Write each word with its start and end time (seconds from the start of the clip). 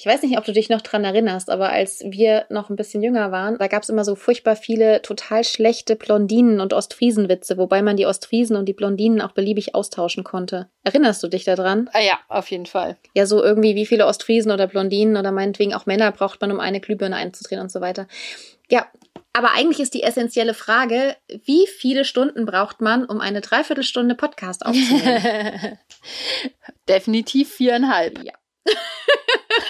Ich 0.00 0.06
weiß 0.06 0.22
nicht, 0.22 0.38
ob 0.38 0.46
du 0.46 0.54
dich 0.54 0.70
noch 0.70 0.80
dran 0.80 1.04
erinnerst, 1.04 1.50
aber 1.50 1.68
als 1.68 2.02
wir 2.06 2.46
noch 2.48 2.70
ein 2.70 2.76
bisschen 2.76 3.02
jünger 3.02 3.32
waren, 3.32 3.58
da 3.58 3.66
gab 3.66 3.82
es 3.82 3.90
immer 3.90 4.02
so 4.02 4.14
furchtbar 4.14 4.56
viele 4.56 5.02
total 5.02 5.44
schlechte 5.44 5.94
Blondinen- 5.94 6.60
und 6.60 6.72
Ostfriesenwitze, 6.72 7.58
wobei 7.58 7.82
man 7.82 7.98
die 7.98 8.06
Ostfriesen 8.06 8.56
und 8.56 8.64
die 8.64 8.72
Blondinen 8.72 9.20
auch 9.20 9.32
beliebig 9.32 9.74
austauschen 9.74 10.24
konnte. 10.24 10.70
Erinnerst 10.84 11.22
du 11.22 11.28
dich 11.28 11.44
daran? 11.44 11.90
Ah 11.92 12.00
ja, 12.00 12.18
auf 12.28 12.50
jeden 12.50 12.64
Fall. 12.64 12.96
Ja, 13.12 13.26
so 13.26 13.44
irgendwie, 13.44 13.74
wie 13.74 13.84
viele 13.84 14.06
Ostfriesen 14.06 14.50
oder 14.50 14.68
Blondinen 14.68 15.18
oder 15.18 15.32
meinetwegen 15.32 15.74
auch 15.74 15.84
Männer 15.84 16.12
braucht 16.12 16.40
man, 16.40 16.50
um 16.50 16.60
eine 16.60 16.80
Glühbirne 16.80 17.16
einzudrehen 17.16 17.60
und 17.60 17.70
so 17.70 17.82
weiter. 17.82 18.08
Ja, 18.70 18.86
aber 19.34 19.50
eigentlich 19.52 19.80
ist 19.80 19.92
die 19.92 20.02
essentielle 20.02 20.54
Frage, 20.54 21.14
wie 21.44 21.66
viele 21.66 22.06
Stunden 22.06 22.46
braucht 22.46 22.80
man, 22.80 23.04
um 23.04 23.20
eine 23.20 23.42
Dreiviertelstunde 23.42 24.14
Podcast 24.14 24.64
aufzunehmen? 24.64 25.78
Definitiv 26.88 27.52
viereinhalb. 27.52 28.24
Ja. 28.24 28.32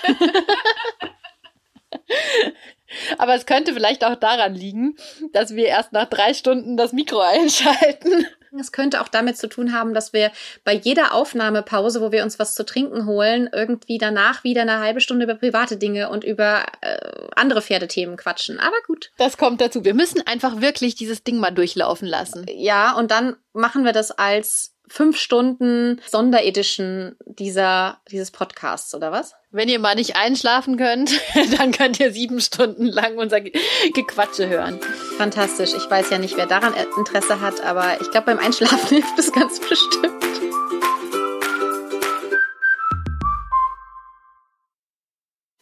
Aber 3.18 3.34
es 3.34 3.46
könnte 3.46 3.72
vielleicht 3.72 4.04
auch 4.04 4.16
daran 4.16 4.54
liegen, 4.54 4.96
dass 5.32 5.54
wir 5.54 5.66
erst 5.66 5.92
nach 5.92 6.06
drei 6.06 6.34
Stunden 6.34 6.76
das 6.76 6.92
Mikro 6.92 7.20
einschalten. 7.32 8.26
Es 8.58 8.72
könnte 8.72 9.00
auch 9.00 9.06
damit 9.06 9.36
zu 9.36 9.48
tun 9.48 9.72
haben, 9.72 9.94
dass 9.94 10.12
wir 10.12 10.32
bei 10.64 10.74
jeder 10.74 11.14
Aufnahmepause, 11.14 12.00
wo 12.00 12.10
wir 12.10 12.24
uns 12.24 12.40
was 12.40 12.54
zu 12.54 12.64
trinken 12.64 13.06
holen, 13.06 13.48
irgendwie 13.52 13.96
danach 13.96 14.42
wieder 14.42 14.62
eine 14.62 14.80
halbe 14.80 15.00
Stunde 15.00 15.24
über 15.24 15.36
private 15.36 15.76
Dinge 15.76 16.10
und 16.10 16.24
über 16.24 16.64
äh, 16.80 16.98
andere 17.36 17.62
Pferdethemen 17.62 18.16
quatschen. 18.16 18.58
Aber 18.58 18.74
gut. 18.88 19.12
Das 19.18 19.38
kommt 19.38 19.60
dazu. 19.60 19.84
Wir 19.84 19.94
müssen 19.94 20.26
einfach 20.26 20.60
wirklich 20.60 20.96
dieses 20.96 21.22
Ding 21.22 21.38
mal 21.38 21.52
durchlaufen 21.52 22.08
lassen. 22.08 22.44
Ja, 22.48 22.96
und 22.96 23.12
dann 23.12 23.36
machen 23.52 23.84
wir 23.84 23.92
das 23.92 24.10
als 24.10 24.74
fünf 24.90 25.16
Stunden 25.16 26.00
Sonderedition 26.06 27.14
dieser, 27.24 28.00
dieses 28.10 28.32
Podcasts, 28.32 28.92
oder 28.92 29.12
was? 29.12 29.34
Wenn 29.52 29.68
ihr 29.68 29.78
mal 29.78 29.94
nicht 29.94 30.16
einschlafen 30.16 30.76
könnt, 30.76 31.12
dann 31.58 31.70
könnt 31.70 32.00
ihr 32.00 32.12
sieben 32.12 32.40
Stunden 32.40 32.86
lang 32.86 33.16
unser 33.16 33.40
Gequatsche 33.40 34.48
hören. 34.48 34.80
Fantastisch. 35.16 35.74
Ich 35.74 35.88
weiß 35.88 36.10
ja 36.10 36.18
nicht, 36.18 36.36
wer 36.36 36.46
daran 36.46 36.74
Interesse 36.98 37.40
hat, 37.40 37.60
aber 37.62 38.00
ich 38.00 38.10
glaube, 38.10 38.26
beim 38.26 38.38
Einschlafen 38.38 38.88
hilft 38.88 39.16
es 39.16 39.32
ganz 39.32 39.60
bestimmt. 39.60 40.12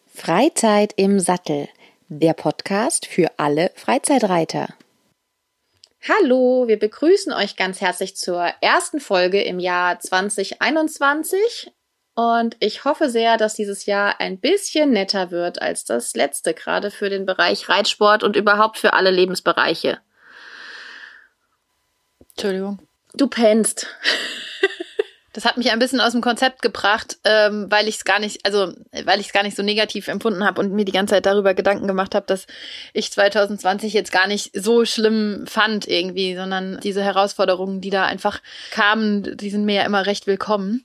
Freizeit 0.07 0.95
im 0.97 1.21
Sattel. 1.21 1.69
Der 2.09 2.33
Podcast 2.33 3.05
für 3.05 3.31
alle 3.37 3.71
Freizeitreiter. 3.75 4.69
Hallo, 6.09 6.69
wir 6.69 6.79
begrüßen 6.79 7.35
euch 7.35 7.57
ganz 7.57 7.83
herzlich 7.83 8.17
zur 8.17 8.43
ersten 8.63 8.99
Folge 8.99 9.43
im 9.43 9.59
Jahr 9.59 10.01
2021 10.01 11.71
und 12.15 12.57
ich 12.61 12.87
hoffe 12.87 13.11
sehr, 13.11 13.37
dass 13.37 13.53
dieses 13.53 13.85
Jahr 13.85 14.19
ein 14.19 14.41
bisschen 14.41 14.91
netter 14.91 15.31
wird 15.31 15.61
als 15.61 15.85
das 15.85 16.15
letzte, 16.15 16.55
gerade 16.55 16.91
für 16.91 17.11
den 17.11 17.27
Bereich 17.27 17.69
Reitsport 17.69 18.23
und 18.23 18.37
überhaupt 18.37 18.79
für 18.79 18.95
alle 18.95 19.11
Lebensbereiche. 19.11 19.99
Entschuldigung. 22.31 22.79
Du 23.13 23.29
pennst. 23.29 23.87
Das 25.35 25.45
hat 25.45 25.59
mich 25.59 25.71
ein 25.71 25.79
bisschen 25.79 26.01
aus 26.01 26.13
dem 26.13 26.23
Konzept 26.23 26.63
gebracht, 26.63 27.19
ähm, 27.25 27.67
weil 27.69 27.87
ich 27.87 27.97
es 27.97 28.05
gar 28.05 28.19
nicht, 28.19 28.47
also 28.47 28.73
weil 29.05 29.21
ich 29.21 29.27
es 29.27 29.33
gar 29.33 29.43
nicht 29.43 29.57
so 29.57 29.63
negativ 29.63 30.09
empfunden 30.09 30.45
habe 30.45 30.61
und 30.61 30.73
mir 30.73 30.87
die 30.87 30.93
ganze 30.93 31.15
Zeit 31.15 31.27
darüber 31.27 31.55
Gedanken 31.55 31.87
gemacht 31.87 32.15
habe, 32.15 32.27
dass 32.27 32.47
ich 32.95 33.13
2020 33.13 33.93
jetzt 33.93 34.11
gar 34.11 34.27
nicht 34.27 34.51
so 34.55 34.85
schlimm 34.87 35.45
fand 35.47 35.87
irgendwie, 35.87 36.35
sondern 36.35 36.81
diese 36.81 37.05
Herausforderungen, 37.05 37.81
die 37.81 37.91
da 37.91 38.05
einfach 38.07 38.41
kamen, 38.71 39.37
die 39.37 39.51
sind 39.51 39.65
mir 39.65 39.77
ja 39.77 39.85
immer 39.85 40.07
recht 40.07 40.27
willkommen. 40.27 40.85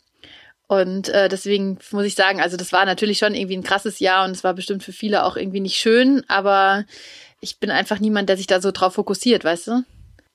Und 0.68 1.10
äh, 1.10 1.30
deswegen 1.30 1.78
muss 1.92 2.06
ich 2.06 2.16
sagen, 2.16 2.42
also 2.42 2.58
das 2.58 2.72
war 2.72 2.86
natürlich 2.86 3.20
schon 3.20 3.36
irgendwie 3.36 3.58
ein 3.58 3.64
krasses 3.64 4.00
Jahr 4.00 4.26
und 4.26 4.32
es 4.32 4.44
war 4.44 4.54
bestimmt 4.54 4.84
für 4.84 4.94
viele 4.94 5.24
auch 5.24 5.38
irgendwie 5.38 5.60
nicht 5.60 5.78
schön, 5.78 6.24
aber 6.28 6.86
ich 7.42 7.60
bin 7.60 7.72
einfach 7.72 8.00
niemand, 8.00 8.30
der 8.30 8.38
sich 8.38 8.48
da 8.48 8.62
so 8.62 8.72
drauf 8.72 8.94
fokussiert, 8.96 9.44
weißt 9.44 9.68
du? 9.68 9.84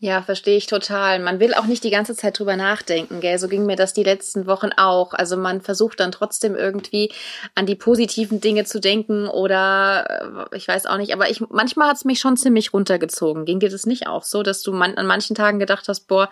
Ja, 0.00 0.22
verstehe 0.22 0.56
ich 0.56 0.68
total. 0.68 1.18
Man 1.18 1.40
will 1.40 1.54
auch 1.54 1.66
nicht 1.66 1.82
die 1.82 1.90
ganze 1.90 2.14
Zeit 2.14 2.38
drüber 2.38 2.54
nachdenken, 2.54 3.18
gell? 3.18 3.36
So 3.36 3.48
ging 3.48 3.66
mir 3.66 3.74
das 3.74 3.94
die 3.94 4.04
letzten 4.04 4.46
Wochen 4.46 4.70
auch. 4.76 5.12
Also 5.12 5.36
man 5.36 5.60
versucht 5.60 5.98
dann 5.98 6.12
trotzdem 6.12 6.54
irgendwie 6.54 7.10
an 7.56 7.66
die 7.66 7.74
positiven 7.74 8.40
Dinge 8.40 8.64
zu 8.64 8.78
denken 8.78 9.26
oder 9.26 10.46
äh, 10.52 10.56
ich 10.56 10.68
weiß 10.68 10.86
auch 10.86 10.98
nicht, 10.98 11.12
aber 11.12 11.28
ich 11.30 11.40
manchmal 11.50 11.88
hat 11.88 11.96
es 11.96 12.04
mich 12.04 12.20
schon 12.20 12.36
ziemlich 12.36 12.72
runtergezogen. 12.72 13.44
Ging 13.44 13.58
dir 13.58 13.70
das 13.70 13.86
nicht 13.86 14.06
auch 14.06 14.22
so, 14.22 14.44
dass 14.44 14.62
du 14.62 14.72
man, 14.72 14.96
an 14.96 15.06
manchen 15.06 15.34
Tagen 15.34 15.58
gedacht 15.58 15.88
hast, 15.88 16.06
boah, 16.06 16.30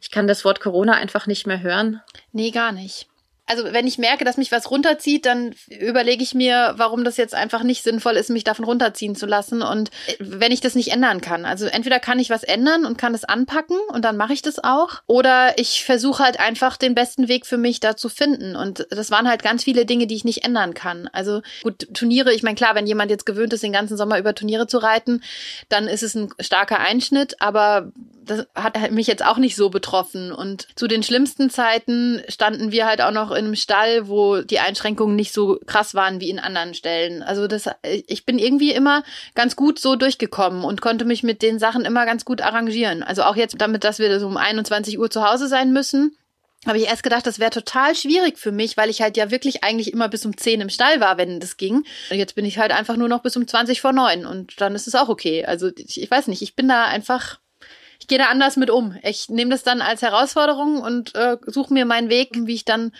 ich 0.00 0.10
kann 0.10 0.26
das 0.26 0.46
Wort 0.46 0.60
Corona 0.60 0.94
einfach 0.94 1.26
nicht 1.26 1.46
mehr 1.46 1.60
hören? 1.60 2.00
Nee, 2.32 2.50
gar 2.50 2.72
nicht 2.72 3.11
also 3.46 3.64
wenn 3.72 3.86
ich 3.86 3.98
merke, 3.98 4.24
dass 4.24 4.36
mich 4.36 4.52
was 4.52 4.70
runterzieht, 4.70 5.26
dann 5.26 5.54
überlege 5.68 6.22
ich 6.22 6.34
mir, 6.34 6.74
warum 6.76 7.04
das 7.04 7.16
jetzt 7.16 7.34
einfach 7.34 7.64
nicht 7.64 7.82
sinnvoll 7.82 8.16
ist, 8.16 8.30
mich 8.30 8.44
davon 8.44 8.64
runterziehen 8.64 9.16
zu 9.16 9.26
lassen. 9.26 9.62
Und 9.62 9.90
äh, 10.06 10.14
wenn 10.20 10.52
ich 10.52 10.60
das 10.60 10.74
nicht 10.74 10.92
ändern 10.92 11.20
kann, 11.20 11.44
also 11.44 11.66
entweder 11.66 11.98
kann 11.98 12.18
ich 12.18 12.30
was 12.30 12.44
ändern 12.44 12.86
und 12.86 12.98
kann 12.98 13.14
es 13.14 13.24
anpacken 13.24 13.76
und 13.92 14.04
dann 14.04 14.16
mache 14.16 14.32
ich 14.32 14.42
das 14.42 14.62
auch, 14.62 15.02
oder 15.06 15.58
ich 15.58 15.84
versuche 15.84 16.22
halt 16.22 16.38
einfach 16.38 16.76
den 16.76 16.94
besten 16.94 17.28
Weg 17.28 17.46
für 17.46 17.58
mich 17.58 17.80
da 17.80 17.96
zu 17.96 18.08
finden. 18.08 18.54
Und 18.54 18.86
das 18.90 19.10
waren 19.10 19.28
halt 19.28 19.42
ganz 19.42 19.64
viele 19.64 19.86
Dinge, 19.86 20.06
die 20.06 20.14
ich 20.14 20.24
nicht 20.24 20.44
ändern 20.44 20.72
kann. 20.72 21.08
Also 21.12 21.42
gut, 21.62 21.88
Turniere, 21.94 22.32
ich 22.32 22.42
meine, 22.42 22.56
klar, 22.56 22.74
wenn 22.74 22.86
jemand 22.86 23.10
jetzt 23.10 23.26
gewöhnt 23.26 23.52
ist, 23.52 23.62
den 23.62 23.72
ganzen 23.72 23.96
Sommer 23.96 24.18
über 24.18 24.34
Turniere 24.34 24.66
zu 24.68 24.78
reiten, 24.78 25.22
dann 25.68 25.88
ist 25.88 26.02
es 26.02 26.14
ein 26.14 26.32
starker 26.40 26.78
Einschnitt, 26.78 27.40
aber 27.40 27.92
das 28.24 28.46
hat 28.54 28.90
mich 28.92 29.06
jetzt 29.06 29.24
auch 29.24 29.38
nicht 29.38 29.56
so 29.56 29.68
betroffen. 29.70 30.32
Und 30.32 30.68
zu 30.76 30.86
den 30.86 31.02
schlimmsten 31.02 31.50
Zeiten 31.50 32.22
standen 32.28 32.72
wir 32.72 32.86
halt 32.86 33.02
auch 33.02 33.10
noch 33.10 33.31
in 33.34 33.46
einem 33.46 33.56
Stall, 33.56 34.08
wo 34.08 34.42
die 34.42 34.58
Einschränkungen 34.58 35.16
nicht 35.16 35.32
so 35.32 35.58
krass 35.66 35.94
waren 35.94 36.20
wie 36.20 36.30
in 36.30 36.38
anderen 36.38 36.74
Stellen. 36.74 37.22
Also 37.22 37.46
das, 37.46 37.68
ich 37.82 38.24
bin 38.24 38.38
irgendwie 38.38 38.72
immer 38.72 39.02
ganz 39.34 39.56
gut 39.56 39.78
so 39.78 39.96
durchgekommen 39.96 40.64
und 40.64 40.80
konnte 40.80 41.04
mich 41.04 41.22
mit 41.22 41.42
den 41.42 41.58
Sachen 41.58 41.84
immer 41.84 42.06
ganz 42.06 42.24
gut 42.24 42.40
arrangieren. 42.40 43.02
Also 43.02 43.22
auch 43.22 43.36
jetzt 43.36 43.56
damit, 43.58 43.84
dass 43.84 43.98
wir 43.98 44.18
so 44.20 44.26
um 44.26 44.36
21 44.36 44.98
Uhr 44.98 45.10
zu 45.10 45.28
Hause 45.28 45.48
sein 45.48 45.72
müssen, 45.72 46.16
habe 46.66 46.78
ich 46.78 46.86
erst 46.86 47.02
gedacht, 47.02 47.26
das 47.26 47.38
wäre 47.38 47.50
total 47.50 47.94
schwierig 47.94 48.38
für 48.38 48.52
mich, 48.52 48.76
weil 48.76 48.88
ich 48.88 49.02
halt 49.02 49.16
ja 49.16 49.30
wirklich 49.30 49.64
eigentlich 49.64 49.92
immer 49.92 50.08
bis 50.08 50.24
um 50.24 50.36
10 50.36 50.60
im 50.60 50.68
Stall 50.68 51.00
war, 51.00 51.18
wenn 51.18 51.40
das 51.40 51.56
ging. 51.56 51.84
Und 52.10 52.18
jetzt 52.18 52.34
bin 52.34 52.44
ich 52.44 52.58
halt 52.58 52.70
einfach 52.70 52.96
nur 52.96 53.08
noch 53.08 53.22
bis 53.22 53.36
um 53.36 53.46
20 53.46 53.80
vor 53.80 53.92
9 53.92 54.26
und 54.26 54.60
dann 54.60 54.74
ist 54.74 54.86
es 54.86 54.94
auch 54.94 55.08
okay. 55.08 55.44
Also 55.44 55.70
ich, 55.76 56.00
ich 56.00 56.10
weiß 56.10 56.28
nicht, 56.28 56.42
ich 56.42 56.54
bin 56.54 56.68
da 56.68 56.84
einfach 56.84 57.40
ich 58.02 58.08
gehe 58.08 58.18
da 58.18 58.24
anders 58.26 58.56
mit 58.56 58.68
um. 58.68 58.96
Ich 59.04 59.28
nehme 59.28 59.52
das 59.52 59.62
dann 59.62 59.80
als 59.80 60.02
Herausforderung 60.02 60.82
und 60.82 61.14
äh, 61.14 61.36
suche 61.46 61.72
mir 61.72 61.84
meinen 61.84 62.08
Weg, 62.08 62.30
wie 62.34 62.54
ich 62.54 62.64
dann 62.64 62.90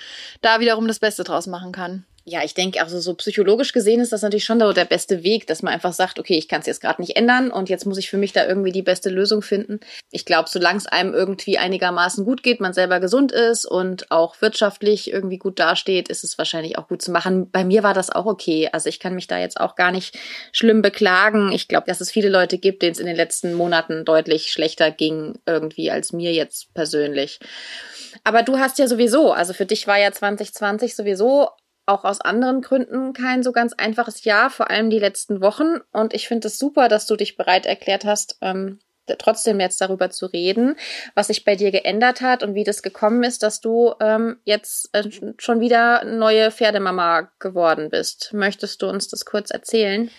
da 0.43 0.61
wiederum 0.61 0.87
das 0.87 1.01
Beste 1.01 1.25
draus 1.25 1.49
machen 1.49 1.73
kann. 1.73 2.05
Ja, 2.25 2.45
ich 2.45 2.55
denke, 2.55 2.81
also 2.81 3.01
so 3.01 3.15
psychologisch 3.15 3.73
gesehen 3.73 4.01
ist 4.01 4.13
das 4.13 4.23
natürlich 4.23 4.45
schon 4.45 4.61
der 4.61 4.85
beste 4.85 5.25
Weg, 5.25 5.49
dass 5.49 5.63
man 5.63 5.75
einfach 5.75 5.93
sagt, 5.93 6.21
okay, 6.21 6.39
ich 6.39 6.47
kann 6.47 6.61
es 6.61 6.67
jetzt 6.67 6.81
gerade 6.81 7.03
nicht 7.03 7.17
ändern 7.17 7.51
und 7.51 7.69
jetzt 7.69 7.85
muss 7.85 7.99
ich 7.99 8.09
für 8.09 8.17
mich 8.17 8.33
da 8.33 8.47
irgendwie 8.47 8.71
die 8.71 8.83
beste 8.83 9.11
Lösung 9.11 9.43
finden. 9.43 9.81
Ich 10.13 10.25
glaube, 10.25 10.49
solange 10.49 10.79
es 10.79 10.87
einem 10.87 11.15
irgendwie 11.15 11.59
einigermaßen 11.59 12.25
gut 12.25 12.45
geht, 12.45 12.61
man 12.61 12.75
selber 12.75 13.01
gesund 13.01 13.33
ist 13.33 13.65
und 13.65 14.13
auch 14.13 14.41
wirtschaftlich 14.41 15.13
irgendwie 15.13 15.39
gut 15.39 15.59
dasteht, 15.59 16.09
ist 16.09 16.23
es 16.23 16.39
wahrscheinlich 16.39 16.79
auch 16.79 16.87
gut 16.87 17.03
zu 17.03 17.11
machen. 17.11 17.51
Bei 17.51 17.65
mir 17.65 17.83
war 17.83 17.93
das 17.93 18.11
auch 18.11 18.27
okay. 18.27 18.69
Also 18.71 18.89
ich 18.89 19.01
kann 19.01 19.17
mich 19.17 19.27
da 19.27 19.39
jetzt 19.39 19.59
auch 19.59 19.75
gar 19.75 19.91
nicht 19.91 20.17
schlimm 20.53 20.81
beklagen. 20.81 21.51
Ich 21.51 21.67
glaube, 21.67 21.89
dass 21.89 22.01
es 22.01 22.13
viele 22.13 22.29
Leute 22.29 22.59
gibt, 22.59 22.83
denen 22.83 22.93
es 22.93 23.01
in 23.01 23.07
den 23.07 23.17
letzten 23.17 23.53
Monaten 23.53 24.05
deutlich 24.05 24.53
schlechter 24.53 24.93
ging 24.93 25.41
irgendwie 25.45 25.91
als 25.91 26.13
mir 26.13 26.33
jetzt 26.33 26.73
persönlich. 26.73 27.41
Aber 28.23 28.43
du 28.43 28.59
hast 28.59 28.79
ja 28.79 28.87
sowieso, 28.87 29.33
also 29.33 29.55
für 29.55 29.67
dich 29.67 29.89
war 29.89 29.99
ja 29.99 30.13
2020 30.13 30.95
sowieso 30.95 31.49
auch 31.87 32.05
aus 32.05 32.21
anderen 32.21 32.61
Gründen 32.61 33.13
kein 33.13 33.43
so 33.43 33.53
ganz 33.53 33.73
einfaches 33.73 34.25
Jahr, 34.25 34.51
vor 34.51 34.71
allem 34.71 34.91
die 34.91 34.99
letzten 34.99 35.41
Wochen. 35.41 35.81
Und 35.93 36.15
ich 36.15 36.29
finde 36.29 36.49
es 36.49 36.59
super, 36.59 36.89
dass 36.89 37.07
du 37.07 37.17
dich 37.17 37.37
bereit 37.37 37.67
erklärt 37.67 38.05
hast, 38.05 38.39
ähm, 38.41 38.79
trotzdem 39.19 39.61
jetzt 39.61 39.81
darüber 39.81 40.11
zu 40.11 40.27
reden, 40.27 40.77
was 41.15 41.27
sich 41.27 41.45
bei 41.45 41.57
dir 41.57 41.71
geändert 41.71 42.21
hat 42.21 42.43
und 42.43 42.55
wie 42.55 42.65
das 42.65 42.83
gekommen 42.83 43.23
ist, 43.25 43.43
dass 43.43 43.61
du 43.61 43.95
ähm, 44.01 44.39
jetzt 44.45 44.95
äh, 44.95 45.09
schon 45.39 45.61
wieder 45.61 46.05
neue 46.05 46.51
Pferdemama 46.51 47.31
geworden 47.39 47.91
bist. 47.91 48.33
Möchtest 48.33 48.81
du 48.83 48.89
uns 48.89 49.09
das 49.09 49.25
kurz 49.25 49.51
erzählen? 49.51 50.11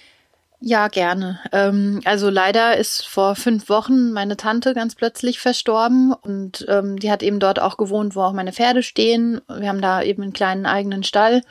Ja, 0.66 0.88
gerne. 0.88 1.42
Ähm, 1.52 2.00
also 2.06 2.30
leider 2.30 2.78
ist 2.78 3.06
vor 3.06 3.36
fünf 3.36 3.68
Wochen 3.68 4.14
meine 4.14 4.38
Tante 4.38 4.74
ganz 4.74 4.96
plötzlich 4.96 5.40
verstorben 5.40 6.14
und 6.14 6.66
ähm, 6.70 6.98
die 6.98 7.12
hat 7.12 7.22
eben 7.22 7.42
dort 7.42 7.60
auch 7.60 7.76
gewohnt, 7.76 8.16
wo 8.16 8.22
auch 8.22 8.32
meine 8.32 8.54
Pferde 8.54 8.82
stehen. 8.82 9.42
Wir 9.50 9.68
haben 9.68 9.82
da 9.82 10.02
eben 10.02 10.24
einen 10.24 10.32
kleinen 10.32 10.66
eigenen 10.66 11.04
Stall 11.04 11.42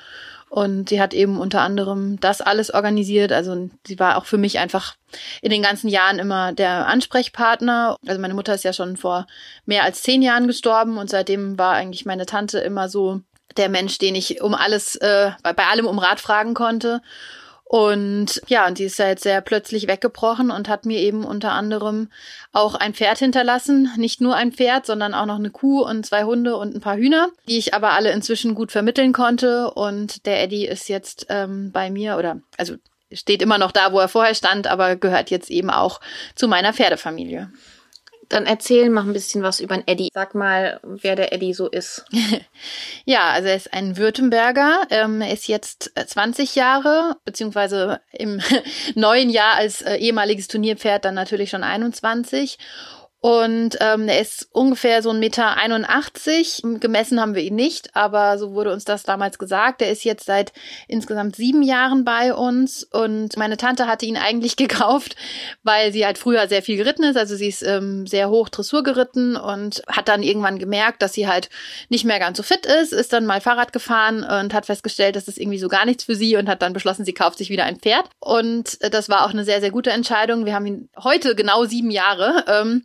und 0.49 0.89
sie 0.89 0.99
hat 0.99 1.13
eben 1.13 1.39
unter 1.39 1.61
anderem 1.61 2.21
das 2.21 2.41
alles 2.41 2.73
organisiert. 2.73 3.33
Also 3.33 3.69
sie 3.87 3.99
war 3.99 4.17
auch 4.17 4.25
für 4.25 4.39
mich 4.39 4.59
einfach 4.59 4.95
in 5.43 5.51
den 5.51 5.61
ganzen 5.61 5.89
Jahren 5.89 6.19
immer 6.19 6.55
der 6.55 6.87
Ansprechpartner. 6.87 7.99
Also 8.07 8.19
meine 8.19 8.33
Mutter 8.33 8.55
ist 8.55 8.65
ja 8.65 8.73
schon 8.73 8.97
vor 8.97 9.27
mehr 9.67 9.85
als 9.85 10.01
zehn 10.01 10.23
Jahren 10.23 10.47
gestorben 10.47 10.97
und 10.97 11.11
seitdem 11.11 11.59
war 11.59 11.75
eigentlich 11.75 12.07
meine 12.07 12.25
Tante 12.25 12.61
immer 12.61 12.89
so 12.89 13.21
der 13.59 13.69
Mensch, 13.69 13.99
den 13.99 14.15
ich 14.15 14.41
um 14.41 14.55
alles, 14.55 14.97
äh, 14.97 15.33
bei 15.43 15.67
allem 15.67 15.87
um 15.87 15.99
Rat 15.99 16.19
fragen 16.19 16.55
konnte. 16.55 17.03
Und 17.73 18.43
ja, 18.49 18.67
und 18.67 18.79
die 18.79 18.85
ist 18.85 18.99
jetzt 18.99 19.23
sehr 19.23 19.41
plötzlich 19.41 19.89
weggebrochen 19.89 20.51
und 20.51 20.69
hat 20.69 20.85
mir 20.85 20.99
eben 20.99 21.25
unter 21.25 21.53
anderem 21.53 22.11
auch 22.53 22.75
ein 22.75 22.93
Pferd 22.93 23.17
hinterlassen. 23.17 23.89
Nicht 23.97 24.21
nur 24.21 24.37
ein 24.37 24.53
Pferd, 24.53 24.85
sondern 24.85 25.15
auch 25.15 25.25
noch 25.25 25.37
eine 25.37 25.49
Kuh 25.49 25.81
und 25.81 26.05
zwei 26.05 26.25
Hunde 26.25 26.59
und 26.59 26.75
ein 26.75 26.83
paar 26.83 26.99
Hühner, 26.99 27.29
die 27.49 27.57
ich 27.57 27.73
aber 27.73 27.93
alle 27.93 28.13
inzwischen 28.13 28.55
gut 28.55 28.73
vermitteln 28.73 29.15
konnte. 29.15 29.71
Und 29.71 30.27
der 30.27 30.43
Eddie 30.43 30.67
ist 30.67 30.91
jetzt 30.91 31.25
ähm, 31.31 31.73
bei 31.73 31.91
mir 31.91 32.19
oder 32.19 32.43
also 32.59 32.75
steht 33.11 33.41
immer 33.41 33.57
noch 33.57 33.73
da, 33.73 33.91
wo 33.95 34.01
er 34.01 34.09
vorher 34.09 34.35
stand, 34.35 34.67
aber 34.67 34.97
gehört 34.97 35.31
jetzt 35.31 35.49
eben 35.49 35.71
auch 35.71 36.03
zu 36.35 36.49
meiner 36.49 36.75
Pferdefamilie. 36.75 37.51
Dann 38.29 38.47
erzähl 38.47 38.89
mal 38.89 39.03
ein 39.03 39.13
bisschen 39.13 39.43
was 39.43 39.61
über 39.61 39.77
den 39.77 39.87
Eddie. 39.87 40.09
Sag 40.15 40.35
mal, 40.35 40.81
wer 40.83 41.17
der 41.17 41.33
Eddie 41.33 41.55
so 41.55 41.69
ist. 41.69 42.05
ja, 43.05 43.31
also 43.31 43.49
er 43.49 43.57
ist 43.57 43.73
ein 43.73 43.97
Württemberger. 43.97 44.87
Ähm, 44.91 45.21
er 45.21 45.33
ist 45.33 45.49
jetzt 45.49 45.93
20 45.95 46.55
Jahre, 46.55 47.17
beziehungsweise 47.25 48.01
im 48.13 48.41
neuen 48.95 49.29
Jahr 49.29 49.57
als 49.57 49.83
äh, 49.83 49.97
ehemaliges 49.97 50.49
Turnierpferd 50.49 51.05
dann 51.05 51.15
natürlich 51.15 51.51
schon 51.51 51.65
21. 51.65 52.59
Und 53.25 53.77
ähm, 53.79 54.09
er 54.09 54.21
ist 54.21 54.49
ungefähr 54.51 55.01
so 55.01 55.11
ein 55.11 55.21
Meter 55.21 55.57
81. 55.57 56.61
Gemessen 56.81 57.21
haben 57.21 57.37
wir 57.37 57.43
ihn 57.43 57.55
nicht, 57.55 57.95
aber 57.95 58.37
so 58.37 58.53
wurde 58.53 58.73
uns 58.73 58.85
das 58.85 59.05
damals 59.05 59.39
gesagt. 59.39 59.81
Er 59.81 59.93
ist 59.93 60.03
jetzt 60.03 60.27
seit 60.27 60.53
insgesamt 60.89 61.37
sieben 61.37 61.63
Jahren 61.63 62.05
bei 62.05 62.35
uns 62.35 62.83
und 62.83 63.37
meine 63.37 63.57
Tante 63.57 63.87
hatte 63.87 64.07
ihn 64.07 64.17
eigentlich 64.17 64.57
gekauft, 64.63 65.15
weil 65.63 65.93
sie 65.93 66.05
halt 66.05 66.19
früher 66.19 66.49
sehr 66.49 66.63
viel 66.63 66.77
geritten 66.77 67.05
ist. 67.05 67.17
Also 67.17 67.37
sie 67.37 67.47
ist 67.47 67.63
ähm, 67.63 68.09
sehr 68.09 68.29
hoch 68.29 68.49
Dressur 68.49 68.83
geritten 68.83 69.37
und 69.37 69.85
hat 69.87 70.09
dann 70.09 70.25
irgendwann 70.25 70.59
gemerkt, 70.59 71.01
dass 71.01 71.13
sie 71.13 71.29
halt 71.29 71.49
nicht 71.91 72.05
mehr 72.05 72.19
ganz 72.19 72.39
so 72.39 72.43
fit 72.43 72.67
ist, 72.67 72.93
ist 72.93 73.13
dann 73.13 73.25
mal 73.25 73.41
Fahrrad 73.41 73.73
gefahren 73.73 74.25
und 74.25 74.53
hat 74.53 74.67
festgestellt, 74.67 75.15
dass 75.15 75.27
das 75.27 75.37
irgendwie 75.37 75.61
so 75.61 75.69
gar 75.69 75.85
nichts 75.85 76.03
für 76.03 76.17
sie 76.17 76.35
und 76.35 76.49
hat 76.49 76.61
dann 76.61 76.73
beschlossen, 76.73 77.05
sie 77.05 77.15
kauft 77.15 77.39
sich 77.39 77.51
wieder 77.51 77.67
ein 77.67 77.79
Pferd. 77.79 78.07
Und 78.19 78.79
das 78.93 79.09
war 79.09 79.25
auch 79.25 79.31
eine 79.31 79.45
sehr, 79.45 79.61
sehr 79.61 79.71
gute 79.71 79.91
Entscheidung. 79.91 80.45
Wir 80.45 80.57
haben 80.57 80.67
ihn 80.67 80.89
heute 81.01 81.37
genau 81.37 81.67
sieben 81.67 81.93
Jahre. 81.93 82.45
Ähm, 82.49 82.83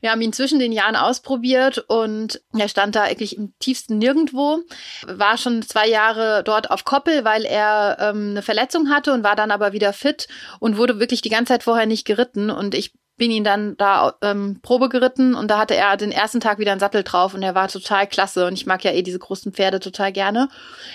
wir 0.00 0.10
haben 0.10 0.20
ihn 0.20 0.32
zwischen 0.32 0.58
den 0.58 0.72
Jahren 0.72 0.96
ausprobiert 0.96 1.78
und 1.88 2.40
er 2.56 2.68
stand 2.68 2.94
da 2.96 3.04
eigentlich 3.04 3.36
im 3.36 3.52
tiefsten 3.58 3.98
Nirgendwo, 3.98 4.60
war 5.06 5.38
schon 5.38 5.62
zwei 5.62 5.88
Jahre 5.88 6.42
dort 6.44 6.70
auf 6.70 6.84
Koppel, 6.84 7.24
weil 7.24 7.44
er 7.44 7.96
ähm, 8.00 8.30
eine 8.30 8.42
Verletzung 8.42 8.90
hatte 8.90 9.12
und 9.12 9.24
war 9.24 9.36
dann 9.36 9.50
aber 9.50 9.72
wieder 9.72 9.92
fit 9.92 10.28
und 10.60 10.76
wurde 10.76 11.00
wirklich 11.00 11.22
die 11.22 11.30
ganze 11.30 11.52
Zeit 11.52 11.62
vorher 11.62 11.86
nicht 11.86 12.06
geritten. 12.06 12.50
Und 12.50 12.74
ich 12.74 12.92
bin 13.18 13.30
ihn 13.30 13.44
dann 13.44 13.76
da 13.76 14.14
ähm, 14.22 14.60
Probe 14.62 14.88
geritten 14.88 15.34
und 15.34 15.48
da 15.48 15.58
hatte 15.58 15.74
er 15.74 15.96
den 15.96 16.12
ersten 16.12 16.40
Tag 16.40 16.58
wieder 16.58 16.70
einen 16.70 16.80
Sattel 16.80 17.02
drauf 17.02 17.34
und 17.34 17.42
er 17.42 17.54
war 17.54 17.68
total 17.68 18.06
klasse 18.06 18.46
und 18.46 18.54
ich 18.54 18.64
mag 18.64 18.82
ja 18.84 18.92
eh 18.92 19.02
diese 19.02 19.18
großen 19.18 19.52
Pferde 19.52 19.80
total 19.80 20.12
gerne. 20.12 20.48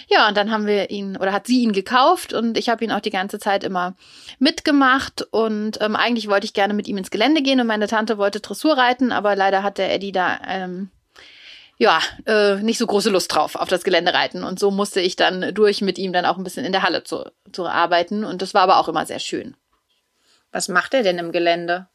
Ja, 0.09 0.27
und 0.29 0.37
dann 0.37 0.49
haben 0.49 0.65
wir 0.65 0.89
ihn 0.89 1.17
oder 1.17 1.33
hat 1.33 1.45
sie 1.45 1.61
ihn 1.61 1.73
gekauft 1.73 2.33
und 2.33 2.57
ich 2.57 2.69
habe 2.69 2.83
ihn 2.83 2.91
auch 2.91 3.01
die 3.01 3.11
ganze 3.11 3.37
Zeit 3.37 3.63
immer 3.63 3.95
mitgemacht 4.39 5.27
und 5.31 5.79
ähm, 5.81 5.95
eigentlich 5.95 6.29
wollte 6.29 6.45
ich 6.45 6.53
gerne 6.53 6.73
mit 6.73 6.87
ihm 6.87 6.97
ins 6.97 7.11
Gelände 7.11 7.43
gehen 7.43 7.59
und 7.59 7.67
meine 7.67 7.87
Tante 7.87 8.17
wollte 8.17 8.39
Dressur 8.39 8.77
reiten, 8.77 9.11
aber 9.11 9.35
leider 9.35 9.61
hat 9.61 9.77
der 9.77 9.93
Eddie 9.93 10.13
da 10.13 10.39
ähm, 10.47 10.89
ja, 11.77 11.99
äh, 12.25 12.55
nicht 12.63 12.77
so 12.77 12.87
große 12.87 13.09
Lust 13.09 13.33
drauf 13.33 13.55
auf 13.55 13.67
das 13.67 13.83
Gelände 13.83 14.13
reiten. 14.13 14.43
Und 14.43 14.59
so 14.59 14.71
musste 14.71 15.01
ich 15.01 15.17
dann 15.17 15.53
durch 15.53 15.81
mit 15.81 15.97
ihm 15.97 16.13
dann 16.13 16.25
auch 16.25 16.37
ein 16.37 16.43
bisschen 16.43 16.65
in 16.65 16.71
der 16.71 16.83
Halle 16.83 17.03
zu, 17.03 17.25
zu 17.51 17.67
arbeiten. 17.67 18.23
Und 18.23 18.41
das 18.41 18.53
war 18.53 18.61
aber 18.61 18.77
auch 18.77 18.87
immer 18.87 19.05
sehr 19.05 19.19
schön. 19.19 19.57
Was 20.51 20.69
macht 20.69 20.93
er 20.93 21.03
denn 21.03 21.17
im 21.17 21.31
Gelände? 21.31 21.87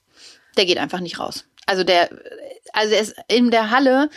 Der 0.59 0.67
geht 0.67 0.79
einfach 0.79 1.01
nicht 1.01 1.19
raus. 1.19 1.45
Also 1.67 1.85
der, 1.85 2.11
also 2.73 2.95
er 2.95 3.01
ist 3.01 3.17
in 3.29 3.51
der 3.51 3.71
Halle 3.71 4.11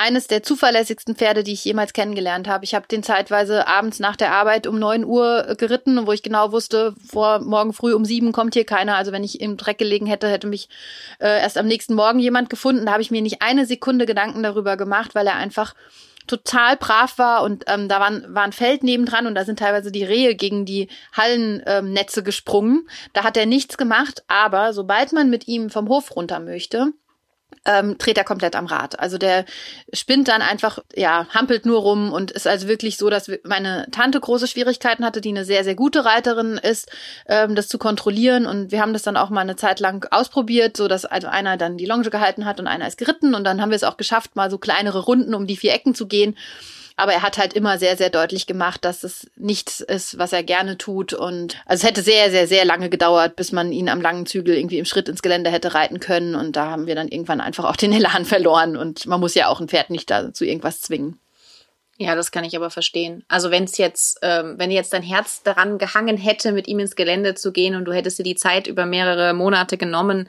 eines 0.00 0.28
der 0.28 0.42
zuverlässigsten 0.42 1.14
Pferde, 1.14 1.44
die 1.44 1.52
ich 1.52 1.62
jemals 1.62 1.92
kennengelernt 1.92 2.48
habe. 2.48 2.64
Ich 2.64 2.74
habe 2.74 2.88
den 2.88 3.02
zeitweise 3.02 3.68
abends 3.68 3.98
nach 3.98 4.16
der 4.16 4.32
Arbeit 4.32 4.66
um 4.66 4.78
neun 4.78 5.04
Uhr 5.04 5.54
geritten, 5.58 6.06
wo 6.06 6.12
ich 6.12 6.22
genau 6.22 6.52
wusste, 6.52 6.94
vor 7.06 7.40
morgen 7.40 7.74
früh 7.74 7.92
um 7.92 8.06
sieben 8.06 8.32
kommt 8.32 8.54
hier 8.54 8.64
keiner. 8.64 8.96
Also 8.96 9.12
wenn 9.12 9.24
ich 9.24 9.42
im 9.42 9.58
Dreck 9.58 9.76
gelegen 9.76 10.06
hätte, 10.06 10.26
hätte 10.26 10.46
mich 10.46 10.70
äh, 11.18 11.42
erst 11.42 11.58
am 11.58 11.66
nächsten 11.66 11.94
Morgen 11.94 12.18
jemand 12.18 12.48
gefunden. 12.48 12.86
Da 12.86 12.92
habe 12.92 13.02
ich 13.02 13.10
mir 13.10 13.20
nicht 13.20 13.42
eine 13.42 13.66
Sekunde 13.66 14.06
Gedanken 14.06 14.42
darüber 14.42 14.78
gemacht, 14.78 15.14
weil 15.14 15.26
er 15.26 15.36
einfach 15.36 15.74
total 16.30 16.76
brav 16.76 17.18
war 17.18 17.42
und 17.42 17.64
ähm, 17.66 17.88
da 17.88 18.00
waren, 18.00 18.24
war 18.34 18.44
ein 18.44 18.52
Feld 18.52 18.84
nebendran 18.84 19.26
und 19.26 19.34
da 19.34 19.44
sind 19.44 19.58
teilweise 19.58 19.90
die 19.90 20.04
Rehe 20.04 20.36
gegen 20.36 20.64
die 20.64 20.88
Hallennetze 21.12 22.20
ähm, 22.20 22.24
gesprungen. 22.24 22.88
Da 23.12 23.24
hat 23.24 23.36
er 23.36 23.46
nichts 23.46 23.76
gemacht, 23.76 24.22
aber 24.28 24.72
sobald 24.72 25.12
man 25.12 25.28
mit 25.28 25.48
ihm 25.48 25.70
vom 25.70 25.88
Hof 25.88 26.14
runter 26.14 26.38
möchte, 26.38 26.92
ähm, 27.64 27.98
dreht 27.98 28.16
er 28.16 28.24
komplett 28.24 28.56
am 28.56 28.66
Rad. 28.66 28.98
Also 28.98 29.18
der 29.18 29.44
spinnt 29.92 30.28
dann 30.28 30.42
einfach, 30.42 30.78
ja, 30.94 31.26
hampelt 31.30 31.66
nur 31.66 31.80
rum 31.80 32.12
und 32.12 32.30
ist 32.30 32.46
also 32.46 32.68
wirklich 32.68 32.96
so, 32.96 33.10
dass 33.10 33.30
meine 33.44 33.86
Tante 33.90 34.18
große 34.18 34.46
Schwierigkeiten 34.46 35.04
hatte, 35.04 35.20
die 35.20 35.28
eine 35.28 35.44
sehr, 35.44 35.62
sehr 35.64 35.74
gute 35.74 36.04
Reiterin 36.04 36.56
ist, 36.56 36.90
ähm, 37.26 37.54
das 37.54 37.68
zu 37.68 37.78
kontrollieren. 37.78 38.46
Und 38.46 38.72
wir 38.72 38.80
haben 38.80 38.92
das 38.92 39.02
dann 39.02 39.16
auch 39.16 39.30
mal 39.30 39.42
eine 39.42 39.56
Zeit 39.56 39.80
lang 39.80 40.06
ausprobiert, 40.10 40.76
so 40.76 40.88
dass 40.88 41.04
also 41.04 41.28
einer 41.28 41.56
dann 41.56 41.76
die 41.76 41.86
Longe 41.86 42.10
gehalten 42.10 42.46
hat 42.46 42.60
und 42.60 42.66
einer 42.66 42.86
ist 42.86 42.98
geritten. 42.98 43.34
Und 43.34 43.44
dann 43.44 43.60
haben 43.60 43.70
wir 43.70 43.76
es 43.76 43.84
auch 43.84 43.96
geschafft, 43.96 44.36
mal 44.36 44.50
so 44.50 44.58
kleinere 44.58 45.00
Runden 45.00 45.34
um 45.34 45.46
die 45.46 45.56
vier 45.56 45.72
Ecken 45.72 45.94
zu 45.94 46.06
gehen. 46.06 46.36
Aber 47.00 47.12
er 47.12 47.22
hat 47.22 47.38
halt 47.38 47.54
immer 47.54 47.78
sehr, 47.78 47.96
sehr 47.96 48.10
deutlich 48.10 48.46
gemacht, 48.46 48.84
dass 48.84 49.04
es 49.04 49.30
nichts 49.36 49.80
ist, 49.80 50.18
was 50.18 50.32
er 50.32 50.42
gerne 50.42 50.76
tut. 50.76 51.14
Und 51.14 51.56
also 51.64 51.82
es 51.82 51.88
hätte 51.88 52.02
sehr, 52.02 52.30
sehr, 52.30 52.46
sehr 52.46 52.64
lange 52.64 52.90
gedauert, 52.90 53.36
bis 53.36 53.52
man 53.52 53.72
ihn 53.72 53.88
am 53.88 54.00
langen 54.02 54.26
Zügel 54.26 54.54
irgendwie 54.54 54.78
im 54.78 54.84
Schritt 54.84 55.08
ins 55.08 55.22
Gelände 55.22 55.50
hätte 55.50 55.74
reiten 55.74 55.98
können. 55.98 56.34
Und 56.34 56.56
da 56.56 56.66
haben 56.66 56.86
wir 56.86 56.94
dann 56.94 57.08
irgendwann 57.08 57.40
einfach 57.40 57.64
auch 57.64 57.76
den 57.76 57.92
Elan 57.92 58.24
verloren. 58.26 58.76
Und 58.76 59.06
man 59.06 59.20
muss 59.20 59.34
ja 59.34 59.48
auch 59.48 59.60
ein 59.60 59.68
Pferd 59.68 59.88
nicht 59.88 60.10
dazu 60.10 60.44
irgendwas 60.44 60.82
zwingen. 60.82 61.18
Ja, 61.96 62.14
das 62.14 62.32
kann 62.32 62.44
ich 62.44 62.56
aber 62.56 62.70
verstehen. 62.70 63.24
Also 63.28 63.50
wenn 63.50 63.64
es 63.64 63.76
jetzt, 63.76 64.18
ähm, 64.22 64.54
wenn 64.56 64.70
jetzt 64.70 64.92
dein 64.92 65.02
Herz 65.02 65.42
daran 65.42 65.76
gehangen 65.76 66.16
hätte, 66.16 66.52
mit 66.52 66.66
ihm 66.66 66.78
ins 66.78 66.96
Gelände 66.96 67.34
zu 67.34 67.52
gehen 67.52 67.74
und 67.74 67.84
du 67.84 67.92
hättest 67.92 68.18
dir 68.18 68.22
die 68.22 68.36
Zeit 68.36 68.66
über 68.66 68.86
mehrere 68.86 69.34
Monate 69.34 69.76
genommen, 69.76 70.28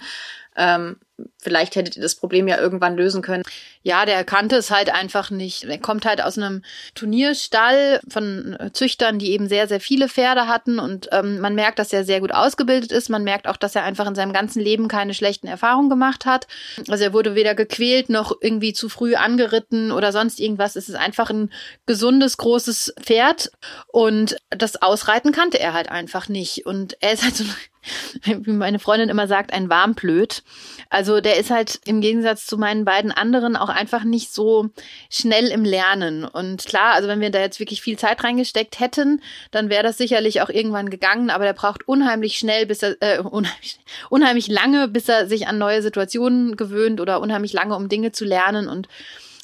ähm, 0.57 0.97
vielleicht 1.37 1.75
hättet 1.75 1.95
ihr 1.95 2.03
das 2.03 2.15
Problem 2.15 2.47
ja 2.47 2.57
irgendwann 2.57 2.95
lösen 2.95 3.21
können. 3.21 3.43
Ja, 3.83 4.05
der 4.05 4.23
kannte 4.23 4.55
es 4.57 4.69
halt 4.69 4.93
einfach 4.93 5.31
nicht. 5.31 5.63
Er 5.63 5.79
kommt 5.79 6.05
halt 6.05 6.21
aus 6.21 6.37
einem 6.37 6.63
Turnierstall 6.93 7.99
von 8.07 8.57
Züchtern, 8.73 9.17
die 9.17 9.31
eben 9.31 9.47
sehr, 9.47 9.67
sehr 9.67 9.79
viele 9.79 10.07
Pferde 10.07 10.47
hatten 10.47 10.79
und 10.79 11.09
ähm, 11.11 11.39
man 11.39 11.55
merkt, 11.55 11.79
dass 11.79 11.91
er 11.91 12.03
sehr 12.03 12.19
gut 12.21 12.31
ausgebildet 12.31 12.91
ist. 12.91 13.09
Man 13.09 13.23
merkt 13.23 13.47
auch, 13.47 13.57
dass 13.57 13.75
er 13.75 13.83
einfach 13.83 14.07
in 14.07 14.15
seinem 14.15 14.33
ganzen 14.33 14.61
Leben 14.61 14.87
keine 14.87 15.13
schlechten 15.13 15.47
Erfahrungen 15.47 15.89
gemacht 15.89 16.25
hat. 16.25 16.47
Also 16.89 17.03
er 17.03 17.13
wurde 17.13 17.35
weder 17.35 17.55
gequält 17.55 18.09
noch 18.09 18.37
irgendwie 18.41 18.73
zu 18.73 18.89
früh 18.89 19.15
angeritten 19.15 19.91
oder 19.91 20.11
sonst 20.11 20.39
irgendwas. 20.39 20.75
Es 20.75 20.89
ist 20.89 20.95
einfach 20.95 21.29
ein 21.29 21.51
gesundes, 21.85 22.37
großes 22.37 22.93
Pferd 23.01 23.51
und 23.87 24.37
das 24.49 24.81
Ausreiten 24.81 25.31
kannte 25.31 25.59
er 25.59 25.73
halt 25.73 25.89
einfach 25.89 26.29
nicht. 26.29 26.65
Und 26.65 26.97
er 27.01 27.13
ist 27.13 27.23
halt 27.23 27.35
so 27.35 27.45
wie 28.23 28.51
meine 28.51 28.79
Freundin 28.79 29.09
immer 29.09 29.27
sagt, 29.27 29.53
ein 29.53 29.69
Warmblöd. 29.69 30.43
Also 30.89 31.21
der 31.21 31.37
ist 31.37 31.49
halt 31.49 31.79
im 31.85 32.01
Gegensatz 32.01 32.45
zu 32.45 32.57
meinen 32.57 32.85
beiden 32.85 33.11
anderen 33.11 33.55
auch 33.55 33.69
einfach 33.69 34.03
nicht 34.03 34.33
so 34.33 34.69
schnell 35.09 35.47
im 35.47 35.65
Lernen. 35.65 36.25
Und 36.25 36.65
klar, 36.65 36.93
also 36.93 37.07
wenn 37.07 37.21
wir 37.21 37.31
da 37.31 37.39
jetzt 37.39 37.59
wirklich 37.59 37.81
viel 37.81 37.97
Zeit 37.97 38.23
reingesteckt 38.23 38.79
hätten, 38.79 39.21
dann 39.51 39.69
wäre 39.69 39.83
das 39.83 39.97
sicherlich 39.97 40.41
auch 40.41 40.49
irgendwann 40.49 40.89
gegangen. 40.89 41.29
Aber 41.29 41.45
der 41.45 41.53
braucht 41.53 41.87
unheimlich 41.87 42.37
schnell, 42.37 42.65
bis 42.65 42.83
er 42.83 42.95
äh, 42.99 43.19
unheimlich, 43.23 43.79
unheimlich 44.09 44.47
lange, 44.47 44.87
bis 44.87 45.09
er 45.09 45.27
sich 45.27 45.47
an 45.47 45.57
neue 45.57 45.81
Situationen 45.81 46.57
gewöhnt 46.57 47.01
oder 47.01 47.21
unheimlich 47.21 47.53
lange, 47.53 47.75
um 47.75 47.89
Dinge 47.89 48.11
zu 48.11 48.25
lernen. 48.25 48.67
Und 48.67 48.87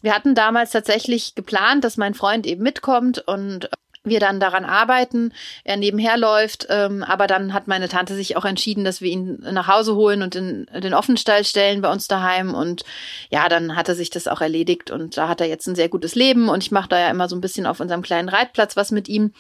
wir 0.02 0.14
hatten 0.14 0.36
damals 0.36 0.72
tatsächlich 0.72 1.34
geplant, 1.34 1.84
dass 1.84 1.98
mein 1.98 2.14
Freund 2.14 2.46
eben 2.46 2.62
mitkommt 2.62 3.20
und 3.28 3.70
wir 4.10 4.20
dann 4.20 4.40
daran 4.40 4.66
arbeiten, 4.66 5.34
er 5.64 5.78
nebenher 5.78 6.18
läuft. 6.18 6.68
Ähm, 6.70 7.04
aber 7.04 7.28
dann 7.28 7.54
hat 7.54 7.68
meine 7.68 7.90
Tante 7.90 8.16
sich 8.16 8.38
auch 8.38 8.46
entschieden, 8.46 8.84
dass 8.84 9.02
wir 9.02 9.12
ihn 9.12 9.40
nach 9.42 9.68
Hause 9.68 9.96
holen 9.96 10.22
und 10.22 10.36
in 10.36 10.68
den 10.74 10.94
Offenstall 10.94 11.44
stellen 11.44 11.82
bei 11.82 11.92
uns 11.92 12.08
daheim. 12.08 12.54
Und 12.54 12.84
ja, 13.30 13.50
dann 13.50 13.76
hatte 13.76 13.96
sich 13.96 14.10
das 14.10 14.28
auch 14.28 14.42
erledigt 14.42 14.92
und 14.92 15.18
da 15.18 15.28
hat 15.28 15.42
er 15.42 15.48
jetzt 15.48 15.68
ein 15.68 15.76
sehr 15.76 15.90
gutes 15.90 16.16
Leben 16.16 16.50
und 16.50 16.64
ich 16.64 16.72
mache 16.72 16.90
da 16.90 17.00
ja 17.00 17.10
immer 17.10 17.30
so 17.30 17.36
ein 17.36 17.42
bisschen 17.42 17.66
auf 17.66 17.80
unserem 17.80 18.02
kleinen 18.02 18.30
Reitplatz 18.30 18.76
was 18.76 18.92
mit 18.92 19.08
ihm. 19.08 19.34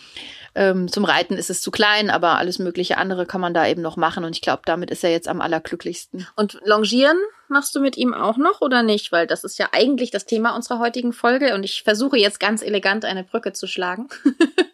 Ähm, 0.57 0.91
zum 0.91 1.05
Reiten 1.05 1.35
ist 1.35 1.51
es 1.51 1.61
zu 1.61 1.69
klein, 1.69 2.09
aber 2.09 2.39
alles 2.39 2.57
mögliche 2.57 2.97
andere 2.97 3.27
kann 3.27 3.39
man 3.39 3.53
da 3.53 3.67
eben 3.67 3.83
noch 3.83 3.95
machen 3.95 4.23
und 4.23 4.35
ich 4.35 4.41
glaube, 4.41 4.63
damit 4.65 4.89
ist 4.89 5.03
er 5.03 5.11
jetzt 5.11 5.27
am 5.27 5.39
allerglücklichsten. 5.39 6.27
Und 6.35 6.59
Longieren 6.65 7.19
machst 7.47 7.75
du 7.75 7.79
mit 7.79 7.95
ihm 7.95 8.15
auch 8.15 8.37
noch 8.37 8.59
oder 8.61 8.81
nicht? 8.81 9.11
Weil 9.11 9.27
das 9.27 9.43
ist 9.43 9.59
ja 9.59 9.69
eigentlich 9.71 10.09
das 10.09 10.25
Thema 10.25 10.55
unserer 10.55 10.79
heutigen 10.79 11.13
Folge 11.13 11.53
und 11.53 11.63
ich 11.63 11.83
versuche 11.83 12.17
jetzt 12.17 12.39
ganz 12.39 12.63
elegant 12.63 13.05
eine 13.05 13.23
Brücke 13.23 13.53
zu 13.53 13.67
schlagen. 13.67 14.07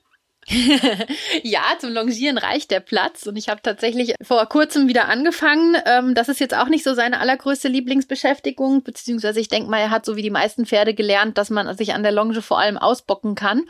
ja, 1.44 1.62
zum 1.80 1.94
Longieren 1.94 2.38
reicht 2.38 2.72
der 2.72 2.80
Platz 2.80 3.26
und 3.26 3.36
ich 3.36 3.50
habe 3.50 3.62
tatsächlich 3.62 4.16
vor 4.22 4.46
kurzem 4.48 4.88
wieder 4.88 5.08
angefangen. 5.08 5.76
Ähm, 5.86 6.14
das 6.16 6.30
ist 6.30 6.40
jetzt 6.40 6.56
auch 6.56 6.68
nicht 6.68 6.84
so 6.84 6.94
seine 6.94 7.20
allergrößte 7.20 7.68
Lieblingsbeschäftigung, 7.68 8.84
beziehungsweise 8.84 9.40
ich 9.40 9.48
denke 9.48 9.70
mal, 9.70 9.80
er 9.80 9.90
hat 9.90 10.06
so 10.06 10.16
wie 10.16 10.22
die 10.22 10.30
meisten 10.30 10.66
Pferde 10.66 10.94
gelernt, 10.94 11.38
dass 11.38 11.50
man 11.50 11.76
sich 11.78 11.94
an 11.94 12.04
der 12.04 12.12
Longe 12.12 12.42
vor 12.42 12.60
allem 12.60 12.78
ausbocken 12.78 13.36
kann. 13.36 13.64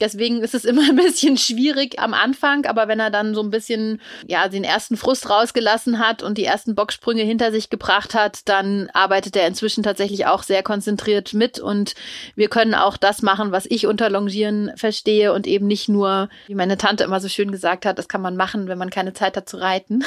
Deswegen 0.00 0.42
ist 0.42 0.54
es 0.54 0.64
immer 0.64 0.82
ein 0.82 0.96
bisschen 0.96 1.36
schwierig 1.36 1.98
am 1.98 2.14
Anfang, 2.14 2.66
aber 2.66 2.88
wenn 2.88 3.00
er 3.00 3.10
dann 3.10 3.34
so 3.34 3.42
ein 3.42 3.50
bisschen 3.50 4.00
ja 4.26 4.48
den 4.48 4.64
ersten 4.64 4.96
Frust 4.96 5.28
rausgelassen 5.28 5.98
hat 5.98 6.22
und 6.22 6.38
die 6.38 6.44
ersten 6.44 6.74
Bocksprünge 6.74 7.22
hinter 7.22 7.52
sich 7.52 7.70
gebracht 7.70 8.14
hat, 8.14 8.40
dann 8.48 8.90
arbeitet 8.92 9.36
er 9.36 9.46
inzwischen 9.46 9.82
tatsächlich 9.82 10.26
auch 10.26 10.42
sehr 10.42 10.62
konzentriert 10.62 11.34
mit 11.34 11.58
und 11.58 11.94
wir 12.34 12.48
können 12.48 12.74
auch 12.74 12.96
das 12.96 13.22
machen, 13.22 13.52
was 13.52 13.66
ich 13.66 13.86
unter 13.86 14.10
Longieren 14.10 14.72
verstehe 14.76 15.32
und 15.32 15.46
eben 15.46 15.66
nicht 15.66 15.88
nur 15.88 16.15
wie 16.46 16.54
meine 16.54 16.76
Tante 16.76 17.04
immer 17.04 17.20
so 17.20 17.28
schön 17.28 17.50
gesagt 17.52 17.86
hat, 17.86 17.98
das 17.98 18.08
kann 18.08 18.22
man 18.22 18.36
machen, 18.36 18.68
wenn 18.68 18.78
man 18.78 18.90
keine 18.90 19.12
Zeit 19.12 19.36
hat 19.36 19.48
zu 19.48 19.56
reiten. 19.58 20.04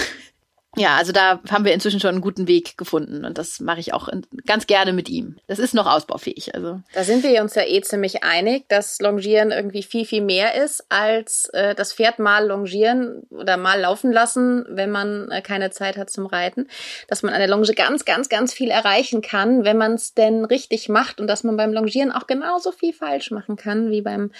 Ja, 0.77 0.97
also 0.97 1.11
da 1.11 1.39
haben 1.49 1.65
wir 1.65 1.73
inzwischen 1.73 1.99
schon 1.99 2.11
einen 2.11 2.21
guten 2.21 2.47
Weg 2.47 2.77
gefunden 2.77 3.25
und 3.25 3.39
das 3.39 3.59
mache 3.59 3.79
ich 3.79 3.91
auch 3.93 4.07
ganz 4.45 4.67
gerne 4.67 4.93
mit 4.93 5.09
ihm. 5.09 5.37
Das 5.47 5.57
ist 5.57 5.73
noch 5.73 5.87
ausbaufähig. 5.87 6.53
Also 6.53 6.79
da 6.93 7.03
sind 7.03 7.23
wir 7.23 7.41
uns 7.41 7.55
ja 7.55 7.63
eh 7.63 7.81
ziemlich 7.81 8.23
einig, 8.23 8.69
dass 8.69 8.99
Longieren 9.01 9.51
irgendwie 9.51 9.81
viel 9.81 10.05
viel 10.05 10.21
mehr 10.21 10.53
ist 10.63 10.85
als 10.89 11.49
äh, 11.53 11.73
das 11.73 11.93
Pferd 11.93 12.19
mal 12.19 12.45
longieren 12.45 13.23
oder 13.31 13.57
mal 13.57 13.79
laufen 13.81 14.11
lassen, 14.11 14.63
wenn 14.69 14.91
man 14.91 15.31
äh, 15.31 15.41
keine 15.41 15.71
Zeit 15.71 15.97
hat 15.97 16.11
zum 16.11 16.27
Reiten. 16.27 16.67
Dass 17.07 17.23
man 17.23 17.33
an 17.33 17.39
der 17.39 17.49
Longe 17.49 17.73
ganz 17.73 18.05
ganz 18.05 18.29
ganz 18.29 18.53
viel 18.53 18.69
erreichen 18.69 19.21
kann, 19.21 19.65
wenn 19.65 19.77
man 19.77 19.93
es 19.93 20.13
denn 20.13 20.45
richtig 20.45 20.87
macht 20.87 21.19
und 21.19 21.25
dass 21.25 21.43
man 21.43 21.57
beim 21.57 21.73
Longieren 21.73 22.11
auch 22.11 22.27
genauso 22.27 22.71
viel 22.71 22.93
falsch 22.93 23.31
machen 23.31 23.55
kann 23.55 23.89
wie 23.89 24.03
beim 24.03 24.31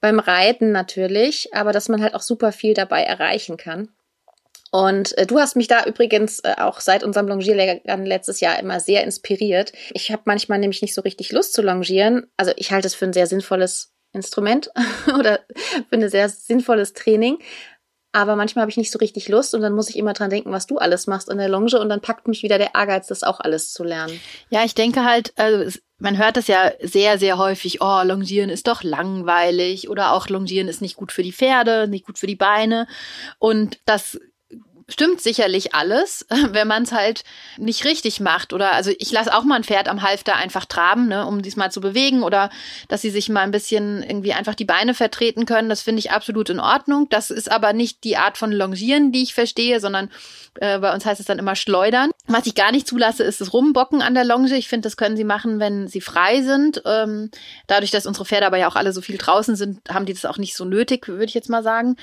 beim 0.00 0.18
Reiten 0.18 0.72
natürlich, 0.72 1.54
aber 1.54 1.70
dass 1.70 1.88
man 1.88 2.02
halt 2.02 2.16
auch 2.16 2.22
super 2.22 2.50
viel 2.50 2.74
dabei 2.74 3.04
erreichen 3.04 3.56
kann. 3.56 3.90
Und 4.72 5.16
äh, 5.16 5.26
du 5.26 5.38
hast 5.38 5.56
mich 5.56 5.68
da 5.68 5.84
übrigens 5.84 6.40
äh, 6.40 6.54
auch 6.58 6.80
seit 6.80 7.04
unserem 7.04 7.28
Longierlehrgang 7.28 8.04
letztes 8.04 8.40
Jahr 8.40 8.58
immer 8.58 8.80
sehr 8.80 9.04
inspiriert. 9.04 9.72
Ich 9.92 10.10
habe 10.10 10.22
manchmal 10.24 10.58
nämlich 10.58 10.82
nicht 10.82 10.94
so 10.94 11.02
richtig 11.02 11.32
Lust 11.32 11.52
zu 11.52 11.62
longieren. 11.62 12.26
Also 12.36 12.52
ich 12.56 12.72
halte 12.72 12.86
es 12.86 12.94
für 12.94 13.06
ein 13.06 13.12
sehr 13.12 13.26
sinnvolles 13.26 13.92
Instrument 14.12 14.70
oder 15.18 15.40
für 15.88 15.96
ein 15.96 16.08
sehr 16.08 16.28
sinnvolles 16.28 16.92
Training. 16.92 17.38
Aber 18.12 18.34
manchmal 18.34 18.62
habe 18.62 18.70
ich 18.70 18.78
nicht 18.78 18.90
so 18.90 18.98
richtig 18.98 19.28
Lust 19.28 19.54
und 19.54 19.60
dann 19.60 19.74
muss 19.74 19.90
ich 19.90 19.98
immer 19.98 20.14
dran 20.14 20.30
denken, 20.30 20.50
was 20.50 20.66
du 20.66 20.78
alles 20.78 21.06
machst 21.06 21.30
an 21.30 21.36
der 21.36 21.50
Longe 21.50 21.78
und 21.78 21.90
dann 21.90 22.00
packt 22.00 22.26
mich 22.28 22.42
wieder 22.42 22.56
der 22.56 22.74
Ehrgeiz, 22.74 23.08
das 23.08 23.22
auch 23.22 23.40
alles 23.40 23.74
zu 23.74 23.84
lernen. 23.84 24.18
Ja, 24.48 24.64
ich 24.64 24.74
denke 24.74 25.04
halt, 25.04 25.34
also 25.36 25.78
man 25.98 26.16
hört 26.16 26.38
das 26.38 26.46
ja 26.46 26.72
sehr, 26.80 27.18
sehr 27.18 27.36
häufig, 27.36 27.82
oh, 27.82 28.00
Longieren 28.04 28.48
ist 28.48 28.68
doch 28.68 28.82
langweilig 28.82 29.90
oder 29.90 30.12
auch 30.12 30.30
Longieren 30.30 30.68
ist 30.68 30.80
nicht 30.80 30.96
gut 30.96 31.12
für 31.12 31.22
die 31.22 31.32
Pferde, 31.32 31.88
nicht 31.88 32.06
gut 32.06 32.18
für 32.18 32.26
die 32.26 32.36
Beine. 32.36 32.86
Und 33.38 33.80
das 33.84 34.18
stimmt 34.88 35.20
sicherlich 35.20 35.74
alles, 35.74 36.26
wenn 36.50 36.68
man 36.68 36.84
es 36.84 36.92
halt 36.92 37.24
nicht 37.56 37.84
richtig 37.84 38.20
macht. 38.20 38.52
Oder 38.52 38.72
also 38.72 38.92
ich 38.98 39.10
lasse 39.10 39.34
auch 39.34 39.44
mal 39.44 39.56
ein 39.56 39.64
Pferd 39.64 39.88
am 39.88 40.02
Halfter 40.02 40.36
einfach 40.36 40.64
traben, 40.64 41.08
ne, 41.08 41.26
um 41.26 41.42
diesmal 41.42 41.72
zu 41.72 41.80
bewegen 41.80 42.22
oder 42.22 42.50
dass 42.88 43.02
sie 43.02 43.10
sich 43.10 43.28
mal 43.28 43.40
ein 43.40 43.50
bisschen 43.50 44.02
irgendwie 44.02 44.32
einfach 44.32 44.54
die 44.54 44.64
Beine 44.64 44.94
vertreten 44.94 45.46
können. 45.46 45.68
Das 45.68 45.82
finde 45.82 46.00
ich 46.00 46.12
absolut 46.12 46.50
in 46.50 46.60
Ordnung. 46.60 47.08
Das 47.08 47.30
ist 47.30 47.50
aber 47.50 47.72
nicht 47.72 48.04
die 48.04 48.16
Art 48.16 48.38
von 48.38 48.52
Longieren, 48.52 49.12
die 49.12 49.22
ich 49.22 49.34
verstehe, 49.34 49.80
sondern 49.80 50.10
äh, 50.60 50.78
bei 50.78 50.92
uns 50.92 51.04
heißt 51.04 51.20
es 51.20 51.26
dann 51.26 51.38
immer 51.38 51.56
Schleudern. 51.56 52.10
Was 52.26 52.46
ich 52.46 52.54
gar 52.54 52.72
nicht 52.72 52.86
zulasse, 52.86 53.24
ist 53.24 53.40
das 53.40 53.52
Rumbocken 53.52 54.02
an 54.02 54.14
der 54.14 54.24
Longe. 54.24 54.56
Ich 54.56 54.68
finde, 54.68 54.86
das 54.86 54.96
können 54.96 55.16
sie 55.16 55.24
machen, 55.24 55.58
wenn 55.58 55.88
sie 55.88 56.00
frei 56.00 56.42
sind. 56.42 56.82
Ähm, 56.84 57.30
dadurch, 57.66 57.90
dass 57.90 58.06
unsere 58.06 58.24
Pferde 58.24 58.46
aber 58.46 58.58
ja 58.58 58.68
auch 58.68 58.76
alle 58.76 58.92
so 58.92 59.00
viel 59.00 59.18
draußen 59.18 59.56
sind, 59.56 59.88
haben 59.88 60.06
die 60.06 60.14
das 60.14 60.24
auch 60.24 60.38
nicht 60.38 60.56
so 60.56 60.64
nötig, 60.64 61.08
würde 61.08 61.24
ich 61.24 61.34
jetzt 61.34 61.50
mal 61.50 61.62
sagen. 61.62 61.96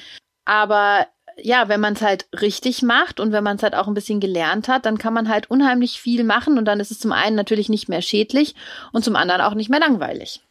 Aber 0.45 1.07
ja, 1.37 1.67
wenn 1.69 1.79
man 1.79 1.93
es 1.93 2.01
halt 2.01 2.27
richtig 2.39 2.81
macht 2.81 3.19
und 3.19 3.31
wenn 3.31 3.43
man 3.43 3.57
es 3.57 3.63
halt 3.63 3.75
auch 3.75 3.87
ein 3.87 3.93
bisschen 3.93 4.19
gelernt 4.19 4.67
hat, 4.67 4.85
dann 4.85 4.97
kann 4.97 5.13
man 5.13 5.29
halt 5.29 5.49
unheimlich 5.49 5.99
viel 5.99 6.23
machen 6.23 6.57
und 6.57 6.65
dann 6.65 6.79
ist 6.79 6.91
es 6.91 6.99
zum 6.99 7.11
einen 7.11 7.35
natürlich 7.35 7.69
nicht 7.69 7.89
mehr 7.89 8.01
schädlich 8.01 8.55
und 8.91 9.03
zum 9.03 9.15
anderen 9.15 9.41
auch 9.41 9.53
nicht 9.53 9.69
mehr 9.69 9.79
langweilig. 9.79 10.41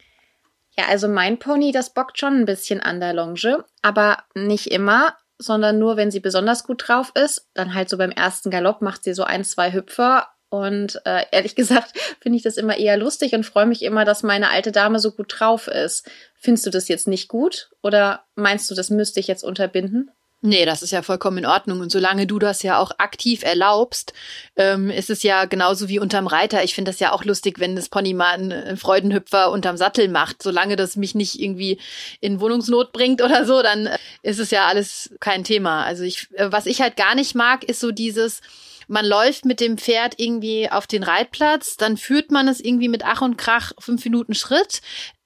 Ja, 0.77 0.85
also 0.89 1.07
mein 1.07 1.37
Pony, 1.37 1.71
das 1.71 1.93
bockt 1.93 2.17
schon 2.17 2.33
ein 2.33 2.45
bisschen 2.45 2.81
an 2.81 2.99
der 2.99 3.13
Longe, 3.13 3.63
aber 3.81 4.23
nicht 4.33 4.67
immer, 4.67 5.15
sondern 5.37 5.77
nur, 5.77 5.97
wenn 5.97 6.11
sie 6.11 6.19
besonders 6.19 6.63
gut 6.63 6.87
drauf 6.87 7.11
ist. 7.15 7.49
Dann 7.53 7.73
halt 7.73 7.89
so 7.89 7.97
beim 7.97 8.11
ersten 8.11 8.49
Galopp 8.49 8.81
macht 8.81 9.03
sie 9.03 9.13
so 9.13 9.23
ein, 9.23 9.43
zwei 9.43 9.71
Hüpfer 9.71 10.27
und 10.49 11.01
äh, 11.05 11.25
ehrlich 11.31 11.55
gesagt 11.55 11.97
finde 12.21 12.37
ich 12.37 12.43
das 12.43 12.57
immer 12.57 12.77
eher 12.77 12.97
lustig 12.97 13.33
und 13.33 13.45
freue 13.45 13.65
mich 13.65 13.83
immer, 13.83 14.05
dass 14.05 14.23
meine 14.23 14.49
alte 14.49 14.71
Dame 14.71 14.99
so 14.99 15.11
gut 15.11 15.33
drauf 15.39 15.67
ist. 15.67 16.09
Findest 16.35 16.65
du 16.65 16.69
das 16.71 16.87
jetzt 16.87 17.07
nicht 17.07 17.27
gut 17.27 17.69
oder 17.83 18.23
meinst 18.35 18.69
du, 18.69 18.75
das 18.75 18.89
müsste 18.89 19.19
ich 19.19 19.27
jetzt 19.27 19.43
unterbinden? 19.43 20.11
Nee, 20.45 20.65
das 20.65 20.83
ist 20.83 20.91
ja 20.91 21.01
vollkommen 21.03 21.37
in 21.37 21.45
Ordnung. 21.45 21.79
Und 21.79 21.89
solange 21.89 22.27
du 22.27 22.37
das 22.37 22.63
ja 22.63 22.77
auch 22.77 22.91
aktiv 22.97 23.43
erlaubst, 23.43 24.11
ähm, 24.57 24.89
ist 24.89 25.09
es 25.09 25.23
ja 25.23 25.45
genauso 25.45 25.87
wie 25.87 25.99
unterm 25.99 26.27
Reiter. 26.27 26.65
Ich 26.65 26.75
finde 26.75 26.91
das 26.91 26.99
ja 26.99 27.13
auch 27.13 27.23
lustig, 27.23 27.61
wenn 27.61 27.77
das 27.77 27.87
Pony 27.87 28.13
mal 28.13 28.33
einen 28.33 28.75
Freudenhüpfer 28.75 29.51
unterm 29.51 29.77
Sattel 29.77 30.09
macht. 30.09 30.43
Solange 30.43 30.75
das 30.75 30.97
mich 30.97 31.15
nicht 31.15 31.39
irgendwie 31.39 31.79
in 32.19 32.41
Wohnungsnot 32.41 32.91
bringt 32.91 33.21
oder 33.21 33.45
so, 33.45 33.61
dann 33.61 33.85
äh, 33.85 33.97
ist 34.21 34.39
es 34.39 34.51
ja 34.51 34.67
alles 34.67 35.11
kein 35.21 35.45
Thema. 35.45 35.85
Also 35.85 36.03
ich, 36.03 36.27
äh, 36.33 36.51
was 36.51 36.65
ich 36.65 36.81
halt 36.81 36.97
gar 36.97 37.15
nicht 37.15 37.35
mag, 37.35 37.63
ist 37.63 37.79
so 37.79 37.93
dieses, 37.93 38.41
man 38.87 39.05
läuft 39.05 39.45
mit 39.45 39.61
dem 39.61 39.77
Pferd 39.77 40.15
irgendwie 40.17 40.69
auf 40.69 40.87
den 40.87 41.03
Reitplatz, 41.03 41.77
dann 41.77 41.95
führt 41.95 42.31
man 42.31 42.49
es 42.49 42.59
irgendwie 42.59 42.89
mit 42.89 43.05
Ach 43.05 43.21
und 43.21 43.37
Krach 43.37 43.71
fünf 43.79 44.03
Minuten 44.03 44.35
Schritt, 44.35 44.81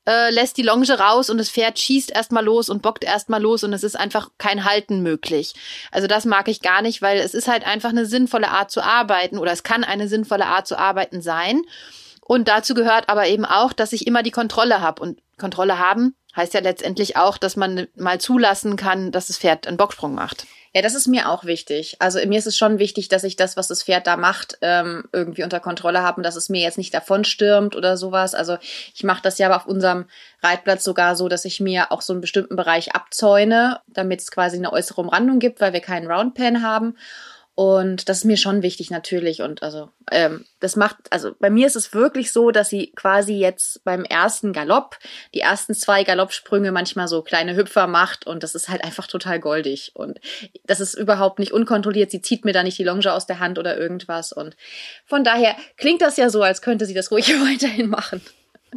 äh, 0.07 0.31
lässt 0.31 0.57
die 0.57 0.63
Longe 0.63 0.87
raus 0.97 1.29
und 1.29 1.37
das 1.37 1.49
Pferd 1.49 1.77
schießt 1.77 2.11
erstmal 2.11 2.43
los 2.43 2.69
und 2.69 2.81
bockt 2.81 3.03
erstmal 3.03 3.41
los 3.41 3.63
und 3.63 3.73
es 3.73 3.83
ist 3.83 3.99
einfach 3.99 4.29
kein 4.37 4.63
Halten 4.63 5.03
möglich. 5.03 5.53
Also 5.91 6.07
das 6.07 6.25
mag 6.25 6.47
ich 6.47 6.61
gar 6.61 6.81
nicht, 6.81 7.01
weil 7.01 7.19
es 7.19 7.33
ist 7.33 7.47
halt 7.47 7.67
einfach 7.67 7.89
eine 7.89 8.05
sinnvolle 8.05 8.49
Art 8.49 8.71
zu 8.71 8.81
arbeiten 8.81 9.37
oder 9.37 9.51
es 9.51 9.63
kann 9.63 9.83
eine 9.83 10.07
sinnvolle 10.07 10.45
Art 10.45 10.65
zu 10.65 10.79
arbeiten 10.79 11.21
sein. 11.21 11.61
Und 12.21 12.47
dazu 12.47 12.73
gehört 12.73 13.09
aber 13.09 13.27
eben 13.27 13.45
auch, 13.45 13.73
dass 13.73 13.93
ich 13.93 14.07
immer 14.07 14.23
die 14.23 14.31
Kontrolle 14.31 14.81
habe. 14.81 15.01
Und 15.01 15.21
Kontrolle 15.37 15.79
haben 15.79 16.15
heißt 16.35 16.53
ja 16.53 16.59
letztendlich 16.61 17.17
auch, 17.17 17.37
dass 17.37 17.55
man 17.55 17.87
mal 17.95 18.19
zulassen 18.19 18.75
kann, 18.75 19.11
dass 19.11 19.27
das 19.27 19.37
Pferd 19.37 19.67
einen 19.67 19.77
Bocksprung 19.77 20.13
macht. 20.13 20.45
Ja, 20.77 20.83
das 20.83 20.93
ist 20.93 21.07
mir 21.07 21.27
auch 21.27 21.43
wichtig. 21.43 21.95
Also 21.97 22.19
mir 22.27 22.37
ist 22.37 22.45
es 22.45 22.55
schon 22.55 22.77
wichtig, 22.77 23.07
dass 23.07 23.23
ich 23.23 23.35
das, 23.35 23.57
was 23.57 23.67
das 23.67 23.81
Pferd 23.81 24.05
da 24.05 24.15
macht, 24.15 24.59
ähm, 24.61 25.05
irgendwie 25.11 25.41
unter 25.43 25.59
Kontrolle 25.59 26.03
habe 26.03 26.17
und 26.17 26.23
dass 26.23 26.35
es 26.35 26.49
mir 26.49 26.61
jetzt 26.61 26.77
nicht 26.77 26.93
davon 26.93 27.23
stürmt 27.23 27.75
oder 27.75 27.97
sowas. 27.97 28.35
Also 28.35 28.59
ich 28.93 29.03
mache 29.03 29.23
das 29.23 29.39
ja 29.39 29.47
aber 29.47 29.55
auf 29.55 29.65
unserem 29.65 30.05
Reitplatz 30.43 30.83
sogar 30.83 31.15
so, 31.15 31.29
dass 31.29 31.45
ich 31.45 31.59
mir 31.59 31.91
auch 31.91 32.03
so 32.03 32.13
einen 32.13 32.21
bestimmten 32.21 32.55
Bereich 32.55 32.93
abzäune, 32.93 33.79
damit 33.87 34.21
es 34.21 34.29
quasi 34.29 34.57
eine 34.57 34.71
äußere 34.71 35.01
Umrandung 35.01 35.39
gibt, 35.39 35.61
weil 35.61 35.73
wir 35.73 35.79
keinen 35.79 36.05
Roundpen 36.05 36.61
haben. 36.61 36.95
Und 37.59 38.07
das 38.07 38.19
ist 38.19 38.25
mir 38.25 38.37
schon 38.37 38.61
wichtig 38.61 38.91
natürlich. 38.91 39.41
Und 39.41 39.63
also 39.63 39.89
ähm, 40.11 40.45
das 40.59 40.75
macht, 40.75 40.97
also 41.09 41.33
bei 41.39 41.49
mir 41.49 41.65
ist 41.65 41.75
es 41.75 41.91
wirklich 41.91 42.31
so, 42.31 42.51
dass 42.51 42.69
sie 42.69 42.91
quasi 42.95 43.33
jetzt 43.33 43.83
beim 43.83 44.03
ersten 44.03 44.53
Galopp, 44.53 44.99
die 45.33 45.39
ersten 45.39 45.73
zwei 45.73 46.03
Galoppsprünge 46.03 46.71
manchmal 46.71 47.07
so 47.07 47.23
kleine 47.23 47.55
Hüpfer 47.55 47.87
macht 47.87 48.27
und 48.27 48.43
das 48.43 48.53
ist 48.53 48.69
halt 48.69 48.83
einfach 48.83 49.07
total 49.07 49.39
goldig. 49.39 49.93
Und 49.95 50.19
das 50.67 50.79
ist 50.79 50.93
überhaupt 50.93 51.39
nicht 51.39 51.51
unkontrolliert. 51.51 52.11
Sie 52.11 52.21
zieht 52.21 52.45
mir 52.45 52.53
da 52.53 52.61
nicht 52.61 52.77
die 52.77 52.83
Longe 52.83 53.11
aus 53.11 53.25
der 53.25 53.39
Hand 53.39 53.57
oder 53.57 53.75
irgendwas. 53.75 54.31
Und 54.31 54.55
von 55.07 55.23
daher 55.23 55.55
klingt 55.77 56.03
das 56.03 56.15
ja 56.15 56.29
so, 56.29 56.43
als 56.43 56.61
könnte 56.61 56.85
sie 56.85 56.93
das 56.93 57.09
ruhig 57.09 57.27
weiterhin 57.51 57.89
machen. 57.89 58.21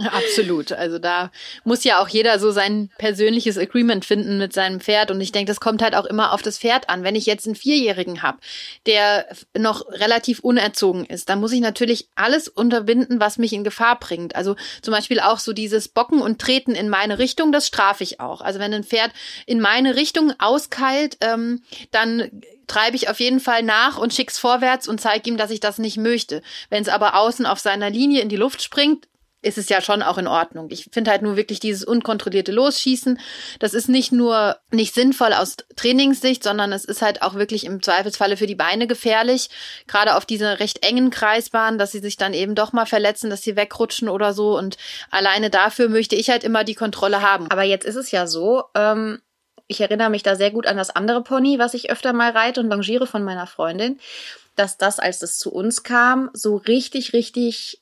Absolut. 0.12 0.72
Also 0.72 0.98
da 0.98 1.30
muss 1.64 1.84
ja 1.84 2.00
auch 2.00 2.08
jeder 2.08 2.38
so 2.38 2.50
sein 2.50 2.90
persönliches 2.98 3.58
Agreement 3.58 4.04
finden 4.04 4.38
mit 4.38 4.52
seinem 4.52 4.80
Pferd. 4.80 5.10
Und 5.10 5.20
ich 5.20 5.32
denke, 5.32 5.50
das 5.50 5.60
kommt 5.60 5.82
halt 5.82 5.94
auch 5.94 6.06
immer 6.06 6.32
auf 6.32 6.42
das 6.42 6.58
Pferd 6.58 6.88
an. 6.88 7.04
Wenn 7.04 7.14
ich 7.14 7.26
jetzt 7.26 7.46
einen 7.46 7.54
Vierjährigen 7.54 8.22
habe, 8.22 8.38
der 8.86 9.26
noch 9.56 9.86
relativ 9.90 10.40
unerzogen 10.40 11.04
ist, 11.04 11.28
dann 11.28 11.40
muss 11.40 11.52
ich 11.52 11.60
natürlich 11.60 12.08
alles 12.14 12.48
unterbinden, 12.48 13.20
was 13.20 13.38
mich 13.38 13.52
in 13.52 13.64
Gefahr 13.64 13.98
bringt. 13.98 14.36
Also 14.36 14.56
zum 14.82 14.92
Beispiel 14.92 15.20
auch 15.20 15.38
so 15.38 15.52
dieses 15.52 15.88
Bocken 15.88 16.22
und 16.22 16.40
Treten 16.40 16.74
in 16.74 16.88
meine 16.88 17.18
Richtung, 17.18 17.52
das 17.52 17.66
strafe 17.66 18.02
ich 18.02 18.20
auch. 18.20 18.40
Also 18.40 18.58
wenn 18.58 18.72
ein 18.72 18.84
Pferd 18.84 19.12
in 19.46 19.60
meine 19.60 19.96
Richtung 19.96 20.32
auskeilt, 20.38 21.18
ähm, 21.20 21.62
dann 21.90 22.42
treibe 22.70 22.94
ich 22.94 23.08
auf 23.08 23.18
jeden 23.18 23.40
Fall 23.40 23.64
nach 23.64 23.98
und 23.98 24.14
schick's 24.14 24.38
vorwärts 24.38 24.86
und 24.86 25.00
zeige 25.00 25.28
ihm, 25.28 25.36
dass 25.36 25.50
ich 25.50 25.58
das 25.58 25.78
nicht 25.78 25.96
möchte. 25.96 26.40
Wenn 26.68 26.82
es 26.82 26.88
aber 26.88 27.16
außen 27.16 27.44
auf 27.44 27.58
seiner 27.58 27.90
Linie 27.90 28.22
in 28.22 28.28
die 28.28 28.36
Luft 28.36 28.62
springt, 28.62 29.08
ist 29.42 29.58
es 29.58 29.68
ja 29.68 29.80
schon 29.80 30.02
auch 30.02 30.18
in 30.18 30.26
Ordnung. 30.26 30.68
Ich 30.70 30.88
finde 30.92 31.10
halt 31.10 31.22
nur 31.22 31.36
wirklich 31.36 31.60
dieses 31.60 31.84
unkontrollierte 31.84 32.52
Losschießen, 32.52 33.18
das 33.58 33.74
ist 33.74 33.88
nicht 33.88 34.12
nur 34.12 34.58
nicht 34.70 34.94
sinnvoll 34.94 35.32
aus 35.32 35.56
Trainingssicht, 35.76 36.42
sondern 36.42 36.72
es 36.72 36.84
ist 36.84 37.00
halt 37.00 37.22
auch 37.22 37.34
wirklich 37.34 37.64
im 37.64 37.82
Zweifelsfalle 37.82 38.36
für 38.36 38.46
die 38.46 38.54
Beine 38.54 38.86
gefährlich, 38.86 39.48
gerade 39.86 40.16
auf 40.16 40.26
dieser 40.26 40.60
recht 40.60 40.84
engen 40.84 41.10
Kreisbahn, 41.10 41.78
dass 41.78 41.92
sie 41.92 42.00
sich 42.00 42.16
dann 42.16 42.34
eben 42.34 42.54
doch 42.54 42.72
mal 42.72 42.86
verletzen, 42.86 43.30
dass 43.30 43.42
sie 43.42 43.56
wegrutschen 43.56 44.08
oder 44.08 44.34
so 44.34 44.58
und 44.58 44.76
alleine 45.10 45.48
dafür 45.48 45.88
möchte 45.88 46.16
ich 46.16 46.28
halt 46.30 46.44
immer 46.44 46.64
die 46.64 46.74
Kontrolle 46.74 47.22
haben. 47.22 47.50
Aber 47.50 47.62
jetzt 47.62 47.86
ist 47.86 47.96
es 47.96 48.10
ja 48.10 48.26
so, 48.26 48.64
ähm, 48.74 49.20
ich 49.70 49.80
erinnere 49.80 50.10
mich 50.10 50.24
da 50.24 50.34
sehr 50.34 50.50
gut 50.50 50.66
an 50.66 50.76
das 50.76 50.90
andere 50.90 51.22
Pony, 51.22 51.58
was 51.58 51.74
ich 51.74 51.90
öfter 51.90 52.12
mal 52.12 52.32
reite 52.32 52.60
und 52.60 52.68
longiere 52.68 53.06
von 53.06 53.22
meiner 53.22 53.46
Freundin, 53.46 54.00
dass 54.56 54.76
das, 54.76 54.98
als 54.98 55.22
es 55.22 55.38
zu 55.38 55.52
uns 55.52 55.84
kam, 55.84 56.28
so 56.32 56.56
richtig, 56.56 57.12
richtig 57.12 57.79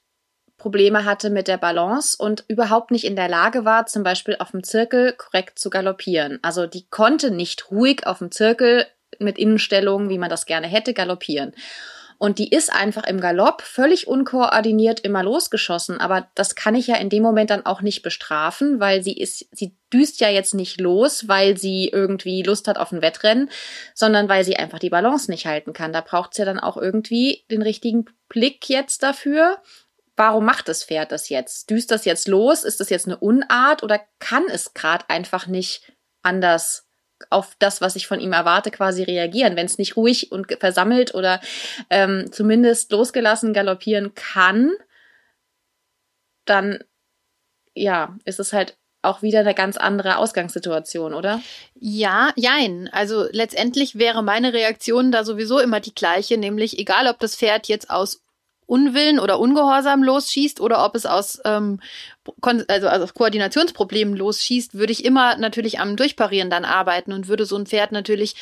Probleme 0.59 1.05
hatte 1.05 1.31
mit 1.31 1.49
der 1.49 1.57
Balance 1.57 2.17
und 2.19 2.45
überhaupt 2.49 2.91
nicht 2.91 3.05
in 3.05 3.17
der 3.17 3.29
Lage 3.29 3.65
war, 3.65 3.87
zum 3.87 4.03
Beispiel 4.03 4.37
auf 4.41 4.51
dem 4.51 4.65
Zirkel 4.65 5.13
korrekt 5.13 5.59
zu 5.59 5.71
galoppieren. 5.71 6.41
Also 6.43 6.67
die 6.67 6.87
konnte 6.89 7.31
nicht 7.31 7.71
ruhig 7.71 8.07
auf 8.07 8.19
dem 8.19 8.33
Zirkel 8.33 8.87
mit 9.21 9.39
Innenstellungen, 9.39 10.11
wie 10.11 10.19
man 10.19 10.31
das 10.31 10.47
gerne 10.47 10.67
hätte, 10.67 10.95
galoppieren. 10.95 11.55
Und 12.21 12.41
die 12.41 12.51
ist 12.51 12.73
einfach 12.73 13.07
im 13.07 13.21
Galopp 13.21 13.63
völlig 13.63 14.09
unkoordiniert 14.09 14.99
immer 15.01 15.23
losgeschossen. 15.23 16.01
Aber 16.01 16.27
das 16.35 16.57
kann 16.57 16.75
ich 16.75 16.89
ja 16.89 16.97
in 16.97 17.11
dem 17.11 17.23
Moment 17.23 17.51
dann 17.51 17.65
auch 17.65 17.81
nicht 17.81 18.03
bestrafen, 18.03 18.81
weil 18.81 19.05
sie 19.05 19.17
ist, 19.17 19.47
sie 19.53 19.77
düst 19.93 20.21
ja 20.21 20.29
jetzt 20.29 20.53
nicht 20.53 20.81
los, 20.81 21.29
weil 21.29 21.57
sie 21.57 21.89
irgendwie 21.89 22.43
Lust 22.43 22.67
hat 22.67 22.77
auf 22.77 22.91
ein 22.91 23.03
Wettrennen, 23.03 23.51
sondern 23.95 24.29
weil 24.29 24.43
sie 24.43 24.57
einfach 24.57 24.81
die 24.81 24.91
Balance 24.91 25.31
nicht 25.31 25.47
halten 25.47 25.73
kann. 25.73 25.93
Da 25.93 26.01
braucht 26.01 26.33
es 26.33 26.39
ja 26.39 26.45
dann 26.45 26.59
auch 26.59 26.77
irgendwie 26.77 27.45
den 27.53 27.63
richtigen 27.63 28.07
Blick 28.29 28.69
jetzt 28.69 29.05
dafür 29.05 29.59
warum 30.19 30.45
macht 30.45 30.69
das 30.69 30.85
Pferd 30.85 31.13
das 31.13 31.29
jetzt? 31.29 31.71
Düst 31.71 31.91
das 31.91 32.05
jetzt 32.05 32.29
los? 32.29 32.65
Ist 32.65 32.81
das 32.81 32.91
jetzt 32.91 33.07
eine 33.07 33.19
Unart 33.19 33.83
oder 33.83 34.01
kann 34.19 34.45
es 34.49 34.75
gerade 34.75 35.09
einfach 35.09 35.47
nicht 35.47 35.93
anders 36.23 36.89
auf 37.31 37.57
das, 37.59 37.81
was 37.81 37.97
ich 37.97 38.07
von 38.07 38.21
ihm 38.21 38.33
erwarte, 38.33 38.71
quasi 38.71 39.03
reagieren. 39.03 39.57
Wenn 39.57 39.67
es 39.67 39.79
nicht 39.79 39.97
ruhig 39.97 40.31
und 40.31 40.47
versammelt 40.61 41.15
oder 41.15 41.41
ähm, 41.91 42.31
zumindest 42.31 42.93
losgelassen 42.93 43.53
galoppieren 43.53 44.15
kann, 44.15 44.73
dann 46.45 46.85
ja, 47.75 48.17
ist 48.25 48.41
es 48.41 48.53
halt 48.53 48.77
auch 49.03 49.23
wieder 49.23 49.41
eine 49.41 49.55
ganz 49.55 49.77
andere 49.77 50.17
Ausgangssituation, 50.17 51.15
oder? 51.15 51.41
Ja, 51.75 52.33
jein. 52.35 52.89
Also 52.93 53.27
letztendlich 53.31 53.99
wäre 53.99 54.23
meine 54.23 54.53
Reaktion 54.53 55.13
da 55.13 55.25
sowieso 55.25 55.61
immer 55.61 55.81
die 55.81 55.95
gleiche, 55.95 56.37
nämlich 56.37 56.79
egal, 56.79 57.07
ob 57.07 57.19
das 57.21 57.37
Pferd 57.37 57.69
jetzt 57.69 57.91
aus 57.91 58.25
Unwillen 58.69 59.19
oder 59.19 59.41
Ungehorsam 59.41 60.03
losschießt 60.03 60.61
oder 60.61 60.85
ob 60.85 60.95
es 60.95 61.07
aus, 61.07 61.41
ähm, 61.47 61.81
also, 62.43 62.87
also 62.87 63.07
Koordinationsproblemen 63.07 64.15
losschießt, 64.15 64.75
würde 64.75 64.93
ich 64.93 65.07
immer 65.07 65.39
natürlich 65.39 65.81
am 65.81 65.97
Durchparieren 65.97 66.51
dann 66.51 66.67
arbeiten 66.67 67.13
und 67.13 67.29
würde 67.29 67.47
so 67.47 67.57
ein 67.57 67.65
Pferd 67.65 67.93
natürlich 67.93 68.35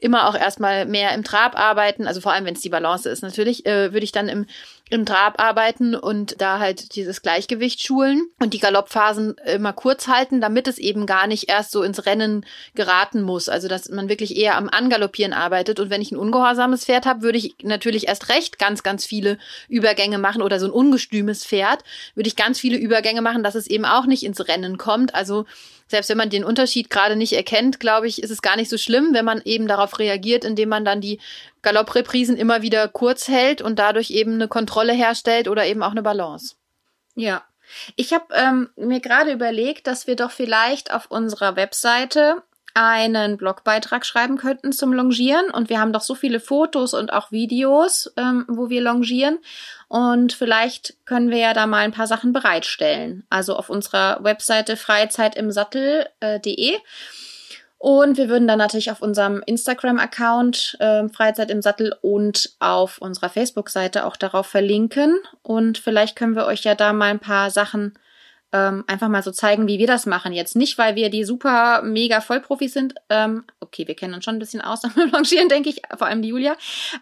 immer 0.00 0.28
auch 0.28 0.34
erstmal 0.34 0.86
mehr 0.86 1.14
im 1.14 1.24
Trab 1.24 1.58
arbeiten, 1.58 2.06
also 2.06 2.20
vor 2.20 2.32
allem 2.32 2.44
wenn 2.44 2.54
es 2.54 2.60
die 2.60 2.68
Balance 2.68 3.08
ist 3.08 3.22
natürlich, 3.22 3.66
äh, 3.66 3.92
würde 3.92 4.04
ich 4.04 4.12
dann 4.12 4.28
im, 4.28 4.46
im 4.88 5.06
Trab 5.06 5.40
arbeiten 5.40 5.94
und 5.94 6.40
da 6.40 6.58
halt 6.58 6.96
dieses 6.96 7.22
Gleichgewicht 7.22 7.84
schulen 7.84 8.28
und 8.40 8.54
die 8.54 8.58
Galoppphasen 8.58 9.36
immer 9.46 9.72
kurz 9.72 10.08
halten, 10.08 10.40
damit 10.40 10.66
es 10.66 10.78
eben 10.78 11.06
gar 11.06 11.26
nicht 11.26 11.48
erst 11.48 11.70
so 11.70 11.82
ins 11.82 12.06
Rennen 12.06 12.44
geraten 12.74 13.22
muss. 13.22 13.48
Also 13.48 13.68
dass 13.68 13.88
man 13.88 14.08
wirklich 14.08 14.36
eher 14.36 14.56
am 14.56 14.68
Angaloppieren 14.68 15.32
arbeitet. 15.32 15.78
Und 15.78 15.90
wenn 15.90 16.02
ich 16.02 16.10
ein 16.10 16.18
ungehorsames 16.18 16.86
Pferd 16.86 17.06
habe, 17.06 17.22
würde 17.22 17.38
ich 17.38 17.54
natürlich 17.62 18.08
erst 18.08 18.28
recht 18.30 18.58
ganz, 18.58 18.82
ganz 18.82 19.04
viele 19.04 19.38
Übergänge 19.68 20.18
machen 20.18 20.42
oder 20.42 20.58
so 20.58 20.66
ein 20.66 20.72
ungestümes 20.72 21.44
Pferd, 21.44 21.84
würde 22.14 22.28
ich 22.28 22.36
ganz 22.36 22.58
viele 22.58 22.76
Übergänge 22.76 23.22
machen, 23.22 23.44
dass 23.44 23.54
es 23.54 23.68
eben 23.68 23.84
auch 23.84 24.06
nicht 24.06 24.24
ins 24.24 24.48
Rennen 24.48 24.76
kommt. 24.76 25.14
Also 25.14 25.46
selbst 25.90 26.08
wenn 26.08 26.16
man 26.16 26.30
den 26.30 26.44
Unterschied 26.44 26.88
gerade 26.88 27.16
nicht 27.16 27.32
erkennt, 27.32 27.80
glaube 27.80 28.06
ich, 28.06 28.22
ist 28.22 28.30
es 28.30 28.42
gar 28.42 28.54
nicht 28.54 28.70
so 28.70 28.78
schlimm, 28.78 29.12
wenn 29.12 29.24
man 29.24 29.42
eben 29.44 29.66
darauf 29.66 29.98
reagiert, 29.98 30.44
indem 30.44 30.68
man 30.68 30.84
dann 30.84 31.00
die 31.00 31.20
Galoppreprisen 31.62 32.36
immer 32.36 32.62
wieder 32.62 32.86
kurz 32.86 33.26
hält 33.26 33.60
und 33.60 33.80
dadurch 33.80 34.10
eben 34.10 34.34
eine 34.34 34.46
Kontrolle 34.46 34.92
herstellt 34.92 35.48
oder 35.48 35.66
eben 35.66 35.82
auch 35.82 35.90
eine 35.90 36.02
Balance. 36.02 36.54
Ja. 37.16 37.42
Ich 37.96 38.12
habe 38.12 38.26
ähm, 38.34 38.70
mir 38.76 39.00
gerade 39.00 39.32
überlegt, 39.32 39.88
dass 39.88 40.06
wir 40.06 40.16
doch 40.16 40.30
vielleicht 40.30 40.92
auf 40.92 41.10
unserer 41.10 41.56
Webseite 41.56 42.42
einen 42.74 43.36
Blogbeitrag 43.36 44.06
schreiben 44.06 44.36
könnten 44.36 44.72
zum 44.72 44.92
Longieren. 44.92 45.50
Und 45.50 45.68
wir 45.68 45.80
haben 45.80 45.92
doch 45.92 46.00
so 46.02 46.14
viele 46.14 46.40
Fotos 46.40 46.94
und 46.94 47.12
auch 47.12 47.32
Videos, 47.32 48.12
ähm, 48.16 48.44
wo 48.48 48.70
wir 48.70 48.80
longieren. 48.80 49.38
Und 49.88 50.32
vielleicht 50.32 50.94
können 51.04 51.30
wir 51.30 51.38
ja 51.38 51.52
da 51.52 51.66
mal 51.66 51.78
ein 51.78 51.92
paar 51.92 52.06
Sachen 52.06 52.32
bereitstellen. 52.32 53.24
Also 53.30 53.56
auf 53.56 53.70
unserer 53.70 54.22
Webseite 54.22 54.76
freizeitimsattel.de. 54.76 56.74
Äh, 56.74 56.78
und 57.82 58.18
wir 58.18 58.28
würden 58.28 58.46
dann 58.46 58.58
natürlich 58.58 58.90
auf 58.90 59.00
unserem 59.00 59.42
Instagram-Account 59.46 60.76
äh, 60.80 61.08
Freizeit 61.08 61.50
im 61.50 61.62
Sattel 61.62 61.94
und 62.02 62.50
auf 62.58 62.98
unserer 62.98 63.30
Facebook-Seite 63.30 64.04
auch 64.04 64.16
darauf 64.16 64.46
verlinken. 64.46 65.18
Und 65.42 65.78
vielleicht 65.78 66.14
können 66.14 66.36
wir 66.36 66.44
euch 66.44 66.62
ja 66.64 66.74
da 66.74 66.92
mal 66.92 67.06
ein 67.06 67.20
paar 67.20 67.50
Sachen 67.50 67.94
ähm, 68.52 68.84
einfach 68.86 69.08
mal 69.08 69.22
so 69.22 69.30
zeigen, 69.30 69.68
wie 69.68 69.78
wir 69.78 69.86
das 69.86 70.06
machen. 70.06 70.32
Jetzt 70.32 70.56
nicht, 70.56 70.76
weil 70.78 70.96
wir 70.96 71.08
die 71.10 71.24
super 71.24 71.82
mega 71.82 72.20
Vollprofis 72.20 72.72
sind. 72.72 72.94
Ähm, 73.08 73.44
okay, 73.60 73.86
wir 73.86 73.94
kennen 73.94 74.14
uns 74.14 74.24
schon 74.24 74.36
ein 74.36 74.40
bisschen 74.40 74.60
aus 74.60 74.84
am 74.84 74.92
Longieren, 75.12 75.48
denke 75.48 75.68
ich, 75.68 75.82
vor 75.96 76.06
allem 76.06 76.22
die 76.22 76.28
Julia. 76.28 76.56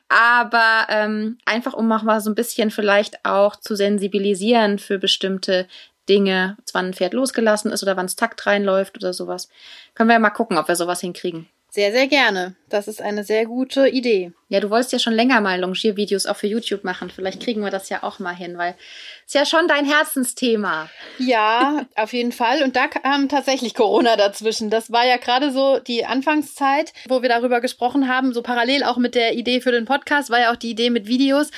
Aber 0.08 0.86
ähm, 0.90 1.38
einfach, 1.44 1.74
um 1.74 1.90
auch 1.92 2.02
mal 2.02 2.20
so 2.20 2.30
ein 2.30 2.34
bisschen 2.34 2.70
vielleicht 2.70 3.24
auch 3.24 3.56
zu 3.56 3.76
sensibilisieren 3.76 4.78
für 4.78 4.98
bestimmte 4.98 5.66
Dinge, 6.08 6.56
wann 6.72 6.86
ein 6.86 6.94
Pferd 6.94 7.12
losgelassen 7.12 7.70
ist 7.70 7.82
oder 7.82 7.96
wann 7.96 8.06
es 8.06 8.16
Takt 8.16 8.46
reinläuft 8.46 8.96
oder 8.96 9.12
sowas. 9.12 9.48
Können 9.94 10.08
wir 10.08 10.14
ja 10.14 10.20
mal 10.20 10.30
gucken, 10.30 10.58
ob 10.58 10.68
wir 10.68 10.76
sowas 10.76 11.00
hinkriegen. 11.00 11.48
Sehr, 11.70 11.92
sehr 11.92 12.06
gerne. 12.06 12.56
Das 12.70 12.88
ist 12.88 13.02
eine 13.02 13.24
sehr 13.24 13.44
gute 13.44 13.88
Idee. 13.88 14.32
Ja, 14.48 14.60
du 14.60 14.70
wolltest 14.70 14.92
ja 14.92 14.98
schon 14.98 15.12
länger 15.12 15.42
mal 15.42 15.60
Longiervideos 15.60 16.24
auch 16.24 16.36
für 16.36 16.46
YouTube 16.46 16.82
machen. 16.82 17.10
Vielleicht 17.10 17.42
kriegen 17.42 17.62
wir 17.62 17.70
das 17.70 17.90
ja 17.90 18.02
auch 18.02 18.18
mal 18.18 18.34
hin, 18.34 18.56
weil 18.56 18.74
es 19.28 19.34
ja 19.34 19.44
schon 19.44 19.68
dein 19.68 19.84
Herzensthema. 19.84 20.88
Ja, 21.18 21.86
auf 21.96 22.14
jeden 22.14 22.32
Fall. 22.32 22.62
Und 22.62 22.76
da 22.76 22.88
kam 22.88 23.28
tatsächlich 23.28 23.74
Corona 23.74 24.16
dazwischen. 24.16 24.70
Das 24.70 24.90
war 24.90 25.06
ja 25.06 25.18
gerade 25.18 25.52
so 25.52 25.78
die 25.78 26.06
Anfangszeit, 26.06 26.94
wo 27.08 27.20
wir 27.20 27.28
darüber 27.28 27.60
gesprochen 27.60 28.08
haben. 28.08 28.32
So 28.32 28.42
parallel 28.42 28.84
auch 28.84 28.96
mit 28.96 29.14
der 29.14 29.34
Idee 29.34 29.60
für 29.60 29.70
den 29.70 29.84
Podcast 29.84 30.30
war 30.30 30.40
ja 30.40 30.50
auch 30.50 30.56
die 30.56 30.70
Idee 30.70 30.88
mit 30.88 31.06
Videos. 31.06 31.50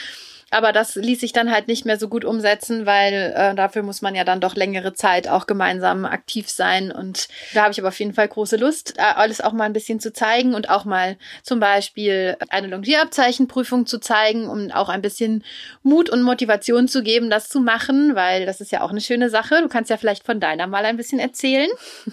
Aber 0.50 0.72
das 0.72 0.96
ließ 0.96 1.20
sich 1.20 1.32
dann 1.32 1.50
halt 1.50 1.68
nicht 1.68 1.86
mehr 1.86 1.96
so 1.96 2.08
gut 2.08 2.24
umsetzen, 2.24 2.84
weil 2.84 3.32
äh, 3.36 3.54
dafür 3.54 3.82
muss 3.82 4.02
man 4.02 4.14
ja 4.16 4.24
dann 4.24 4.40
doch 4.40 4.56
längere 4.56 4.94
Zeit 4.94 5.28
auch 5.28 5.46
gemeinsam 5.46 6.04
aktiv 6.04 6.48
sein. 6.48 6.90
Und 6.90 7.28
da 7.54 7.62
habe 7.62 7.72
ich 7.72 7.78
aber 7.78 7.88
auf 7.88 7.98
jeden 8.00 8.14
Fall 8.14 8.26
große 8.26 8.56
Lust, 8.56 8.98
alles 8.98 9.40
auch 9.40 9.52
mal 9.52 9.64
ein 9.64 9.72
bisschen 9.72 10.00
zu 10.00 10.12
zeigen 10.12 10.54
und 10.54 10.68
auch 10.68 10.84
mal 10.84 11.16
zum 11.42 11.60
Beispiel 11.60 12.36
eine 12.48 12.66
Longierabzeichenprüfung 12.66 13.86
zu 13.86 13.98
zeigen, 14.00 14.48
um 14.48 14.72
auch 14.72 14.88
ein 14.88 15.02
bisschen 15.02 15.44
Mut 15.82 16.10
und 16.10 16.22
Motivation 16.22 16.88
zu 16.88 17.02
geben, 17.02 17.30
das 17.30 17.48
zu 17.48 17.60
machen, 17.60 18.16
weil 18.16 18.44
das 18.44 18.60
ist 18.60 18.72
ja 18.72 18.82
auch 18.82 18.90
eine 18.90 19.00
schöne 19.00 19.30
Sache. 19.30 19.62
Du 19.62 19.68
kannst 19.68 19.90
ja 19.90 19.96
vielleicht 19.96 20.24
von 20.24 20.40
deiner 20.40 20.66
mal 20.66 20.84
ein 20.84 20.96
bisschen 20.96 21.20
erzählen. 21.20 21.70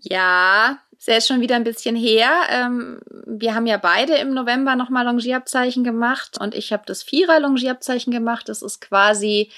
Ja, 0.00 0.78
ist 1.04 1.28
schon 1.28 1.40
wieder 1.40 1.56
ein 1.56 1.64
bisschen 1.64 1.96
her. 1.96 2.30
Ähm, 2.50 3.00
wir 3.26 3.54
haben 3.54 3.66
ja 3.66 3.76
beide 3.76 4.16
im 4.16 4.32
November 4.32 4.76
nochmal 4.76 5.04
Longierabzeichen 5.04 5.84
gemacht 5.84 6.38
und 6.40 6.54
ich 6.54 6.72
habe 6.72 6.84
das 6.86 7.02
Vierer 7.02 7.40
Longierabzeichen 7.40 8.12
gemacht. 8.12 8.48
Das 8.48 8.62
ist 8.62 8.80
quasi, 8.80 9.50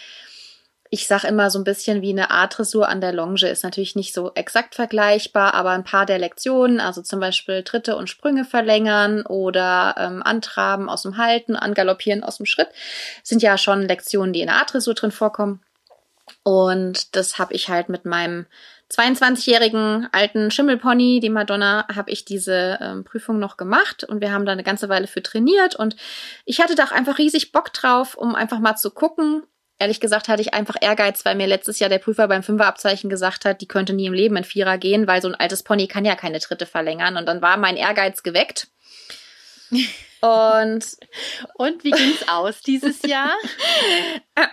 ich 0.90 1.06
sag 1.06 1.24
immer 1.24 1.50
so 1.50 1.58
ein 1.58 1.64
bisschen 1.64 2.02
wie 2.02 2.10
eine 2.10 2.30
Art 2.30 2.58
Dressur 2.58 2.88
an 2.88 3.00
der 3.00 3.12
Longe. 3.12 3.48
Ist 3.48 3.62
natürlich 3.62 3.94
nicht 3.94 4.14
so 4.14 4.32
exakt 4.34 4.74
vergleichbar, 4.74 5.54
aber 5.54 5.70
ein 5.70 5.84
paar 5.84 6.06
der 6.06 6.18
Lektionen, 6.18 6.80
also 6.80 7.02
zum 7.02 7.20
Beispiel 7.20 7.62
Tritte 7.62 7.96
und 7.96 8.10
Sprünge 8.10 8.44
verlängern 8.44 9.24
oder 9.24 9.94
ähm, 9.98 10.22
Antraben 10.22 10.88
aus 10.88 11.02
dem 11.02 11.16
Halten, 11.18 11.56
Angaloppieren 11.56 12.24
aus 12.24 12.38
dem 12.38 12.46
Schritt, 12.46 12.68
sind 13.22 13.42
ja 13.42 13.58
schon 13.58 13.82
Lektionen, 13.82 14.32
die 14.32 14.40
in 14.40 14.48
der 14.48 14.56
Art 14.56 14.72
Dressur 14.72 14.94
drin 14.94 15.12
vorkommen. 15.12 15.62
Und 16.42 17.14
das 17.16 17.38
habe 17.38 17.54
ich 17.54 17.68
halt 17.68 17.88
mit 17.88 18.04
meinem 18.04 18.46
22-jährigen 18.90 20.08
alten 20.12 20.50
Schimmelpony, 20.50 21.20
die 21.20 21.28
Madonna, 21.28 21.86
habe 21.94 22.10
ich 22.10 22.24
diese 22.24 22.78
ähm, 22.80 23.04
Prüfung 23.04 23.38
noch 23.38 23.56
gemacht 23.56 24.04
und 24.04 24.20
wir 24.20 24.32
haben 24.32 24.46
da 24.46 24.52
eine 24.52 24.62
ganze 24.62 24.88
Weile 24.88 25.06
für 25.06 25.22
trainiert 25.22 25.76
und 25.76 25.94
ich 26.46 26.60
hatte 26.60 26.74
da 26.74 26.84
auch 26.84 26.92
einfach 26.92 27.18
riesig 27.18 27.52
Bock 27.52 27.72
drauf, 27.72 28.14
um 28.14 28.34
einfach 28.34 28.60
mal 28.60 28.76
zu 28.76 28.90
gucken. 28.90 29.42
Ehrlich 29.78 30.00
gesagt 30.00 30.28
hatte 30.28 30.42
ich 30.42 30.54
einfach 30.54 30.76
Ehrgeiz, 30.80 31.24
weil 31.24 31.36
mir 31.36 31.46
letztes 31.46 31.78
Jahr 31.78 31.90
der 31.90 31.98
Prüfer 31.98 32.26
beim 32.28 32.42
Fünferabzeichen 32.42 33.10
gesagt 33.10 33.44
hat, 33.44 33.60
die 33.60 33.68
könnte 33.68 33.92
nie 33.92 34.06
im 34.06 34.14
Leben 34.14 34.36
in 34.36 34.44
Vierer 34.44 34.78
gehen, 34.78 35.06
weil 35.06 35.22
so 35.22 35.28
ein 35.28 35.34
altes 35.34 35.62
Pony 35.62 35.86
kann 35.86 36.04
ja 36.04 36.16
keine 36.16 36.40
Tritte 36.40 36.66
verlängern 36.66 37.16
und 37.16 37.26
dann 37.26 37.42
war 37.42 37.58
mein 37.58 37.76
Ehrgeiz 37.76 38.22
geweckt. 38.22 38.68
Und, 40.20 40.84
und 41.54 41.84
wie 41.84 41.92
ging's 41.92 42.28
aus 42.28 42.60
dieses 42.62 43.02
Jahr? 43.02 43.30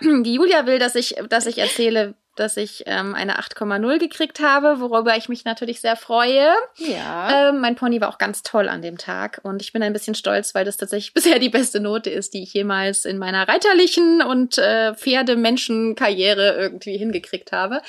Die 0.00 0.34
Julia 0.34 0.64
will, 0.64 0.78
dass 0.78 0.94
ich, 0.94 1.16
dass 1.28 1.46
ich 1.46 1.58
erzähle, 1.58 2.14
dass 2.36 2.56
ich 2.56 2.84
ähm, 2.86 3.14
eine 3.14 3.38
8,0 3.38 3.98
gekriegt 3.98 4.40
habe, 4.40 4.80
worüber 4.80 5.16
ich 5.16 5.28
mich 5.28 5.44
natürlich 5.44 5.80
sehr 5.80 5.96
freue. 5.96 6.48
Ja. 6.76 7.48
Ähm, 7.48 7.60
mein 7.60 7.74
Pony 7.74 8.00
war 8.00 8.08
auch 8.08 8.18
ganz 8.18 8.42
toll 8.42 8.68
an 8.68 8.82
dem 8.82 8.98
Tag 8.98 9.40
und 9.42 9.62
ich 9.62 9.72
bin 9.72 9.82
ein 9.82 9.92
bisschen 9.92 10.14
stolz, 10.14 10.54
weil 10.54 10.64
das 10.64 10.76
tatsächlich 10.76 11.14
bisher 11.14 11.38
die 11.38 11.48
beste 11.48 11.80
Note 11.80 12.10
ist, 12.10 12.34
die 12.34 12.42
ich 12.42 12.54
jemals 12.54 13.04
in 13.04 13.18
meiner 13.18 13.48
reiterlichen 13.48 14.22
und 14.22 14.58
äh, 14.58 14.94
Pferdemenschen-Karriere 14.94 16.56
irgendwie 16.56 16.96
hingekriegt 16.96 17.52
habe. 17.52 17.80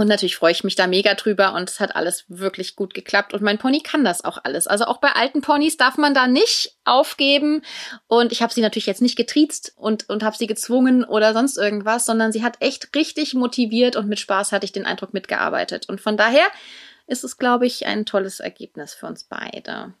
Und 0.00 0.08
natürlich 0.08 0.36
freue 0.36 0.52
ich 0.52 0.64
mich 0.64 0.76
da 0.76 0.86
mega 0.86 1.12
drüber 1.12 1.52
und 1.52 1.68
es 1.68 1.78
hat 1.78 1.94
alles 1.94 2.24
wirklich 2.28 2.74
gut 2.74 2.94
geklappt 2.94 3.34
und 3.34 3.42
mein 3.42 3.58
Pony 3.58 3.82
kann 3.82 4.02
das 4.02 4.24
auch 4.24 4.38
alles. 4.42 4.66
Also 4.66 4.86
auch 4.86 4.96
bei 4.96 5.12
alten 5.12 5.42
Ponys 5.42 5.76
darf 5.76 5.98
man 5.98 6.14
da 6.14 6.26
nicht 6.26 6.74
aufgeben 6.86 7.60
und 8.06 8.32
ich 8.32 8.40
habe 8.40 8.50
sie 8.50 8.62
natürlich 8.62 8.86
jetzt 8.86 9.02
nicht 9.02 9.16
getriezt 9.16 9.74
und, 9.76 10.08
und 10.08 10.22
habe 10.22 10.38
sie 10.38 10.46
gezwungen 10.46 11.04
oder 11.04 11.34
sonst 11.34 11.58
irgendwas, 11.58 12.06
sondern 12.06 12.32
sie 12.32 12.42
hat 12.42 12.56
echt 12.60 12.96
richtig 12.96 13.34
motiviert 13.34 13.94
und 13.94 14.08
mit 14.08 14.18
Spaß 14.18 14.52
hatte 14.52 14.64
ich 14.64 14.72
den 14.72 14.86
Eindruck 14.86 15.12
mitgearbeitet. 15.12 15.86
Und 15.86 16.00
von 16.00 16.16
daher 16.16 16.46
ist 17.06 17.22
es, 17.22 17.36
glaube 17.36 17.66
ich, 17.66 17.84
ein 17.84 18.06
tolles 18.06 18.40
Ergebnis 18.40 18.94
für 18.94 19.06
uns 19.06 19.24
beide. 19.24 19.92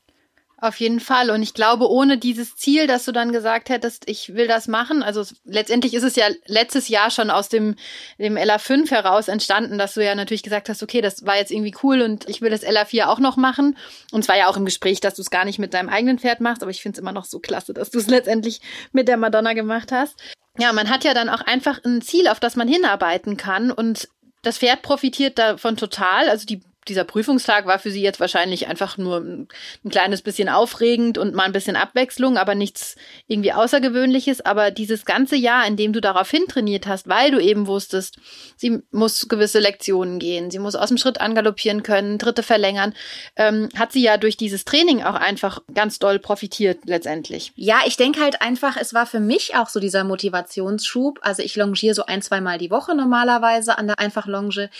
Auf 0.62 0.76
jeden 0.78 1.00
Fall. 1.00 1.30
Und 1.30 1.42
ich 1.42 1.54
glaube, 1.54 1.88
ohne 1.88 2.18
dieses 2.18 2.54
Ziel, 2.54 2.86
dass 2.86 3.06
du 3.06 3.12
dann 3.12 3.32
gesagt 3.32 3.70
hättest, 3.70 4.08
ich 4.10 4.34
will 4.34 4.46
das 4.46 4.68
machen, 4.68 5.02
also 5.02 5.24
letztendlich 5.44 5.94
ist 5.94 6.02
es 6.02 6.16
ja 6.16 6.26
letztes 6.46 6.88
Jahr 6.88 7.10
schon 7.10 7.30
aus 7.30 7.48
dem, 7.48 7.76
dem 8.18 8.36
LA5 8.36 8.90
heraus 8.90 9.28
entstanden, 9.28 9.78
dass 9.78 9.94
du 9.94 10.04
ja 10.04 10.14
natürlich 10.14 10.42
gesagt 10.42 10.68
hast, 10.68 10.82
okay, 10.82 11.00
das 11.00 11.24
war 11.24 11.36
jetzt 11.36 11.50
irgendwie 11.50 11.74
cool 11.82 12.02
und 12.02 12.28
ich 12.28 12.42
will 12.42 12.50
das 12.50 12.62
LA4 12.62 13.06
auch 13.06 13.20
noch 13.20 13.38
machen. 13.38 13.78
Und 14.12 14.20
es 14.20 14.28
war 14.28 14.36
ja 14.36 14.48
auch 14.48 14.56
im 14.58 14.66
Gespräch, 14.66 15.00
dass 15.00 15.14
du 15.14 15.22
es 15.22 15.30
gar 15.30 15.46
nicht 15.46 15.58
mit 15.58 15.72
deinem 15.72 15.88
eigenen 15.88 16.18
Pferd 16.18 16.40
machst, 16.40 16.62
aber 16.62 16.70
ich 16.70 16.82
finde 16.82 16.96
es 16.96 17.00
immer 17.00 17.12
noch 17.12 17.24
so 17.24 17.38
klasse, 17.38 17.72
dass 17.72 17.90
du 17.90 17.98
es 17.98 18.06
letztendlich 18.08 18.60
mit 18.92 19.08
der 19.08 19.16
Madonna 19.16 19.54
gemacht 19.54 19.92
hast. 19.92 20.16
Ja, 20.58 20.74
man 20.74 20.90
hat 20.90 21.04
ja 21.04 21.14
dann 21.14 21.30
auch 21.30 21.40
einfach 21.40 21.82
ein 21.84 22.02
Ziel, 22.02 22.28
auf 22.28 22.38
das 22.40 22.56
man 22.56 22.68
hinarbeiten 22.68 23.38
kann 23.38 23.70
und 23.70 24.08
das 24.42 24.58
Pferd 24.58 24.82
profitiert 24.82 25.38
davon 25.38 25.78
total. 25.78 26.28
Also 26.28 26.44
die 26.44 26.60
dieser 26.88 27.04
Prüfungstag 27.04 27.66
war 27.66 27.78
für 27.78 27.90
sie 27.90 28.02
jetzt 28.02 28.20
wahrscheinlich 28.20 28.66
einfach 28.66 28.96
nur 28.96 29.18
ein, 29.18 29.48
ein 29.84 29.90
kleines 29.90 30.22
bisschen 30.22 30.48
aufregend 30.48 31.18
und 31.18 31.34
mal 31.34 31.44
ein 31.44 31.52
bisschen 31.52 31.76
Abwechslung, 31.76 32.38
aber 32.38 32.54
nichts 32.54 32.96
irgendwie 33.26 33.52
Außergewöhnliches. 33.52 34.40
Aber 34.40 34.70
dieses 34.70 35.04
ganze 35.04 35.36
Jahr, 35.36 35.66
in 35.66 35.76
dem 35.76 35.92
du 35.92 36.00
darauf 36.00 36.30
hintrainiert 36.30 36.86
hast, 36.86 37.08
weil 37.08 37.30
du 37.30 37.38
eben 37.38 37.66
wusstest, 37.66 38.16
sie 38.56 38.82
muss 38.90 39.28
gewisse 39.28 39.58
Lektionen 39.58 40.18
gehen, 40.18 40.50
sie 40.50 40.58
muss 40.58 40.74
aus 40.74 40.88
dem 40.88 40.96
Schritt 40.96 41.20
angaloppieren 41.20 41.82
können, 41.82 42.18
Dritte 42.18 42.42
verlängern, 42.42 42.94
ähm, 43.36 43.68
hat 43.76 43.92
sie 43.92 44.02
ja 44.02 44.16
durch 44.16 44.36
dieses 44.36 44.64
Training 44.64 45.02
auch 45.02 45.14
einfach 45.14 45.60
ganz 45.74 45.98
doll 45.98 46.18
profitiert 46.18 46.78
letztendlich. 46.86 47.52
Ja, 47.56 47.80
ich 47.86 47.96
denke 47.96 48.20
halt 48.20 48.40
einfach, 48.40 48.76
es 48.78 48.94
war 48.94 49.06
für 49.06 49.20
mich 49.20 49.54
auch 49.54 49.68
so 49.68 49.80
dieser 49.80 50.04
Motivationsschub. 50.04 51.18
Also 51.22 51.42
ich 51.42 51.56
longiere 51.56 51.94
so 51.94 52.06
ein, 52.06 52.22
zweimal 52.22 52.58
die 52.58 52.70
Woche 52.70 52.94
normalerweise 52.94 53.76
an 53.76 53.86
der 53.86 53.98
Einfachlonge. 53.98 54.70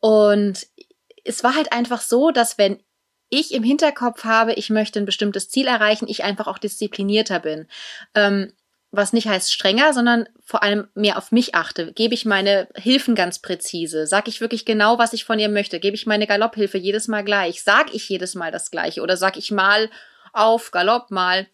Und 0.00 0.66
es 1.26 1.44
war 1.44 1.54
halt 1.54 1.72
einfach 1.72 2.00
so, 2.00 2.30
dass 2.30 2.58
wenn 2.58 2.82
ich 3.28 3.52
im 3.52 3.62
Hinterkopf 3.62 4.24
habe, 4.24 4.52
ich 4.54 4.70
möchte 4.70 5.00
ein 5.00 5.06
bestimmtes 5.06 5.48
Ziel 5.48 5.66
erreichen, 5.66 6.08
ich 6.08 6.24
einfach 6.24 6.46
auch 6.46 6.58
disziplinierter 6.58 7.40
bin. 7.40 7.66
Ähm, 8.14 8.52
was 8.92 9.12
nicht 9.12 9.28
heißt 9.28 9.52
strenger, 9.52 9.92
sondern 9.92 10.28
vor 10.44 10.62
allem 10.62 10.88
mehr 10.94 11.18
auf 11.18 11.32
mich 11.32 11.54
achte. 11.54 11.92
Gebe 11.92 12.14
ich 12.14 12.24
meine 12.24 12.68
Hilfen 12.76 13.14
ganz 13.14 13.40
präzise? 13.40 14.06
Sag 14.06 14.28
ich 14.28 14.40
wirklich 14.40 14.64
genau, 14.64 14.98
was 14.98 15.12
ich 15.12 15.24
von 15.24 15.38
ihr 15.38 15.48
möchte? 15.48 15.80
Gebe 15.80 15.96
ich 15.96 16.06
meine 16.06 16.26
Galopphilfe 16.26 16.78
jedes 16.78 17.08
Mal 17.08 17.24
gleich? 17.24 17.62
Sag 17.62 17.92
ich 17.92 18.08
jedes 18.08 18.34
Mal 18.34 18.52
das 18.52 18.70
Gleiche? 18.70 19.02
Oder 19.02 19.16
sag 19.16 19.36
ich 19.36 19.50
mal 19.50 19.90
auf 20.32 20.70
Galopp, 20.70 21.10
mal 21.10 21.46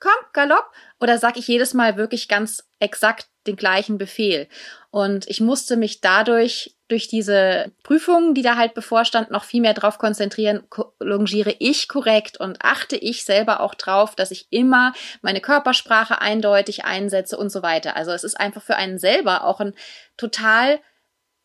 komm, 0.00 0.12
Galopp? 0.32 0.70
Oder 1.00 1.18
sag 1.18 1.36
ich 1.36 1.48
jedes 1.48 1.74
Mal 1.74 1.96
wirklich 1.96 2.28
ganz 2.28 2.64
exakt 2.78 3.26
den 3.46 3.56
gleichen 3.56 3.98
Befehl? 3.98 4.48
Und 4.90 5.28
ich 5.28 5.40
musste 5.40 5.76
mich 5.76 6.00
dadurch 6.00 6.77
durch 6.88 7.06
diese 7.06 7.70
Prüfungen, 7.82 8.34
die 8.34 8.42
da 8.42 8.56
halt 8.56 8.74
bevorstand, 8.74 9.30
noch 9.30 9.44
viel 9.44 9.60
mehr 9.60 9.74
drauf 9.74 9.98
konzentrieren, 9.98 10.62
longiere 10.98 11.54
ich 11.58 11.86
korrekt 11.88 12.40
und 12.40 12.58
achte 12.62 12.96
ich 12.96 13.24
selber 13.24 13.60
auch 13.60 13.74
drauf, 13.74 14.14
dass 14.14 14.30
ich 14.30 14.46
immer 14.50 14.94
meine 15.20 15.40
Körpersprache 15.40 16.20
eindeutig 16.20 16.84
einsetze 16.86 17.36
und 17.36 17.50
so 17.50 17.62
weiter. 17.62 17.94
Also 17.94 18.12
es 18.12 18.24
ist 18.24 18.40
einfach 18.40 18.62
für 18.62 18.76
einen 18.76 18.98
selber 18.98 19.44
auch 19.44 19.60
ein 19.60 19.74
total 20.16 20.80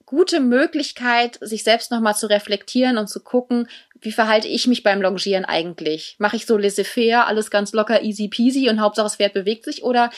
gute 0.06 0.40
Möglichkeit, 0.40 1.38
sich 1.42 1.64
selbst 1.64 1.92
nochmal 1.92 2.16
zu 2.16 2.30
reflektieren 2.30 2.98
und 2.98 3.08
zu 3.08 3.22
gucken, 3.22 3.68
wie 4.00 4.12
verhalte 4.12 4.48
ich 4.48 4.68
mich 4.68 4.84
beim 4.84 5.02
Longieren 5.02 5.46
eigentlich? 5.46 6.16
Mache 6.20 6.36
ich 6.36 6.46
so 6.46 6.58
laissez-faire, 6.58 7.26
alles 7.26 7.50
ganz 7.52 7.74
locker, 7.74 8.02
easy 8.02 8.28
peasy 8.28 8.70
und 8.70 8.80
Hauptsache 8.80 9.06
das 9.06 9.16
Pferd 9.16 9.34
bewegt 9.34 9.66
sich 9.66 9.84
oder 9.84 10.10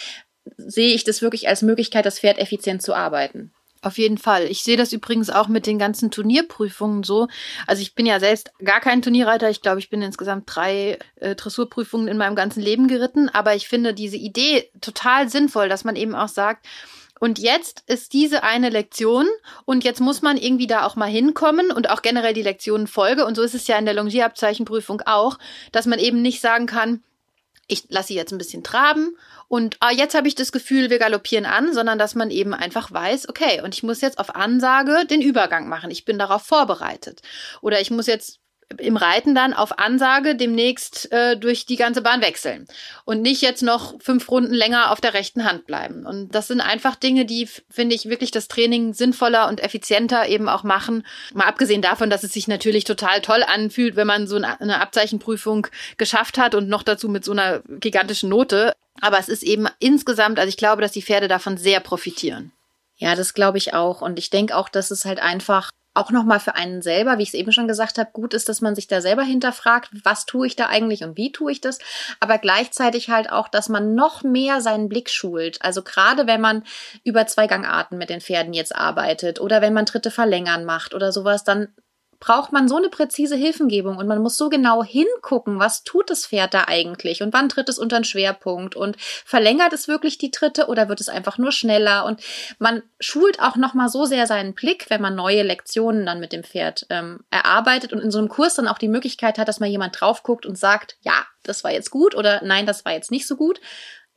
sehe 0.57 0.93
ich 0.93 1.03
das 1.03 1.21
wirklich 1.21 1.47
als 1.47 1.61
Möglichkeit, 1.61 2.05
das 2.05 2.19
Pferd 2.19 2.37
effizient 2.39 2.81
zu 2.81 2.93
arbeiten? 2.93 3.53
Auf 3.85 3.99
jeden 3.99 4.17
Fall. 4.17 4.45
Ich 4.45 4.63
sehe 4.63 4.77
das 4.77 4.93
übrigens 4.93 5.29
auch 5.29 5.47
mit 5.47 5.67
den 5.67 5.77
ganzen 5.77 6.09
Turnierprüfungen 6.09 7.03
so. 7.03 7.27
Also 7.67 7.83
ich 7.83 7.93
bin 7.93 8.07
ja 8.07 8.19
selbst 8.19 8.51
gar 8.63 8.79
kein 8.79 9.03
Turnierreiter. 9.03 9.47
Ich 9.51 9.61
glaube, 9.61 9.77
ich 9.77 9.91
bin 9.91 10.01
insgesamt 10.01 10.45
drei 10.47 10.97
äh, 11.17 11.35
Dressurprüfungen 11.35 12.07
in 12.07 12.17
meinem 12.17 12.35
ganzen 12.35 12.63
Leben 12.63 12.87
geritten. 12.87 13.29
Aber 13.29 13.53
ich 13.53 13.67
finde 13.67 13.93
diese 13.93 14.17
Idee 14.17 14.71
total 14.81 15.29
sinnvoll, 15.29 15.69
dass 15.69 15.83
man 15.83 15.95
eben 15.95 16.15
auch 16.15 16.29
sagt, 16.29 16.65
und 17.19 17.37
jetzt 17.37 17.83
ist 17.85 18.13
diese 18.13 18.41
eine 18.41 18.69
Lektion 18.69 19.27
und 19.65 19.83
jetzt 19.83 20.01
muss 20.01 20.23
man 20.23 20.37
irgendwie 20.37 20.67
da 20.67 20.83
auch 20.83 20.95
mal 20.95 21.05
hinkommen 21.05 21.69
und 21.71 21.91
auch 21.91 22.01
generell 22.01 22.33
die 22.33 22.41
Lektionen 22.41 22.87
folge. 22.87 23.23
Und 23.23 23.35
so 23.35 23.43
ist 23.43 23.53
es 23.53 23.67
ja 23.67 23.77
in 23.77 23.85
der 23.85 23.93
Longierabzeichenprüfung 23.93 25.03
auch, 25.05 25.37
dass 25.71 25.85
man 25.85 25.99
eben 25.99 26.23
nicht 26.23 26.41
sagen 26.41 26.65
kann, 26.65 27.03
ich 27.67 27.85
lasse 27.89 28.09
sie 28.09 28.15
jetzt 28.15 28.31
ein 28.31 28.37
bisschen 28.39 28.63
traben 28.63 29.15
und 29.47 29.77
ah, 29.79 29.91
jetzt 29.91 30.15
habe 30.15 30.27
ich 30.27 30.35
das 30.35 30.51
Gefühl, 30.51 30.89
wir 30.89 30.99
galoppieren 30.99 31.45
an, 31.45 31.73
sondern 31.73 31.99
dass 31.99 32.15
man 32.15 32.31
eben 32.31 32.53
einfach 32.53 32.91
weiß, 32.91 33.29
okay, 33.29 33.61
und 33.61 33.75
ich 33.75 33.83
muss 33.83 34.01
jetzt 34.01 34.17
auf 34.17 34.35
Ansage 34.35 35.05
den 35.05 35.21
Übergang 35.21 35.67
machen. 35.69 35.91
Ich 35.91 36.05
bin 36.05 36.17
darauf 36.17 36.43
vorbereitet. 36.43 37.21
Oder 37.61 37.79
ich 37.79 37.91
muss 37.91 38.07
jetzt 38.07 38.39
im 38.79 38.97
Reiten 38.97 39.35
dann 39.35 39.53
auf 39.53 39.77
Ansage 39.79 40.35
demnächst 40.35 41.11
äh, 41.11 41.37
durch 41.37 41.65
die 41.65 41.75
ganze 41.75 42.01
Bahn 42.01 42.21
wechseln 42.21 42.67
und 43.05 43.21
nicht 43.21 43.41
jetzt 43.41 43.61
noch 43.61 43.95
fünf 44.01 44.29
Runden 44.29 44.53
länger 44.53 44.91
auf 44.91 44.99
der 44.99 45.13
rechten 45.13 45.45
Hand 45.45 45.67
bleiben. 45.67 46.05
Und 46.05 46.33
das 46.33 46.47
sind 46.47 46.61
einfach 46.61 46.95
Dinge, 46.95 47.25
die, 47.25 47.47
finde 47.69 47.95
ich, 47.95 48.09
wirklich 48.09 48.31
das 48.31 48.47
Training 48.47 48.93
sinnvoller 48.93 49.47
und 49.47 49.61
effizienter 49.61 50.27
eben 50.27 50.49
auch 50.49 50.63
machen. 50.63 51.05
Mal 51.33 51.45
abgesehen 51.45 51.81
davon, 51.81 52.09
dass 52.09 52.23
es 52.23 52.33
sich 52.33 52.47
natürlich 52.47 52.83
total 52.83 53.21
toll 53.21 53.43
anfühlt, 53.43 53.95
wenn 53.95 54.07
man 54.07 54.27
so 54.27 54.35
eine 54.35 54.81
Abzeichenprüfung 54.81 55.67
geschafft 55.97 56.37
hat 56.37 56.55
und 56.55 56.67
noch 56.67 56.83
dazu 56.83 57.07
mit 57.07 57.23
so 57.23 57.31
einer 57.31 57.61
gigantischen 57.79 58.29
Note. 58.29 58.73
Aber 59.01 59.19
es 59.19 59.29
ist 59.29 59.43
eben 59.43 59.67
insgesamt, 59.79 60.39
also 60.39 60.49
ich 60.49 60.57
glaube, 60.57 60.81
dass 60.81 60.91
die 60.91 61.03
Pferde 61.03 61.27
davon 61.27 61.57
sehr 61.57 61.79
profitieren. 61.81 62.51
Ja, 62.97 63.15
das 63.15 63.33
glaube 63.33 63.57
ich 63.57 63.73
auch. 63.73 64.01
Und 64.01 64.17
ich 64.17 64.29
denke 64.29 64.55
auch, 64.55 64.69
dass 64.69 64.89
es 64.89 65.05
halt 65.05 65.19
einfach 65.19 65.69
auch 65.95 66.11
nochmal 66.11 66.39
für 66.39 66.55
einen 66.55 66.81
selber, 66.81 67.17
wie 67.17 67.23
ich 67.23 67.29
es 67.29 67.33
eben 67.33 67.51
schon 67.51 67.67
gesagt 67.67 67.97
habe, 67.97 68.11
gut 68.11 68.33
ist, 68.33 68.49
dass 68.49 68.61
man 68.61 68.75
sich 68.75 68.87
da 68.87 69.01
selber 69.01 69.23
hinterfragt, 69.23 69.89
was 70.03 70.25
tue 70.25 70.47
ich 70.47 70.55
da 70.55 70.67
eigentlich 70.67 71.03
und 71.03 71.17
wie 71.17 71.31
tue 71.31 71.51
ich 71.51 71.61
das, 71.61 71.79
aber 72.19 72.37
gleichzeitig 72.37 73.09
halt 73.09 73.31
auch, 73.31 73.47
dass 73.47 73.69
man 73.69 73.95
noch 73.95 74.23
mehr 74.23 74.61
seinen 74.61 74.89
Blick 74.89 75.09
schult. 75.09 75.61
Also 75.61 75.81
gerade 75.81 76.27
wenn 76.27 76.41
man 76.41 76.63
über 77.03 77.25
Zweigangarten 77.25 77.97
mit 77.97 78.09
den 78.09 78.21
Pferden 78.21 78.53
jetzt 78.53 78.75
arbeitet 78.75 79.39
oder 79.39 79.61
wenn 79.61 79.73
man 79.73 79.85
Tritte 79.85 80.11
verlängern 80.11 80.65
macht 80.65 80.93
oder 80.93 81.11
sowas, 81.11 81.43
dann 81.43 81.69
braucht 82.25 82.51
man 82.51 82.67
so 82.67 82.75
eine 82.77 82.89
präzise 82.89 83.35
Hilfengebung 83.35 83.97
und 83.97 84.07
man 84.07 84.19
muss 84.19 84.35
so 84.35 84.49
genau 84.49 84.83
hingucken, 84.83 85.59
was 85.59 85.83
tut 85.83 86.09
das 86.09 86.25
Pferd 86.25 86.55
da 86.55 86.63
eigentlich 86.65 87.21
und 87.21 87.33
wann 87.33 87.49
tritt 87.49 87.69
es 87.69 87.77
unter 87.77 87.97
einen 87.97 88.03
Schwerpunkt 88.03 88.75
und 88.75 88.97
verlängert 88.99 89.73
es 89.73 89.87
wirklich 89.87 90.17
die 90.17 90.31
Tritte 90.31 90.65
oder 90.65 90.89
wird 90.89 91.01
es 91.01 91.07
einfach 91.07 91.37
nur 91.37 91.51
schneller? 91.51 92.03
Und 92.03 92.21
man 92.57 92.81
schult 92.99 93.39
auch 93.39 93.57
noch 93.57 93.75
mal 93.75 93.89
so 93.89 94.05
sehr 94.05 94.25
seinen 94.25 94.55
Blick, 94.55 94.89
wenn 94.89 95.03
man 95.03 95.13
neue 95.13 95.43
Lektionen 95.43 96.07
dann 96.07 96.19
mit 96.19 96.33
dem 96.33 96.43
Pferd 96.43 96.87
ähm, 96.89 97.19
erarbeitet 97.29 97.93
und 97.93 97.99
in 97.99 98.09
so 98.09 98.17
einem 98.17 98.29
Kurs 98.29 98.55
dann 98.55 98.67
auch 98.67 98.79
die 98.79 98.87
Möglichkeit 98.87 99.37
hat, 99.37 99.47
dass 99.47 99.59
mal 99.59 99.69
jemand 99.69 100.01
drauf 100.01 100.23
guckt 100.23 100.47
und 100.47 100.57
sagt, 100.57 100.97
ja, 101.01 101.27
das 101.43 101.63
war 101.63 101.73
jetzt 101.73 101.91
gut 101.91 102.15
oder 102.15 102.41
nein, 102.43 102.65
das 102.65 102.85
war 102.85 102.93
jetzt 102.93 103.11
nicht 103.11 103.27
so 103.27 103.35
gut, 103.35 103.61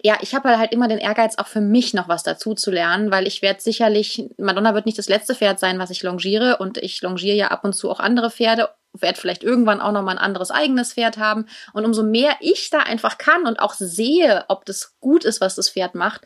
ja, 0.03 0.17
ich 0.21 0.35
habe 0.35 0.59
halt 0.59 0.73
immer 0.73 0.87
den 0.87 0.99
Ehrgeiz, 0.99 1.39
auch 1.39 1.49
für 1.49 1.61
mich 1.61 1.93
noch 1.93 2.09
was 2.09 2.23
dazu 2.23 2.55
zu 2.55 2.71
lernen, 2.71 3.11
weil 3.11 3.27
ich 3.27 3.43
werde 3.43 3.61
sicherlich, 3.61 4.31
Madonna 4.39 4.75
wird 4.75 4.87
nicht 4.87 4.99
das 4.99 5.09
letzte 5.09 5.35
Pferd 5.35 5.59
sein, 5.59 5.79
was 5.79 5.91
ich 5.91 6.03
longiere 6.03 6.59
und 6.59 6.79
ich 6.79 7.03
longiere 7.03 7.37
ja 7.37 7.49
ab 7.49 7.65
und 7.65 7.73
zu 7.73 7.91
auch 7.91 7.99
andere 7.99 8.31
Pferde, 8.31 8.71
werde 8.93 9.21
vielleicht 9.21 9.43
irgendwann 9.43 9.81
auch 9.81 9.93
noch 9.93 10.03
mal 10.03 10.13
ein 10.13 10.19
anderes 10.19 10.51
eigenes 10.51 10.93
Pferd 10.93 11.19
haben 11.19 11.47
und 11.73 11.85
umso 11.85 12.05
mehr 12.05 12.37
ich 12.41 12.71
da 12.71 12.79
einfach 12.81 13.19
kann 13.19 13.47
und 13.47 13.59
auch 13.59 13.75
sehe, 13.75 14.45
ob 14.49 14.65
das 14.67 14.95
gut 15.01 15.25
ist, 15.25 15.41
was 15.41 15.57
das 15.57 15.71
Pferd 15.71 15.97
macht, 15.97 16.23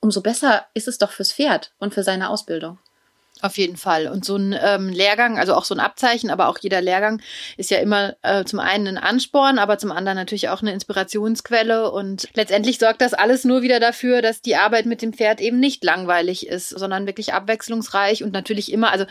umso 0.00 0.20
besser 0.20 0.66
ist 0.74 0.88
es 0.88 0.98
doch 0.98 1.12
fürs 1.12 1.32
Pferd 1.32 1.72
und 1.78 1.94
für 1.94 2.02
seine 2.02 2.30
Ausbildung. 2.30 2.78
Auf 3.44 3.58
jeden 3.58 3.76
Fall. 3.76 4.08
Und 4.08 4.24
so 4.24 4.36
ein 4.36 4.58
ähm, 4.58 4.88
Lehrgang, 4.88 5.38
also 5.38 5.52
auch 5.52 5.66
so 5.66 5.74
ein 5.74 5.80
Abzeichen, 5.80 6.30
aber 6.30 6.48
auch 6.48 6.56
jeder 6.58 6.80
Lehrgang 6.80 7.20
ist 7.58 7.70
ja 7.70 7.76
immer 7.76 8.16
äh, 8.22 8.46
zum 8.46 8.58
einen 8.58 8.86
ein 8.86 8.96
Ansporn, 8.96 9.58
aber 9.58 9.76
zum 9.76 9.92
anderen 9.92 10.16
natürlich 10.16 10.48
auch 10.48 10.62
eine 10.62 10.72
Inspirationsquelle. 10.72 11.90
Und 11.90 12.26
letztendlich 12.32 12.78
sorgt 12.78 13.02
das 13.02 13.12
alles 13.12 13.44
nur 13.44 13.60
wieder 13.60 13.80
dafür, 13.80 14.22
dass 14.22 14.40
die 14.40 14.56
Arbeit 14.56 14.86
mit 14.86 15.02
dem 15.02 15.12
Pferd 15.12 15.42
eben 15.42 15.60
nicht 15.60 15.84
langweilig 15.84 16.46
ist, 16.46 16.70
sondern 16.70 17.06
wirklich 17.06 17.34
abwechslungsreich 17.34 18.24
und 18.24 18.32
natürlich 18.32 18.72
immer, 18.72 18.90
also 18.90 19.04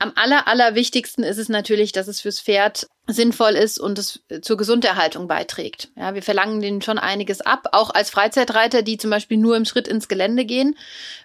am 0.00 0.12
aller, 0.16 0.48
allerwichtigsten 0.48 1.22
ist 1.22 1.36
es 1.36 1.50
natürlich, 1.50 1.92
dass 1.92 2.08
es 2.08 2.22
fürs 2.22 2.40
Pferd 2.40 2.86
sinnvoll 3.06 3.52
ist 3.52 3.78
und 3.78 3.98
es 3.98 4.20
zur 4.40 4.56
Gesunderhaltung 4.56 5.28
beiträgt. 5.28 5.90
Ja, 5.94 6.14
wir 6.14 6.22
verlangen 6.22 6.62
denen 6.62 6.80
schon 6.80 6.98
einiges 6.98 7.42
ab, 7.42 7.68
auch 7.72 7.90
als 7.90 8.08
Freizeitreiter, 8.08 8.80
die 8.82 8.96
zum 8.96 9.10
Beispiel 9.10 9.36
nur 9.36 9.56
im 9.56 9.66
Schritt 9.66 9.86
ins 9.86 10.08
Gelände 10.08 10.46
gehen. 10.46 10.76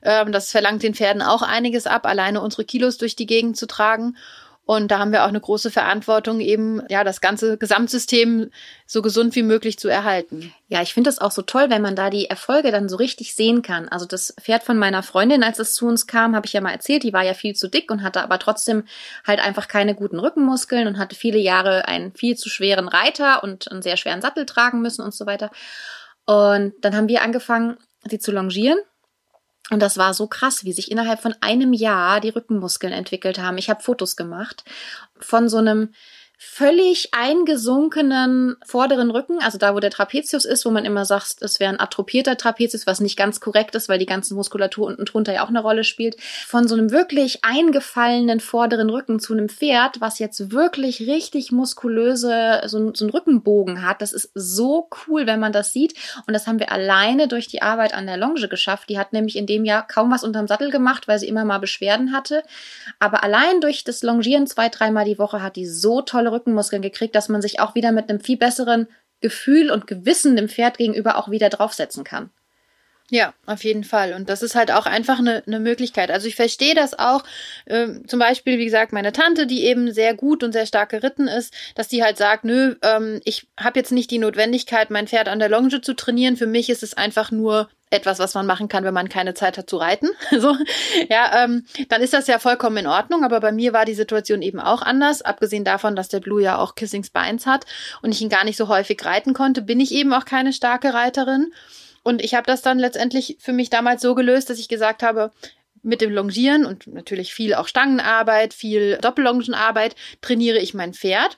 Ähm, 0.04 0.34
das 0.34 0.52
verlangt 0.52 0.84
den 0.84 0.94
Pferden 0.94 1.22
auch 1.22 1.42
einiges 1.42 1.88
ab, 1.88 2.06
alleine 2.06 2.42
unsere 2.42 2.66
Kilos 2.66 2.98
durch 2.98 3.16
die 3.16 3.28
Gegend 3.28 3.56
zu 3.56 3.66
tragen. 3.66 4.18
Und 4.66 4.90
da 4.90 4.98
haben 4.98 5.12
wir 5.12 5.24
auch 5.24 5.30
eine 5.30 5.40
große 5.40 5.70
Verantwortung, 5.70 6.40
eben 6.40 6.82
ja 6.90 7.04
das 7.04 7.22
ganze 7.22 7.56
Gesamtsystem 7.58 8.50
so 8.88 9.04
gesund 9.04 9.36
wie 9.36 9.44
möglich 9.44 9.78
zu 9.78 9.90
erhalten. 9.90 10.52
Ja, 10.68 10.82
ich 10.82 10.96
finde 10.96 11.10
das 11.10 11.20
auch 11.20 11.30
so 11.30 11.44
toll, 11.44 11.70
wenn 11.70 11.84
man 11.84 11.96
da 11.96 12.10
die 12.10 12.32
Erfolge 12.32 12.72
dann 12.72 12.90
so 12.90 12.96
richtig 12.96 13.36
sehen 13.36 13.62
kann. 13.62 13.88
Also 13.88 14.08
das 14.08 14.34
Pferd 14.42 14.64
von 14.64 14.80
meiner 14.80 15.04
Freundin, 15.04 15.44
als 15.44 15.60
es 15.60 15.76
zu 15.76 15.86
uns 15.86 16.08
kam, 16.08 16.36
habe 16.36 16.48
ich 16.48 16.54
ja 16.54 16.62
mal 16.62 16.72
erzählt, 16.72 17.04
die 17.04 17.14
war 17.14 17.24
ja 17.24 17.36
viel 17.36 17.56
zu 17.56 17.68
dick 17.68 17.92
und 17.92 18.02
hatte 18.02 18.24
aber 18.24 18.40
trotzdem 18.40 18.86
halt 19.26 19.40
einfach 19.40 19.68
keine 19.68 19.94
guten 19.94 20.18
Rückenmuskeln 20.18 20.88
und 20.88 20.98
hatte 20.98 21.16
viele 21.16 21.40
Jahre 21.40 21.88
einen 21.88 22.14
viel 22.16 22.36
zu 22.36 22.50
schweren 22.50 22.88
Reiter 22.88 23.44
und 23.44 23.72
einen 23.72 23.84
sehr 23.84 23.98
schweren 23.98 24.24
Sattel 24.24 24.48
tragen 24.48 24.82
müssen 24.82 25.04
und 25.04 25.14
so 25.14 25.28
weiter. 25.28 25.52
Und 26.26 26.74
dann 26.82 26.96
haben 26.96 27.08
wir 27.08 27.22
angefangen, 27.22 27.78
sie 28.10 28.18
zu 28.18 28.32
longieren 28.32 28.80
und 29.72 29.82
das 29.82 29.98
war 29.98 30.14
so 30.14 30.28
krass, 30.28 30.64
wie 30.64 30.74
sich 30.74 30.92
innerhalb 30.92 31.22
von 31.22 31.34
einem 31.42 31.74
Jahr 31.74 32.20
die 32.22 32.30
Rückenmuskeln 32.30 32.94
entwickelt 32.94 33.40
haben. 33.40 33.58
Ich 33.58 33.70
habe 33.70 33.84
Fotos 33.84 34.16
gemacht 34.16 34.64
von 35.20 35.50
so 35.50 35.58
einem 35.58 35.94
völlig 36.38 37.10
eingesunkenen 37.14 38.56
vorderen 38.66 39.12
Rücken, 39.12 39.40
also 39.42 39.58
da, 39.58 39.76
wo 39.76 39.80
der 39.80 39.92
Trapezius 39.92 40.46
ist, 40.46 40.66
wo 40.66 40.72
man 40.72 40.86
immer 40.86 41.06
sagt, 41.06 41.42
es 41.42 41.60
wäre 41.60 41.72
ein 41.72 41.80
atropierter 41.80 42.38
Trapezius, 42.38 42.88
was 42.88 43.00
nicht 43.00 43.18
ganz 43.18 43.40
korrekt 43.40 43.76
ist, 43.76 43.90
weil 43.90 44.00
die 44.00 44.06
ganze 44.06 44.36
Muskulatur 44.36 44.88
unten 44.88 45.06
drunter 45.06 45.34
ja 45.34 45.44
auch 45.44 45.50
eine 45.50 45.62
Rolle 45.62 45.84
spielt, 45.84 46.20
von 46.22 46.68
so 46.68 46.76
einem 46.76 46.92
wirklich 46.92 47.44
eingefallenen 47.44 48.40
vorderen 48.40 48.90
Rücken 48.90 49.20
zu 49.20 49.34
einem 49.34 49.50
Pferd, 49.50 50.02
was 50.02 50.20
jetzt 50.20 50.52
wirklich 50.52 51.02
richtig 51.02 51.52
muskulöse, 51.52 52.62
so, 52.66 52.94
so 52.94 53.06
einen 53.06 53.12
Rückenbogen 53.12 53.86
hat. 53.86 54.02
Das 54.02 54.14
ist 54.14 54.32
so 54.34 54.90
cool, 55.08 55.28
wenn 55.28 55.40
man 55.40 55.52
das 55.52 55.72
sieht. 55.74 55.94
Und 56.28 56.34
das 56.34 56.48
haben 56.48 56.60
wir 56.60 56.72
alleine 56.72 57.28
durch 57.28 57.48
die 57.48 57.62
Arbeit 57.62 57.94
an 57.94 58.08
der 58.08 58.18
Longe 58.18 58.48
geschafft. 58.48 58.90
Die 58.90 59.00
hat 59.00 59.14
nämlich 59.14 59.36
in 59.38 59.46
dem 59.46 59.66
Jahr 59.66 59.88
kaum 59.88 60.12
was 60.12 60.24
unterm 60.24 60.48
Sattel 60.48 60.72
gemacht, 60.72 61.08
weil 61.08 61.20
sie 61.20 61.28
immer 61.28 61.46
mal 61.46 61.60
Beschwerden 61.60 62.12
hatte. 62.14 62.44
Aber 63.00 63.24
allein 63.24 63.62
durch 63.62 63.84
das 63.84 64.04
Longieren 64.04 64.48
zwei, 64.48 64.70
dreimal 64.70 65.06
die 65.06 65.20
Woche 65.20 65.42
hat 65.42 65.56
die 65.56 65.68
so 65.68 66.02
toll 66.02 66.25
tolle 66.26 66.36
Rückenmuskeln 66.36 66.82
gekriegt, 66.82 67.16
dass 67.16 67.30
man 67.30 67.42
sich 67.42 67.60
auch 67.60 67.76
wieder 67.76 67.92
mit 67.92 68.10
einem 68.10 68.20
viel 68.20 68.38
besseren 68.38 68.88
Gefühl 69.22 69.72
und 69.72 69.88
Gewissen 69.88 70.36
dem 70.36 70.50
Pferd 70.50 70.78
gegenüber 70.78 71.18
auch 71.18 71.30
wieder 71.32 71.50
draufsetzen 71.50 72.04
kann. 72.04 72.30
Ja, 73.12 73.36
auf 73.46 73.64
jeden 73.64 73.84
Fall. 73.84 74.14
Und 74.14 74.30
das 74.30 74.42
ist 74.42 74.56
halt 74.56 74.72
auch 74.72 74.88
einfach 74.88 75.20
eine, 75.20 75.44
eine 75.46 75.60
Möglichkeit. 75.60 76.10
Also 76.10 76.28
ich 76.28 76.36
verstehe 76.36 76.74
das 76.74 76.98
auch. 76.98 77.24
Ähm, 77.68 78.08
zum 78.08 78.18
Beispiel, 78.18 78.58
wie 78.58 78.66
gesagt, 78.66 78.94
meine 78.94 79.12
Tante, 79.12 79.46
die 79.46 79.64
eben 79.66 79.94
sehr 79.94 80.16
gut 80.16 80.44
und 80.44 80.54
sehr 80.54 80.66
stark 80.66 80.90
geritten 80.90 81.28
ist, 81.28 81.54
dass 81.76 81.88
die 81.88 82.04
halt 82.04 82.18
sagt, 82.18 82.46
nö, 82.46 82.76
ähm, 82.82 83.22
ich 83.24 83.48
habe 83.60 83.78
jetzt 83.78 83.92
nicht 83.92 84.10
die 84.10 84.18
Notwendigkeit, 84.18 84.90
mein 84.90 85.08
Pferd 85.08 85.28
an 85.28 85.38
der 85.38 85.50
Longe 85.50 85.82
zu 85.82 85.94
trainieren. 85.96 86.36
Für 86.36 86.48
mich 86.48 86.68
ist 86.72 86.82
es 86.82 86.96
einfach 86.96 87.30
nur 87.30 87.70
etwas, 87.92 88.20
was 88.20 88.34
man 88.34 88.46
machen 88.46 88.68
kann, 88.68 88.84
wenn 88.84 88.94
man 88.94 89.10
keine 89.10 89.34
Zeit 89.34 89.58
hat 89.58 89.70
zu 89.70 89.78
reiten. 89.78 90.10
so, 90.32 90.56
ja, 91.10 91.44
ähm, 91.44 91.66
dann 91.90 92.02
ist 92.02 92.14
das 92.14 92.28
ja 92.28 92.40
vollkommen 92.40 92.78
in 92.78 92.88
Ordnung. 92.88 93.24
Aber 93.24 93.40
bei 93.40 93.52
mir 93.52 93.74
war 93.74 93.86
die 93.86 93.94
Situation 93.94 94.42
eben 94.42 94.60
auch 94.60 94.82
anders. 94.82 95.22
Abgesehen 95.22 95.64
davon, 95.64 95.96
dass 95.96 96.10
der 96.10 96.20
Blue 96.20 96.42
ja 96.42 96.58
auch 96.58 96.76
Kissing 96.76 97.04
Spines 97.04 97.46
hat 97.46 97.66
und 98.02 98.12
ich 98.12 98.22
ihn 98.22 98.30
gar 98.30 98.44
nicht 98.44 98.58
so 98.58 98.68
häufig 98.68 99.04
reiten 99.06 99.34
konnte, 99.34 99.62
bin 99.62 99.80
ich 99.80 99.94
eben 99.94 100.14
auch 100.14 100.26
keine 100.26 100.54
starke 100.54 100.94
Reiterin. 100.94 101.54
Und 102.04 102.24
ich 102.24 102.36
habe 102.36 102.46
das 102.46 102.62
dann 102.62 102.80
letztendlich 102.80 103.38
für 103.40 103.54
mich 103.54 103.70
damals 103.70 104.02
so 104.02 104.14
gelöst, 104.14 104.50
dass 104.50 104.60
ich 104.60 104.68
gesagt 104.68 105.02
habe, 105.02 105.32
mit 105.82 106.02
dem 106.02 106.12
Longieren 106.12 106.66
und 106.66 106.88
natürlich 106.88 107.34
viel 107.34 107.54
auch 107.54 107.68
Stangenarbeit, 107.68 108.54
viel 108.54 108.98
Doppellongenarbeit 108.98 109.96
trainiere 110.22 110.58
ich 110.58 110.74
mein 110.74 110.94
Pferd. 110.94 111.38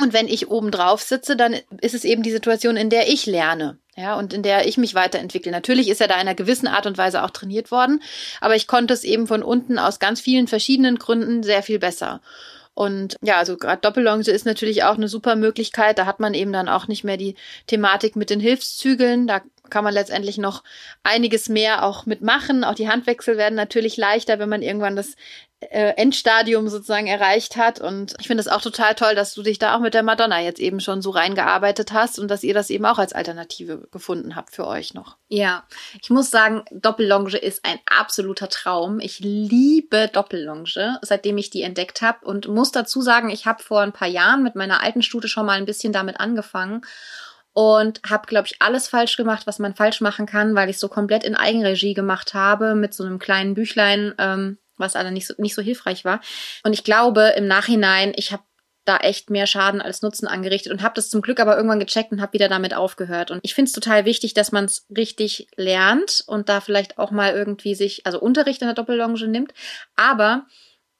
Und 0.00 0.12
wenn 0.12 0.26
ich 0.26 0.48
oben 0.48 0.70
drauf 0.70 1.02
sitze, 1.02 1.36
dann 1.36 1.54
ist 1.80 1.94
es 1.94 2.04
eben 2.04 2.22
die 2.22 2.32
Situation, 2.32 2.76
in 2.76 2.90
der 2.90 3.08
ich 3.08 3.26
lerne. 3.26 3.78
Ja, 3.96 4.16
und 4.16 4.32
in 4.32 4.42
der 4.42 4.66
ich 4.66 4.76
mich 4.76 4.94
weiterentwickle. 4.94 5.52
Natürlich 5.52 5.88
ist 5.88 6.00
er 6.00 6.08
da 6.08 6.14
in 6.14 6.22
einer 6.22 6.34
gewissen 6.34 6.66
Art 6.66 6.86
und 6.86 6.98
Weise 6.98 7.22
auch 7.22 7.30
trainiert 7.30 7.70
worden, 7.70 8.02
aber 8.40 8.56
ich 8.56 8.66
konnte 8.66 8.92
es 8.92 9.04
eben 9.04 9.26
von 9.28 9.42
unten 9.42 9.78
aus 9.78 10.00
ganz 10.00 10.20
vielen 10.20 10.48
verschiedenen 10.48 10.98
Gründen 10.98 11.44
sehr 11.44 11.62
viel 11.62 11.78
besser. 11.78 12.20
Und 12.74 13.16
ja, 13.22 13.36
also 13.36 13.56
gerade 13.56 13.80
Doppellonge 13.80 14.28
ist 14.28 14.46
natürlich 14.46 14.82
auch 14.82 14.96
eine 14.96 15.06
super 15.06 15.36
Möglichkeit. 15.36 15.96
Da 15.96 16.06
hat 16.06 16.18
man 16.18 16.34
eben 16.34 16.52
dann 16.52 16.68
auch 16.68 16.88
nicht 16.88 17.04
mehr 17.04 17.16
die 17.16 17.36
Thematik 17.68 18.16
mit 18.16 18.30
den 18.30 18.40
Hilfszügeln. 18.40 19.28
Da 19.28 19.42
kann 19.70 19.84
man 19.84 19.94
letztendlich 19.94 20.38
noch 20.38 20.62
einiges 21.02 21.48
mehr 21.48 21.84
auch 21.84 22.06
mitmachen. 22.06 22.64
Auch 22.64 22.74
die 22.74 22.88
Handwechsel 22.88 23.36
werden 23.36 23.54
natürlich 23.54 23.96
leichter, 23.96 24.38
wenn 24.38 24.48
man 24.48 24.62
irgendwann 24.62 24.96
das 24.96 25.14
äh, 25.70 25.94
Endstadium 25.96 26.68
sozusagen 26.68 27.06
erreicht 27.06 27.56
hat. 27.56 27.80
Und 27.80 28.14
ich 28.20 28.26
finde 28.26 28.42
es 28.42 28.48
auch 28.48 28.60
total 28.60 28.94
toll, 28.94 29.14
dass 29.14 29.34
du 29.34 29.42
dich 29.42 29.58
da 29.58 29.74
auch 29.74 29.80
mit 29.80 29.94
der 29.94 30.02
Madonna 30.02 30.40
jetzt 30.40 30.60
eben 30.60 30.80
schon 30.80 31.02
so 31.02 31.10
reingearbeitet 31.10 31.92
hast 31.92 32.18
und 32.18 32.28
dass 32.28 32.44
ihr 32.44 32.54
das 32.54 32.70
eben 32.70 32.84
auch 32.84 32.98
als 32.98 33.12
Alternative 33.12 33.88
gefunden 33.90 34.36
habt 34.36 34.54
für 34.54 34.66
euch 34.66 34.94
noch. 34.94 35.16
Ja, 35.28 35.64
ich 36.00 36.10
muss 36.10 36.30
sagen, 36.30 36.64
Doppellonge 36.70 37.36
ist 37.36 37.64
ein 37.64 37.78
absoluter 37.86 38.48
Traum. 38.48 39.00
Ich 39.00 39.20
liebe 39.20 40.08
Doppellonge, 40.12 40.98
seitdem 41.02 41.38
ich 41.38 41.50
die 41.50 41.62
entdeckt 41.62 42.02
habe 42.02 42.24
und 42.26 42.48
muss 42.48 42.72
dazu 42.72 43.00
sagen, 43.00 43.30
ich 43.30 43.46
habe 43.46 43.62
vor 43.62 43.80
ein 43.80 43.92
paar 43.92 44.08
Jahren 44.08 44.42
mit 44.42 44.54
meiner 44.54 44.82
alten 44.82 45.02
Stute 45.02 45.28
schon 45.28 45.46
mal 45.46 45.58
ein 45.58 45.66
bisschen 45.66 45.92
damit 45.92 46.20
angefangen 46.20 46.82
und 47.54 48.00
habe, 48.08 48.26
glaube 48.26 48.48
ich, 48.48 48.60
alles 48.60 48.88
falsch 48.88 49.16
gemacht, 49.16 49.46
was 49.46 49.58
man 49.58 49.74
falsch 49.74 50.00
machen 50.00 50.26
kann, 50.26 50.54
weil 50.54 50.68
ich 50.68 50.78
so 50.78 50.88
komplett 50.88 51.24
in 51.24 51.36
Eigenregie 51.36 51.94
gemacht 51.94 52.34
habe 52.34 52.74
mit 52.74 52.92
so 52.92 53.04
einem 53.04 53.18
kleinen 53.18 53.54
Büchlein, 53.54 54.12
ähm, 54.18 54.58
was 54.76 54.96
aber 54.96 55.12
nicht 55.12 55.28
so, 55.28 55.34
nicht 55.38 55.54
so 55.54 55.62
hilfreich 55.62 56.04
war. 56.04 56.20
Und 56.64 56.72
ich 56.72 56.82
glaube 56.82 57.32
im 57.36 57.46
Nachhinein, 57.46 58.12
ich 58.16 58.32
habe 58.32 58.42
da 58.84 58.98
echt 58.98 59.30
mehr 59.30 59.46
Schaden 59.46 59.80
als 59.80 60.02
Nutzen 60.02 60.26
angerichtet 60.26 60.72
und 60.72 60.82
habe 60.82 60.96
das 60.96 61.08
zum 61.08 61.22
Glück 61.22 61.40
aber 61.40 61.56
irgendwann 61.56 61.80
gecheckt 61.80 62.12
und 62.12 62.20
habe 62.20 62.34
wieder 62.34 62.48
damit 62.48 62.74
aufgehört. 62.74 63.30
Und 63.30 63.40
ich 63.42 63.54
finde 63.54 63.68
es 63.68 63.72
total 63.72 64.04
wichtig, 64.04 64.34
dass 64.34 64.52
man 64.52 64.66
es 64.66 64.86
richtig 64.94 65.46
lernt 65.56 66.24
und 66.26 66.48
da 66.48 66.60
vielleicht 66.60 66.98
auch 66.98 67.12
mal 67.12 67.32
irgendwie 67.32 67.74
sich, 67.74 68.04
also 68.04 68.20
Unterricht 68.20 68.60
in 68.60 68.68
der 68.68 68.74
Doppellonge 68.74 69.26
nimmt. 69.26 69.54
Aber 69.96 70.46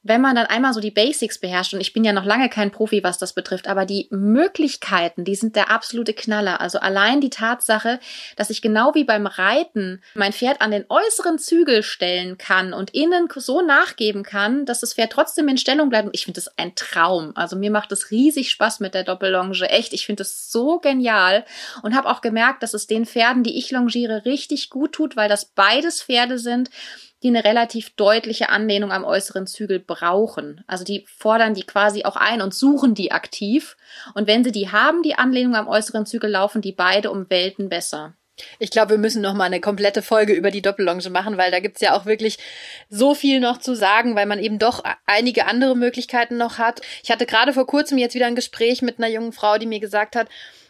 wenn 0.07 0.21
man 0.21 0.35
dann 0.35 0.45
einmal 0.45 0.71
so 0.71 0.79
die 0.79 0.91
Basics 0.91 1.39
beherrscht, 1.39 1.73
und 1.73 1.81
ich 1.81 1.91
bin 1.91 2.03
ja 2.03 2.13
noch 2.13 2.25
lange 2.25 2.47
kein 2.47 2.69
Profi, 2.69 3.03
was 3.03 3.17
das 3.17 3.33
betrifft, 3.33 3.67
aber 3.67 3.85
die 3.85 4.07
Möglichkeiten, 4.11 5.23
die 5.25 5.33
sind 5.33 5.55
der 5.55 5.71
absolute 5.71 6.13
Knaller. 6.13 6.61
Also 6.61 6.77
allein 6.77 7.21
die 7.21 7.31
Tatsache, 7.31 7.99
dass 8.35 8.51
ich 8.51 8.61
genau 8.61 8.93
wie 8.93 9.03
beim 9.03 9.25
Reiten 9.25 10.03
mein 10.13 10.31
Pferd 10.31 10.61
an 10.61 10.69
den 10.69 10.85
äußeren 10.89 11.39
Zügel 11.39 11.81
stellen 11.81 12.37
kann 12.37 12.71
und 12.71 12.93
innen 12.93 13.27
so 13.35 13.63
nachgeben 13.63 14.21
kann, 14.21 14.67
dass 14.67 14.81
das 14.81 14.93
Pferd 14.93 15.11
trotzdem 15.11 15.47
in 15.47 15.57
Stellung 15.57 15.89
bleibt. 15.89 16.09
Ich 16.13 16.25
finde 16.25 16.39
das 16.39 16.55
ein 16.55 16.75
Traum. 16.75 17.31
Also 17.33 17.55
mir 17.55 17.71
macht 17.71 17.91
es 17.91 18.11
riesig 18.11 18.51
Spaß 18.51 18.81
mit 18.81 18.93
der 18.93 19.03
Doppellonge. 19.03 19.67
Echt, 19.69 19.91
ich 19.93 20.05
finde 20.05 20.21
es 20.21 20.51
so 20.51 20.77
genial 20.77 21.45
und 21.81 21.95
habe 21.95 22.09
auch 22.09 22.21
gemerkt, 22.21 22.61
dass 22.61 22.75
es 22.75 22.85
den 22.85 23.07
Pferden, 23.07 23.41
die 23.41 23.57
ich 23.57 23.71
longiere, 23.71 24.23
richtig 24.25 24.69
gut 24.69 24.91
tut, 24.93 25.15
weil 25.15 25.29
das 25.29 25.45
beides 25.45 26.03
Pferde 26.03 26.37
sind, 26.37 26.69
die 27.25 27.29
eine 27.29 27.43
relativ 27.43 27.95
deutliche 27.95 28.49
Anlehnung 28.49 28.91
am 28.91 29.03
äußeren 29.03 29.47
Zügel 29.47 29.79
brauchen. 29.79 30.63
Also 30.67 30.83
die 30.83 31.07
fordern 31.17 31.55
die 31.55 31.63
quasi 31.63 32.05
auch 32.05 32.17
ein 32.17 32.39
und 32.39 32.53
suchen 32.53 32.93
die 32.93 33.11
aktiv. 33.11 33.77
Und 34.13 34.27
wenn 34.27 34.43
sie 34.43 34.51
die 34.51 34.71
haben, 34.71 35.01
die 35.01 35.15
Anlehnung 35.15 35.55
am 35.55 35.67
äußeren 35.67 36.05
Zügel, 36.05 36.29
laufen 36.29 36.61
die 36.61 36.71
beide 36.71 37.09
um 37.09 37.27
Welten 37.27 37.67
besser. 37.67 38.13
Ich 38.59 38.69
glaube, 38.69 38.91
wir 38.91 38.97
müssen 38.99 39.23
noch 39.23 39.33
mal 39.33 39.45
eine 39.45 39.59
komplette 39.59 40.03
Folge 40.03 40.33
über 40.33 40.51
die 40.51 40.61
Doppellonge 40.61 41.09
machen, 41.09 41.35
weil 41.35 41.49
da 41.49 41.59
gibt's 41.61 41.81
ja 41.81 41.97
auch 41.97 42.05
wirklich 42.05 42.37
so 42.89 43.15
viel 43.15 43.39
noch 43.39 43.57
zu 43.57 43.73
sagen, 43.75 44.15
weil 44.15 44.27
man 44.27 44.37
eben 44.37 44.59
doch 44.59 44.83
einige 45.07 45.47
andere 45.47 45.75
Möglichkeiten 45.75 46.37
noch 46.37 46.59
hat. 46.59 46.81
Ich 47.03 47.09
hatte 47.09 47.25
gerade 47.25 47.53
vor 47.53 47.65
kurzem 47.65 47.97
jetzt 47.97 48.13
wieder 48.13 48.27
ein 48.27 48.35
Gespräch 48.35 48.83
mit 48.83 48.99
einer 48.99 49.07
jungen 49.07 49.31
Frau, 49.31 49.57
die 49.57 49.65
mir 49.65 49.79
gesagt 49.79 50.15
hat, 50.15 50.27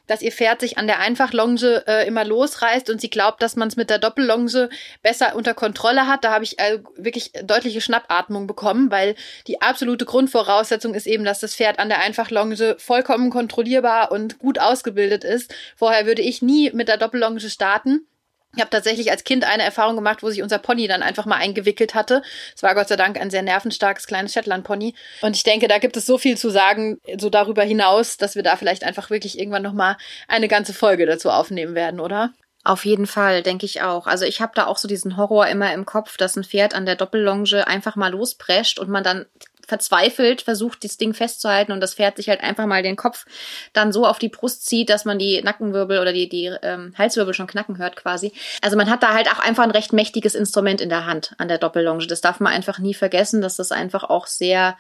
dass 0.08 0.22
ihr 0.22 0.32
Pferd 0.32 0.62
sich 0.62 0.78
an 0.78 0.88
der 0.88 1.00
Einfachlonge 1.00 1.84
äh, 1.88 2.08
immer 2.08 2.26
losreißt 2.26 2.90
und 2.90 3.02
sie 3.02 3.10
glaubt, 3.10 3.42
dass 3.42 3.56
man 3.56 3.68
es 3.68 3.76
mit 3.76 3.90
der 3.90 4.00
Doppellonge 4.00 4.70
besser 5.02 5.36
unter 5.36 5.54
Kontrolle 5.54 6.08
hat. 6.08 6.24
Da 6.24 6.32
habe 6.32 6.44
ich 6.44 6.60
äh, 6.60 6.80
wirklich 6.96 7.32
deutliche 7.44 7.82
Schnappatmung 7.82 8.48
bekommen, 8.48 8.92
weil 8.92 9.16
die 9.48 9.62
absolute 9.62 10.06
Grundvoraussetzung 10.06 10.94
ist 10.94 11.08
eben, 11.08 11.24
dass 11.24 11.40
das 11.40 11.56
Pferd 11.56 11.80
an 11.80 11.90
der 11.90 12.02
Einfachlonge 12.02 12.76
vollkommen 12.78 13.30
kontrollierbar 13.30 14.12
und 14.12 14.40
gut 14.40 14.60
ausgebildet 14.60 15.24
ist. 15.24 15.54
Vorher 15.76 16.06
würde 16.06 16.22
ich 16.22 16.42
nie 16.42 16.72
mit 16.72 16.88
der 16.88 16.98
Doppellonge 16.98 17.40
starten. 17.40 18.08
Ich 18.56 18.62
habe 18.62 18.70
tatsächlich 18.70 19.12
als 19.12 19.24
Kind 19.24 19.44
eine 19.44 19.64
Erfahrung 19.64 19.96
gemacht, 19.96 20.24
wo 20.24 20.30
sich 20.30 20.42
unser 20.42 20.60
Pony 20.60 20.88
dann 20.88 21.04
einfach 21.04 21.26
mal 21.26 21.38
eingewickelt 21.38 21.94
hatte. 21.94 22.22
Es 22.56 22.64
war 22.64 22.74
Gott 22.76 22.88
sei 22.88 22.96
Dank 22.96 23.20
ein 23.20 23.30
sehr 23.30 23.42
nervenstarkes 23.42 24.08
kleines 24.08 24.34
Shetland-Pony. 24.34 24.96
Und 25.22 25.36
ich 25.36 25.44
denke, 25.44 25.68
da 25.68 25.78
gibt 25.78 25.98
es 25.98 26.06
so 26.06 26.18
viel 26.18 26.38
zu 26.38 26.50
sagen, 26.50 27.00
so 27.18 27.30
darüber 27.30 27.64
hinaus, 27.64 28.18
dass 28.18 28.36
wir 28.36 28.44
da 28.44 28.56
vielleicht 28.56 28.84
einfach 28.84 29.10
wirklich 29.10 29.38
irgendwann 29.40 29.64
nochmal 29.64 29.98
eine 30.28 30.48
ganze 30.48 30.74
Folge 30.74 31.06
dazu 31.06 31.30
aufnehmen 31.30 31.76
werden, 31.76 32.00
oder? 32.00 32.34
Auf 32.66 32.84
jeden 32.84 33.06
Fall, 33.06 33.44
denke 33.44 33.68
ich 33.68 33.84
auch. 33.84 34.08
Also 34.08 34.26
ich 34.26 34.42
habe 34.42 34.54
da 34.56 34.66
auch 34.66 34.78
so 34.78 34.88
diesen 34.88 35.18
Horror 35.18 35.46
immer 35.48 35.72
im 35.72 35.86
Kopf, 35.86 36.18
dass 36.18 36.36
ein 36.36 36.44
Pferd 36.44 36.74
an 36.74 36.88
der 36.88 36.96
Doppellonge 36.96 37.68
einfach 37.68 37.96
mal 37.96 38.12
losprescht 38.12 38.80
und 38.80 38.90
man 38.90 39.04
dann 39.04 39.28
verzweifelt 39.68 40.42
versucht, 40.42 40.84
das 40.84 40.98
Ding 40.98 41.14
festzuhalten 41.14 41.72
und 41.72 41.82
das 41.82 41.94
Pferd 41.94 42.18
sich 42.18 42.30
halt 42.30 42.42
einfach 42.42 42.66
mal 42.66 42.84
den 42.84 42.96
Kopf 42.96 43.26
dann 43.74 43.92
so 43.92 44.06
auf 44.06 44.20
die 44.20 44.30
Brust 44.30 44.66
zieht, 44.66 44.90
dass 44.90 45.06
man 45.06 45.20
die 45.20 45.42
Nackenwirbel 45.42 46.00
oder 46.00 46.14
die, 46.14 46.30
die 46.30 46.52
ähm, 46.62 46.94
Halswirbel 46.98 47.34
schon 47.34 47.48
knacken 47.48 47.78
hört 47.78 47.96
quasi. 47.96 48.34
Also 48.62 48.78
man 48.78 48.90
hat 48.90 49.04
da 49.04 49.14
halt 49.14 49.28
auch 49.30 49.40
einfach 49.40 49.64
ein 49.64 49.72
recht 49.72 49.94
mächtiges 49.94 50.36
Instrument 50.36 50.82
in 50.82 50.90
der 50.90 51.06
Hand 51.06 51.34
an 51.38 51.48
der 51.48 51.58
Doppellonge. 51.58 52.08
Das 52.08 52.22
darf 52.22 52.40
man 52.40 52.54
einfach 52.54 52.80
nie 52.80 52.94
vergessen, 52.94 53.42
dass 53.42 53.56
das 53.56 53.72
einfach 53.72 54.04
auch 54.04 54.28
sehr, 54.28 54.78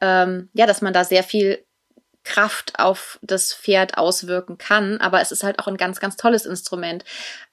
ähm, 0.00 0.48
ja, 0.52 0.66
dass 0.66 0.82
man 0.82 0.92
da 0.92 1.04
sehr 1.04 1.22
viel 1.22 1.64
Kraft 2.24 2.78
auf 2.78 3.18
das 3.22 3.52
Pferd 3.52 3.98
auswirken 3.98 4.58
kann. 4.58 5.00
Aber 5.00 5.20
es 5.20 5.32
ist 5.32 5.42
halt 5.42 5.58
auch 5.58 5.66
ein 5.66 5.76
ganz, 5.76 6.00
ganz 6.00 6.16
tolles 6.16 6.46
Instrument. 6.46 7.04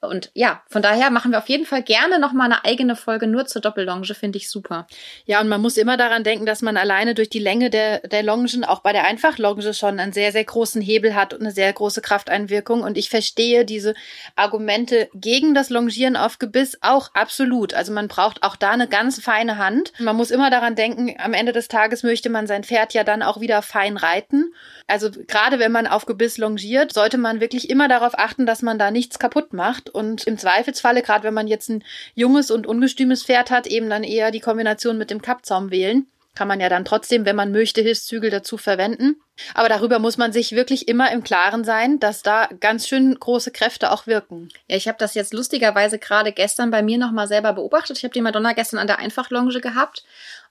Und 0.02 0.32
ja, 0.34 0.62
von 0.70 0.82
daher 0.82 1.10
machen 1.10 1.32
wir 1.32 1.40
auf 1.40 1.50
jeden 1.50 1.66
Fall 1.66 1.84
gerne 1.84 2.20
nochmal 2.20 2.46
eine 2.46 2.64
eigene 2.64 2.96
Folge 2.96 3.28
nur 3.28 3.46
zur 3.48 3.62
Doppellonge, 3.62 4.14
finde 4.14 4.38
ich 4.38 4.50
super. 4.50 4.88
Ja, 5.26 5.42
und 5.42 5.50
man 5.50 5.62
muss 5.62 5.76
immer 5.76 5.98
daran 5.98 6.24
denken, 6.24 6.46
dass 6.46 6.62
man 6.62 6.78
alleine 6.78 7.16
durch 7.16 7.30
die 7.30 7.40
Länge 7.40 7.70
der, 7.70 8.00
der 8.08 8.24
Longen, 8.24 8.64
auch 8.64 8.80
bei 8.80 8.94
der 8.94 9.04
Einfachlonge 9.04 9.74
schon 9.74 10.00
einen 10.00 10.14
sehr, 10.14 10.32
sehr 10.32 10.46
großen 10.46 10.82
Hebel 10.82 11.16
hat 11.16 11.34
und 11.34 11.42
eine 11.42 11.52
sehr 11.52 11.72
große 11.74 12.02
Krafteinwirkung. 12.02 12.82
Und 12.82 12.98
ich 12.98 13.10
verstehe 13.10 13.66
diese 13.66 13.94
Argumente 14.36 15.10
gegen 15.14 15.54
das 15.54 15.70
Longieren 15.70 16.16
auf 16.16 16.40
Gebiss 16.40 16.78
auch 16.82 17.14
absolut. 17.14 17.74
Also 17.74 17.92
man 17.92 18.08
braucht 18.08 18.44
auch 18.44 18.56
da 18.56 18.72
eine 18.72 18.88
ganz 18.88 19.22
feine 19.22 19.58
Hand. 19.58 19.92
Man 20.00 20.16
muss 20.16 20.32
immer 20.32 20.50
daran 20.50 20.76
denken, 20.76 21.16
am 21.20 21.34
Ende 21.34 21.52
des 21.52 21.68
Tages 21.68 22.04
möchte 22.04 22.30
man 22.30 22.48
sein 22.48 22.64
Pferd 22.64 22.94
ja 22.94 23.04
dann 23.04 23.22
auch 23.22 23.42
wieder 23.42 23.62
fein 23.62 23.98
reiten. 23.98 24.54
Also 24.88 25.12
gerade 25.12 25.60
wenn 25.60 25.72
man 25.72 25.86
auf 25.86 26.08
Gebiss 26.08 26.38
longiert, 26.38 26.94
sollte 26.94 27.20
man 27.20 27.40
wirklich 27.40 27.70
immer 27.70 27.88
darauf 27.88 28.18
achten, 28.18 28.48
dass 28.48 28.64
man 28.64 28.80
da 28.80 28.90
nichts 28.90 29.20
kaputt 29.20 29.54
macht 29.54 29.90
und 29.90 30.26
im 30.26 30.38
Zweifelsfalle, 30.38 31.04
gerade 31.04 31.24
wenn 31.24 31.34
man 31.34 31.48
jetzt 31.48 31.70
ein 31.70 31.84
junges 32.16 32.50
und 32.50 32.66
ungestümes 32.66 33.24
Pferd 33.24 33.52
hat, 33.52 33.68
eben 33.68 33.90
dann 33.90 34.04
eher 34.04 34.32
die 34.32 34.40
Kombination 34.40 34.98
mit 34.98 35.12
dem 35.12 35.22
Kappzaum 35.22 35.70
wählen. 35.70 36.08
Kann 36.36 36.48
man 36.48 36.60
ja 36.60 36.70
dann 36.70 36.86
trotzdem, 36.86 37.26
wenn 37.26 37.36
man 37.36 37.52
möchte, 37.52 37.82
Hilfszügel 37.82 38.30
dazu 38.30 38.58
verwenden. 38.58 39.18
Aber 39.54 39.68
darüber 39.68 40.00
muss 40.00 40.18
man 40.18 40.32
sich 40.32 40.54
wirklich 40.54 40.88
immer 40.88 41.12
im 41.12 41.24
Klaren 41.24 41.64
sein, 41.64 42.00
dass 42.00 42.22
da 42.22 42.48
ganz 42.60 42.88
schön 42.88 43.14
große 43.14 43.52
Kräfte 43.52 43.92
auch 43.92 44.08
wirken. 44.08 44.50
Ja, 44.68 44.78
ich 44.78 44.88
habe 44.88 44.98
das 44.98 45.16
jetzt 45.16 45.34
lustigerweise 45.34 46.00
gerade 46.00 46.32
gestern 46.32 46.72
bei 46.72 46.82
mir 46.82 46.98
nochmal 46.98 47.28
selber 47.28 47.54
beobachtet. 47.54 47.98
Ich 47.98 48.04
habe 48.04 48.14
die 48.14 48.22
Madonna 48.22 48.54
gestern 48.54 48.80
an 48.80 48.88
der 48.88 49.00
Einfachlonge 49.00 49.60
gehabt 49.60 50.04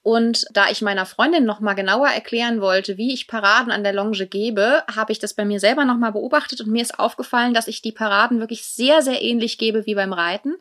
und 0.09 0.47
da 0.53 0.71
ich 0.71 0.81
meiner 0.81 1.05
Freundin 1.05 1.44
noch 1.44 1.61
mal 1.61 1.75
genauer 1.75 2.09
erklären 2.09 2.62
wollte, 2.62 2.97
wie 2.97 3.12
ich 3.12 3.27
Paraden 3.27 3.71
an 3.71 3.85
der 3.85 3.92
Longe 3.92 4.27
gebe, 4.27 4.83
habe 4.90 5.12
ich 5.12 5.18
das 5.18 5.35
bei 5.35 5.44
mir 5.44 5.61
selber 5.61 5.85
noch 5.85 5.99
mal 5.99 6.12
beobachtet 6.12 6.62
und 6.62 6.71
mir 6.71 6.81
ist 6.81 6.99
aufgefallen, 6.99 7.53
dass 7.53 7.68
ich 7.68 7.83
die 7.83 7.92
Paraden 7.92 8.40
wirklich 8.40 8.64
sehr 8.64 9.03
sehr 9.03 9.21
ähnlich 9.21 9.59
gebe 9.59 9.85
wie 9.85 9.94
beim 9.94 10.14
Reiten. 10.14 10.55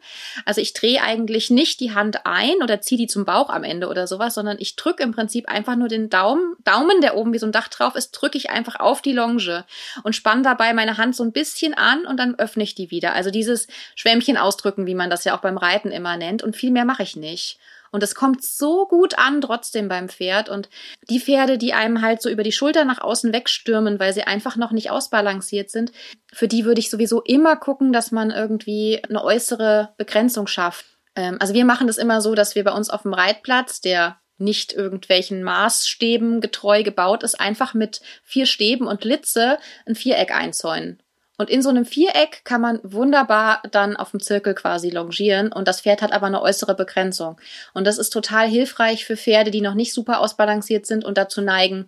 Also 0.43 0.60
ich 0.60 0.73
drehe 0.73 1.01
eigentlich 1.01 1.49
nicht 1.49 1.79
die 1.79 1.95
Hand 1.95 2.25
ein 2.25 2.55
oder 2.62 2.81
ziehe 2.81 2.97
die 2.97 3.07
zum 3.07 3.23
Bauch 3.23 3.49
am 3.49 3.63
Ende 3.63 3.88
oder 3.88 4.05
sowas, 4.05 4.33
sondern 4.33 4.57
ich 4.60 4.75
drücke 4.75 5.01
im 5.01 5.13
Prinzip 5.13 5.47
einfach 5.47 5.77
nur 5.77 5.88
den 5.88 6.10
Daumen, 6.10 6.57
Daumen, 6.65 6.99
der 6.99 7.15
oben 7.15 7.31
wie 7.31 7.39
so 7.39 7.45
ein 7.45 7.53
Dach 7.53 7.69
drauf 7.69 7.95
ist, 7.95 8.12
drücke 8.12 8.38
ich 8.38 8.49
einfach 8.49 8.81
auf 8.81 9.01
die 9.01 9.13
Longe 9.13 9.63
und 10.03 10.13
spanne 10.13 10.41
dabei 10.41 10.73
meine 10.73 10.97
Hand 10.97 11.15
so 11.15 11.23
ein 11.23 11.31
bisschen 11.31 11.73
an 11.73 12.05
und 12.05 12.17
dann 12.17 12.38
öffne 12.38 12.63
ich 12.63 12.75
die 12.75 12.91
wieder. 12.91 13.13
Also 13.13 13.31
dieses 13.31 13.67
Schwämmchen 13.95 14.36
ausdrücken, 14.36 14.88
wie 14.88 14.95
man 14.95 15.10
das 15.10 15.23
ja 15.23 15.38
auch 15.38 15.41
beim 15.41 15.57
Reiten 15.57 15.91
immer 15.91 16.17
nennt 16.17 16.43
und 16.43 16.57
viel 16.57 16.71
mehr 16.71 16.83
mache 16.83 17.03
ich 17.03 17.15
nicht. 17.15 17.57
Und 17.91 18.04
es 18.04 18.15
kommt 18.15 18.43
so 18.43 18.88
gut 18.88 19.17
an 19.17 19.41
trotzdem 19.41 19.88
beim 19.88 20.10
Pferd. 20.10 20.50
Und 20.50 20.69
die 21.10 21.19
Pferde, 21.19 21.58
die 21.58 21.73
einem 21.73 22.02
halt 22.02 22.21
so 22.21 22.30
über 22.30 22.43
die 22.43 22.52
Schulter 22.52 22.86
nach 22.86 23.00
außen 23.00 23.34
wegstürmen, 23.34 24.00
weil 24.00 24.13
sie 24.13 24.23
einfach 24.23 24.56
noch 24.56 24.71
nicht 24.71 24.91
ausbalanciert 24.91 25.69
sind, 25.69 25.91
für 26.34 26.47
die 26.47 26.65
würde 26.65 26.80
ich 26.80 26.89
sowieso 26.89 27.21
immer 27.21 27.56
gucken, 27.56 27.93
dass 27.93 28.12
man 28.12 28.32
irgendwie 28.32 29.02
eine 29.08 29.23
äußere 29.23 29.93
Begrenzung 29.97 30.47
schafft. 30.47 30.86
Ähm, 31.15 31.38
also 31.39 31.54
wir 31.54 31.65
machen 31.65 31.88
das 31.88 31.97
immer 31.97 32.21
so, 32.21 32.36
dass 32.36 32.56
wir 32.56 32.63
bei 32.63 32.71
uns 32.71 32.89
auf 32.89 33.04
dem 33.04 33.13
Reitplatz, 33.13 33.82
der 33.82 34.19
nicht 34.38 34.73
irgendwelchen 34.73 35.43
Maßstäben 35.43 36.41
getreu 36.41 36.84
gebaut 36.84 37.23
ist, 37.23 37.39
einfach 37.39 37.73
mit 37.73 38.02
vier 38.23 38.45
Stäben 38.45 38.88
und 38.88 39.04
Litze 39.04 39.58
ein 39.86 39.95
Viereck 39.95 40.32
einzäunen. 40.32 41.02
Und 41.38 41.50
in 41.50 41.62
so 41.62 41.69
einem 41.69 41.86
Viereck 41.86 42.41
kann 42.43 42.62
man 42.62 42.80
wunderbar 42.84 43.62
dann 43.71 43.95
auf 43.95 44.12
dem 44.12 44.19
Zirkel 44.19 44.56
quasi 44.56 44.89
longieren 44.89 45.52
und 45.52 45.67
das 45.67 45.82
Pferd 45.82 46.02
hat 46.02 46.12
aber 46.12 46.28
eine 46.28 46.41
äußere 46.41 46.76
Begrenzung. 46.76 47.39
Und 47.73 47.86
das 47.86 48.00
ist 48.00 48.10
total 48.10 48.47
hilfreich 48.47 49.06
für 49.06 49.17
Pferde, 49.17 49.52
die 49.52 49.62
noch 49.62 49.76
nicht 49.76 49.93
super 49.93 50.19
ausbalanciert 50.19 50.88
sind 50.88 51.06
und 51.06 51.17
dazu 51.17 51.41
neigen, 51.41 51.86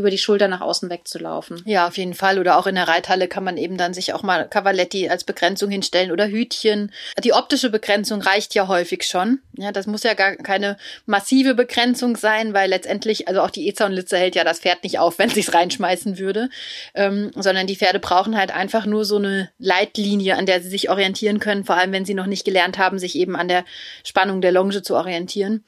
über 0.00 0.10
die 0.10 0.18
Schulter 0.18 0.48
nach 0.48 0.60
außen 0.60 0.90
wegzulaufen. 0.90 1.62
Ja, 1.64 1.86
auf 1.86 1.96
jeden 1.96 2.14
Fall. 2.14 2.38
Oder 2.38 2.58
auch 2.58 2.66
in 2.66 2.74
der 2.74 2.88
Reithalle 2.88 3.28
kann 3.28 3.44
man 3.44 3.56
eben 3.56 3.76
dann 3.76 3.94
sich 3.94 4.12
auch 4.12 4.22
mal 4.22 4.48
Cavaletti 4.48 5.08
als 5.08 5.24
Begrenzung 5.24 5.70
hinstellen 5.70 6.10
oder 6.10 6.26
Hütchen. 6.26 6.90
Die 7.22 7.32
optische 7.32 7.70
Begrenzung 7.70 8.20
reicht 8.20 8.54
ja 8.54 8.66
häufig 8.66 9.04
schon. 9.04 9.40
Ja, 9.56 9.70
das 9.72 9.86
muss 9.86 10.02
ja 10.02 10.14
gar 10.14 10.36
keine 10.36 10.76
massive 11.06 11.54
Begrenzung 11.54 12.16
sein, 12.16 12.54
weil 12.54 12.70
letztendlich, 12.70 13.28
also 13.28 13.42
auch 13.42 13.50
die 13.50 13.68
E-Zaunlitze 13.68 14.16
hält 14.16 14.34
ja 14.34 14.42
das 14.42 14.60
Pferd 14.60 14.82
nicht 14.82 14.98
auf, 14.98 15.18
wenn 15.18 15.30
sie 15.30 15.40
es 15.40 15.54
reinschmeißen 15.54 16.18
würde, 16.18 16.48
ähm, 16.94 17.30
sondern 17.36 17.66
die 17.66 17.76
Pferde 17.76 18.00
brauchen 18.00 18.36
halt 18.36 18.52
einfach 18.52 18.86
nur 18.86 19.04
so 19.04 19.16
eine 19.16 19.50
Leitlinie, 19.58 20.36
an 20.36 20.46
der 20.46 20.60
sie 20.60 20.68
sich 20.68 20.90
orientieren 20.90 21.38
können, 21.38 21.64
vor 21.64 21.76
allem 21.76 21.92
wenn 21.92 22.04
sie 22.04 22.14
noch 22.14 22.26
nicht 22.26 22.44
gelernt 22.44 22.78
haben, 22.78 22.98
sich 22.98 23.14
eben 23.16 23.36
an 23.36 23.48
der 23.48 23.64
Spannung 24.04 24.40
der 24.40 24.52
Longe 24.52 24.82
zu 24.82 24.96
orientieren. 24.96 25.64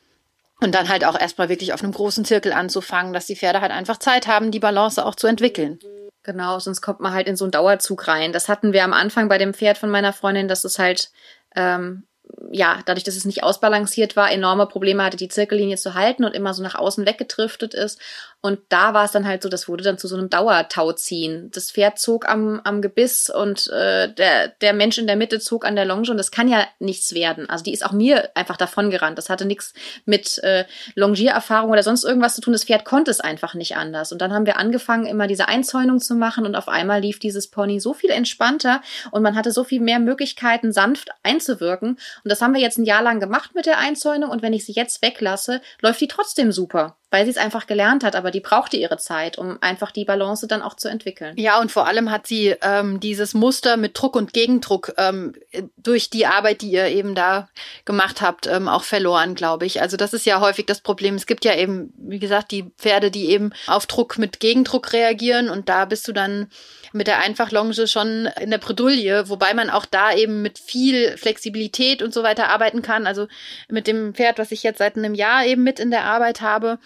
Und 0.62 0.76
dann 0.76 0.88
halt 0.88 1.04
auch 1.04 1.18
erstmal 1.18 1.48
wirklich 1.48 1.72
auf 1.72 1.82
einem 1.82 1.92
großen 1.92 2.24
Zirkel 2.24 2.52
anzufangen, 2.52 3.12
dass 3.12 3.26
die 3.26 3.34
Pferde 3.34 3.60
halt 3.60 3.72
einfach 3.72 3.98
Zeit 3.98 4.28
haben, 4.28 4.52
die 4.52 4.60
Balance 4.60 5.04
auch 5.04 5.16
zu 5.16 5.26
entwickeln. 5.26 5.80
Genau, 6.22 6.60
sonst 6.60 6.80
kommt 6.80 7.00
man 7.00 7.12
halt 7.12 7.26
in 7.26 7.34
so 7.34 7.44
einen 7.44 7.50
Dauerzug 7.50 8.06
rein. 8.06 8.32
Das 8.32 8.48
hatten 8.48 8.72
wir 8.72 8.84
am 8.84 8.92
Anfang 8.92 9.28
bei 9.28 9.38
dem 9.38 9.54
Pferd 9.54 9.76
von 9.76 9.90
meiner 9.90 10.12
Freundin, 10.12 10.46
dass 10.46 10.62
es 10.62 10.78
halt 10.78 11.10
ähm, 11.56 12.04
ja, 12.50 12.80
dadurch, 12.84 13.04
dass 13.04 13.16
es 13.16 13.24
nicht 13.24 13.42
ausbalanciert 13.42 14.16
war, 14.16 14.30
enorme 14.30 14.66
Probleme 14.66 15.02
hatte, 15.02 15.16
die 15.16 15.28
Zirkellinie 15.28 15.76
zu 15.76 15.94
halten 15.94 16.24
und 16.24 16.34
immer 16.34 16.54
so 16.54 16.62
nach 16.62 16.74
außen 16.74 17.06
weggetriftet 17.06 17.74
ist. 17.74 17.98
Und 18.40 18.58
da 18.70 18.92
war 18.92 19.04
es 19.04 19.12
dann 19.12 19.26
halt 19.26 19.42
so, 19.42 19.48
das 19.48 19.68
wurde 19.68 19.84
dann 19.84 19.98
zu 19.98 20.08
so 20.08 20.16
einem 20.16 20.28
Dauertauziehen. 20.28 21.50
Das 21.52 21.70
Pferd 21.70 21.98
zog 21.98 22.28
am, 22.28 22.60
am 22.64 22.82
Gebiss 22.82 23.30
und 23.30 23.68
äh, 23.68 24.12
der, 24.12 24.48
der 24.48 24.72
Mensch 24.72 24.98
in 24.98 25.06
der 25.06 25.16
Mitte 25.16 25.38
zog 25.38 25.64
an 25.64 25.76
der 25.76 25.84
Longe 25.84 26.10
und 26.10 26.16
das 26.16 26.32
kann 26.32 26.48
ja 26.48 26.66
nichts 26.80 27.14
werden. 27.14 27.48
Also 27.48 27.62
die 27.62 27.72
ist 27.72 27.86
auch 27.86 27.92
mir 27.92 28.30
einfach 28.34 28.56
davon 28.56 28.90
gerannt. 28.90 29.16
Das 29.16 29.30
hatte 29.30 29.44
nichts 29.44 29.72
mit 30.04 30.38
äh, 30.42 30.64
Longiererfahrung 30.96 31.70
oder 31.70 31.84
sonst 31.84 32.04
irgendwas 32.04 32.34
zu 32.34 32.40
tun. 32.40 32.52
Das 32.52 32.64
Pferd 32.64 32.84
konnte 32.84 33.12
es 33.12 33.20
einfach 33.20 33.54
nicht 33.54 33.76
anders. 33.76 34.10
Und 34.10 34.20
dann 34.20 34.32
haben 34.32 34.46
wir 34.46 34.58
angefangen, 34.58 35.06
immer 35.06 35.28
diese 35.28 35.46
Einzäunung 35.46 36.00
zu 36.00 36.16
machen 36.16 36.44
und 36.44 36.56
auf 36.56 36.68
einmal 36.68 37.00
lief 37.00 37.20
dieses 37.20 37.48
Pony 37.48 37.78
so 37.78 37.94
viel 37.94 38.10
entspannter 38.10 38.82
und 39.12 39.22
man 39.22 39.36
hatte 39.36 39.52
so 39.52 39.62
viel 39.62 39.80
mehr 39.80 40.00
Möglichkeiten, 40.00 40.72
sanft 40.72 41.10
einzuwirken. 41.22 41.96
Und 42.24 42.30
das 42.30 42.40
haben 42.40 42.54
wir 42.54 42.60
jetzt 42.60 42.78
ein 42.78 42.84
Jahr 42.84 43.02
lang 43.02 43.20
gemacht 43.20 43.54
mit 43.54 43.66
der 43.66 43.78
Einzäunung 43.78 44.30
und 44.30 44.42
wenn 44.42 44.52
ich 44.52 44.64
sie 44.64 44.72
jetzt 44.72 45.02
weglasse, 45.02 45.60
läuft 45.80 46.00
die 46.00 46.08
trotzdem 46.08 46.52
super 46.52 46.96
weil 47.12 47.26
sie 47.26 47.30
es 47.30 47.36
einfach 47.36 47.66
gelernt 47.66 48.04
hat, 48.04 48.16
aber 48.16 48.30
die 48.30 48.40
brauchte 48.40 48.78
ihre 48.78 48.96
Zeit, 48.96 49.36
um 49.36 49.58
einfach 49.60 49.90
die 49.90 50.06
Balance 50.06 50.46
dann 50.46 50.62
auch 50.62 50.74
zu 50.74 50.88
entwickeln. 50.88 51.34
Ja, 51.36 51.60
und 51.60 51.70
vor 51.70 51.86
allem 51.86 52.10
hat 52.10 52.26
sie 52.26 52.56
ähm, 52.62 53.00
dieses 53.00 53.34
Muster 53.34 53.76
mit 53.76 54.00
Druck 54.00 54.16
und 54.16 54.32
Gegendruck 54.32 54.94
ähm, 54.96 55.34
durch 55.76 56.08
die 56.08 56.24
Arbeit, 56.24 56.62
die 56.62 56.70
ihr 56.70 56.86
eben 56.86 57.14
da 57.14 57.50
gemacht 57.84 58.22
habt, 58.22 58.46
ähm, 58.46 58.66
auch 58.66 58.82
verloren, 58.82 59.34
glaube 59.34 59.66
ich. 59.66 59.82
Also 59.82 59.98
das 59.98 60.14
ist 60.14 60.24
ja 60.24 60.40
häufig 60.40 60.64
das 60.64 60.80
Problem. 60.80 61.14
Es 61.14 61.26
gibt 61.26 61.44
ja 61.44 61.54
eben, 61.54 61.92
wie 61.98 62.18
gesagt, 62.18 62.50
die 62.50 62.72
Pferde, 62.78 63.10
die 63.10 63.26
eben 63.26 63.52
auf 63.66 63.84
Druck 63.84 64.16
mit 64.16 64.40
Gegendruck 64.40 64.94
reagieren 64.94 65.50
und 65.50 65.68
da 65.68 65.84
bist 65.84 66.08
du 66.08 66.12
dann 66.12 66.48
mit 66.94 67.08
der 67.08 67.18
Einfachlonge 67.18 67.86
schon 67.86 68.26
in 68.40 68.50
der 68.50 68.58
Bredouille, 68.58 69.28
wobei 69.28 69.52
man 69.52 69.68
auch 69.68 69.84
da 69.84 70.14
eben 70.14 70.40
mit 70.40 70.58
viel 70.58 71.18
Flexibilität 71.18 72.02
und 72.02 72.14
so 72.14 72.22
weiter 72.22 72.48
arbeiten 72.48 72.80
kann. 72.80 73.06
Also 73.06 73.28
mit 73.68 73.86
dem 73.86 74.14
Pferd, 74.14 74.38
was 74.38 74.50
ich 74.50 74.62
jetzt 74.62 74.78
seit 74.78 74.96
einem 74.96 75.14
Jahr 75.14 75.44
eben 75.44 75.62
mit 75.62 75.78
in 75.78 75.90
der 75.90 76.04
Arbeit 76.04 76.40
habe, 76.40 76.78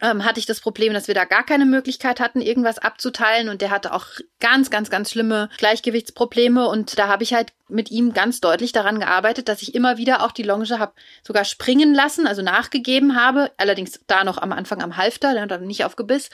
ähm, 0.00 0.24
hatte 0.24 0.40
ich 0.40 0.46
das 0.46 0.60
Problem, 0.60 0.92
dass 0.92 1.08
wir 1.08 1.14
da 1.14 1.24
gar 1.24 1.44
keine 1.44 1.64
Möglichkeit 1.64 2.20
hatten, 2.20 2.40
irgendwas 2.40 2.78
abzuteilen. 2.78 3.48
Und 3.48 3.62
der 3.62 3.70
hatte 3.70 3.92
auch 3.92 4.06
ganz, 4.40 4.70
ganz, 4.70 4.90
ganz 4.90 5.10
schlimme 5.10 5.48
Gleichgewichtsprobleme. 5.58 6.68
Und 6.68 6.98
da 6.98 7.08
habe 7.08 7.22
ich 7.22 7.34
halt 7.34 7.52
mit 7.68 7.90
ihm 7.90 8.12
ganz 8.12 8.40
deutlich 8.40 8.72
daran 8.72 9.00
gearbeitet, 9.00 9.48
dass 9.48 9.62
ich 9.62 9.74
immer 9.74 9.96
wieder 9.96 10.22
auch 10.22 10.32
die 10.32 10.44
Longe 10.44 10.66
habe 10.78 10.92
sogar 11.22 11.44
springen 11.44 11.94
lassen, 11.94 12.26
also 12.26 12.42
nachgegeben 12.42 13.16
habe, 13.20 13.50
allerdings 13.56 14.00
da 14.06 14.24
noch 14.24 14.38
am 14.38 14.52
Anfang 14.52 14.82
am 14.82 14.96
Halfter, 14.96 15.46
dann 15.46 15.66
nicht 15.66 15.84
auf 15.84 15.96
Gebiss. 15.96 16.30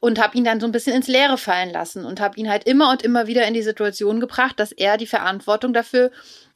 Und 0.00 0.20
habe 0.20 0.36
ihn 0.36 0.44
dann 0.44 0.60
so 0.60 0.66
ein 0.66 0.72
bisschen 0.72 0.94
ins 0.94 1.08
Leere 1.08 1.38
fallen 1.38 1.70
lassen 1.70 2.04
und 2.04 2.20
habe 2.20 2.38
ihn 2.38 2.48
halt 2.48 2.64
immer 2.64 2.90
und 2.90 3.02
immer 3.02 3.26
wieder 3.26 3.46
in 3.46 3.54
die 3.54 3.62
Situation 3.62 4.20
gebracht, 4.20 4.60
dass 4.60 4.72
er 4.72 4.96
die 4.96 5.06
Verantwortung 5.06 5.72
dafür 5.72 6.10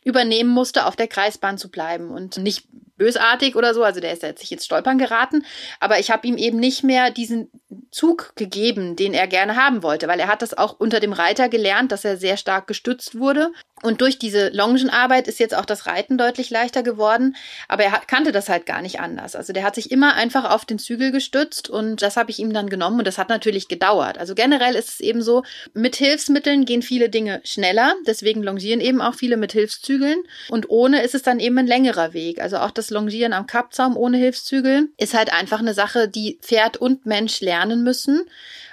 übernehmen 0.05 0.51
musste, 0.51 0.87
auf 0.87 0.97
der 0.97 1.09
Kreisbahn 1.09 1.59
zu 1.59 1.71
bleiben. 1.71 2.11
Und 2.11 2.39
nicht 2.39 2.67
bösartig 3.01 3.57
oder 3.57 3.73
so, 3.73 3.83
also 3.83 3.99
der 3.99 4.13
ist 4.13 4.23
jetzt 4.23 4.41
sich 4.41 4.51
jetzt 4.51 4.67
stolpern 4.67 4.99
geraten, 4.99 5.45
aber 5.81 5.99
ich 5.99 6.11
habe 6.11 6.27
ihm 6.27 6.37
eben 6.37 6.61
nicht 6.61 6.85
mehr 6.85 7.11
diesen 7.11 7.51
Zug 7.91 8.33
gegeben, 8.37 8.95
den 8.95 9.15
er 9.15 9.27
gerne 9.27 9.57
haben 9.57 9.83
wollte, 9.83 10.07
weil 10.07 10.21
er 10.21 10.29
hat 10.29 10.43
das 10.43 10.57
auch 10.57 10.79
unter 10.79 11.01
dem 11.01 11.15
Reiter 11.15 11.49
gelernt, 11.49 11.93
dass 11.93 12.05
er 12.05 12.19
sehr 12.19 12.37
stark 12.37 12.67
gestützt 12.67 13.19
wurde 13.19 13.53
und 13.83 14.01
durch 14.01 14.19
diese 14.19 14.49
Longenarbeit 14.51 15.29
ist 15.29 15.41
jetzt 15.41 15.55
auch 15.55 15.65
das 15.65 15.87
Reiten 15.87 16.19
deutlich 16.19 16.51
leichter 16.51 16.83
geworden, 16.83 17.37
aber 17.69 17.85
er 17.85 17.93
kannte 18.07 18.33
das 18.33 18.49
halt 18.49 18.67
gar 18.67 18.83
nicht 18.83 19.01
anders. 19.01 19.35
Also 19.35 19.53
der 19.53 19.65
hat 19.65 19.75
sich 19.75 19.91
immer 19.91 20.15
einfach 20.15 20.51
auf 20.51 20.65
den 20.65 20.79
Zügel 20.79 21.13
gestützt 21.13 21.71
und 21.71 22.03
das 22.03 22.17
habe 22.17 22.31
ich 22.31 22.39
ihm 22.39 22.53
dann 22.53 22.69
genommen 22.69 22.99
und 22.99 23.07
das 23.07 23.19
hat 23.19 23.29
natürlich 23.29 23.69
gedauert. 23.69 24.19
Also 24.19 24.35
generell 24.35 24.75
ist 24.75 24.89
es 24.89 25.01
eben 25.01 25.23
so, 25.23 25.43
mit 25.73 25.97
Hilfsmitteln 25.97 26.65
gehen 26.65 26.83
viele 26.83 27.09
Dinge 27.09 27.41
schneller, 27.45 27.95
deswegen 28.07 28.43
longieren 28.43 28.81
eben 28.81 29.01
auch 29.01 29.15
viele 29.15 29.37
mit 29.37 29.53
Hilfszügeln 29.53 30.23
und 30.49 30.69
ohne 30.69 31.03
ist 31.03 31.15
es 31.15 31.23
dann 31.23 31.41
eben 31.41 31.59
ein 31.59 31.67
längerer 31.67 32.13
Weg. 32.13 32.41
Also 32.41 32.59
auch 32.59 32.71
das 32.71 32.91
Longieren 32.91 33.33
am 33.33 33.47
Kappzaum 33.47 33.97
ohne 33.97 34.19
Hilfszügel 34.19 34.89
ist 34.99 35.15
halt 35.15 35.33
einfach 35.33 35.61
eine 35.61 35.75
Sache, 35.75 36.09
die 36.09 36.39
Pferd 36.43 36.77
und 36.77 37.07
Mensch 37.07 37.41
lernen 37.41 37.83
müssen. 37.83 38.23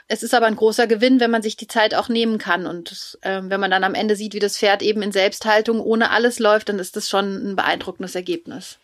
Es 0.08 0.24
ist 0.24 0.34
aber 0.34 0.46
ein 0.46 0.56
großer 0.56 0.88
Gewinn, 0.88 1.20
wenn 1.20 1.32
man 1.32 1.42
sich 1.42 1.58
die 1.58 1.68
Zeit 1.68 1.94
auch 1.94 2.08
nehmen 2.08 2.38
kann. 2.38 2.66
Und 2.66 3.18
äh, 3.22 3.42
wenn 3.44 3.60
man 3.60 3.72
dann 3.72 3.84
am 3.84 3.94
Ende 3.94 4.16
sieht, 4.16 4.34
wie 4.34 4.40
das 4.40 4.58
Pferd 4.58 4.82
eben 4.82 5.02
in 5.02 5.12
Selbsthaltung 5.12 5.82
ohne 5.82 6.12
alles 6.12 6.40
läuft, 6.40 6.70
dann 6.70 6.80
ist 6.80 6.96
das 6.96 7.10
schon 7.10 7.52
ein 7.52 7.56
beeindruckendes 7.56 8.16
Ergebnis. 8.16 8.78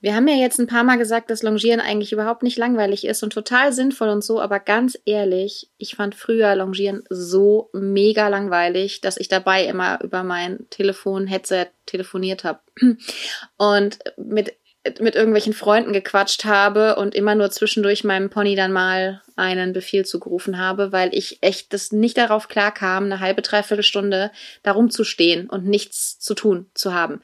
Wir 0.00 0.14
haben 0.14 0.28
ja 0.28 0.34
jetzt 0.34 0.58
ein 0.58 0.66
paar 0.66 0.84
Mal 0.84 0.98
gesagt, 0.98 1.30
dass 1.30 1.42
Longieren 1.42 1.80
eigentlich 1.80 2.12
überhaupt 2.12 2.42
nicht 2.42 2.58
langweilig 2.58 3.06
ist 3.06 3.22
und 3.22 3.32
total 3.32 3.72
sinnvoll 3.72 4.10
und 4.10 4.22
so, 4.22 4.40
aber 4.40 4.60
ganz 4.60 4.98
ehrlich, 5.06 5.68
ich 5.78 5.96
fand 5.96 6.14
früher 6.14 6.54
Longieren 6.54 7.02
so 7.08 7.70
mega 7.72 8.28
langweilig, 8.28 9.00
dass 9.00 9.16
ich 9.16 9.28
dabei 9.28 9.64
immer 9.64 9.98
über 10.02 10.22
mein 10.22 10.66
Telefon, 10.68 11.26
Headset 11.26 11.68
telefoniert 11.86 12.44
habe. 12.44 12.60
Und 13.56 13.98
mit 14.18 14.54
mit 15.00 15.14
irgendwelchen 15.14 15.52
Freunden 15.52 15.92
gequatscht 15.92 16.44
habe 16.44 16.96
und 16.96 17.14
immer 17.14 17.34
nur 17.34 17.50
zwischendurch 17.50 18.04
meinem 18.04 18.30
Pony 18.30 18.56
dann 18.56 18.72
mal 18.72 19.22
einen 19.36 19.72
Befehl 19.72 20.04
zugerufen 20.04 20.58
habe, 20.58 20.92
weil 20.92 21.14
ich 21.14 21.38
echt 21.42 21.72
das 21.72 21.92
nicht 21.92 22.16
darauf 22.16 22.48
klarkam, 22.48 23.04
eine 23.04 23.20
halbe, 23.20 23.42
dreiviertel 23.42 23.82
Stunde 23.82 24.30
darum 24.62 24.90
zu 24.90 25.04
stehen 25.04 25.48
und 25.48 25.66
nichts 25.66 26.18
zu 26.18 26.34
tun 26.34 26.70
zu 26.74 26.94
haben. 26.94 27.20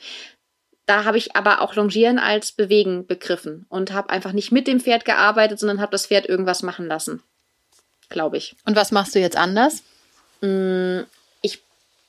Da 0.87 1.05
habe 1.05 1.19
ich 1.19 1.37
aber 1.37 1.61
auch 1.61 1.75
Longieren 1.75 2.19
als 2.19 2.53
Bewegen 2.53 3.07
begriffen 3.07 3.67
und 3.69 3.93
habe 3.93 4.11
einfach 4.11 4.33
nicht 4.33 4.53
mit 4.53 4.67
dem 4.67 4.81
Pferd 4.81 5.05
gearbeitet, 5.05 5.59
sondern 5.59 5.81
habe 5.81 5.93
das 5.93 6.07
Pferd 6.07 6.27
irgendwas 6.27 6.63
machen 6.63 6.87
lassen. 6.87 7.23
Glaube 8.09 8.37
ich. 8.37 8.57
Und 8.67 8.77
was 8.77 8.91
machst 8.91 9.15
du 9.15 9.21
jetzt 9.21 9.37
anders? 9.37 9.83
Mm, 10.41 11.01
ich 11.41 11.63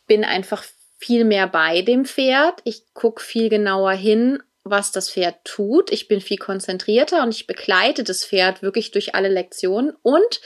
bin 0.07 0.25
einfach 0.25 0.63
viel 0.97 1.23
mehr 1.23 1.47
bei 1.47 1.81
dem 1.81 2.05
Pferd. 2.05 2.61
Ich 2.63 2.83
gucke 2.93 3.21
viel 3.21 3.49
genauer 3.49 3.91
hin 3.91 4.41
was 4.63 4.91
das 4.91 5.09
Pferd 5.09 5.43
tut. 5.43 5.91
Ich 5.91 6.07
bin 6.07 6.21
viel 6.21 6.37
konzentrierter 6.37 7.23
und 7.23 7.33
ich 7.33 7.47
begleite 7.47 8.03
das 8.03 8.25
Pferd 8.25 8.61
wirklich 8.61 8.91
durch 8.91 9.15
alle 9.15 9.29
Lektionen. 9.29 9.93
Und 10.01 10.41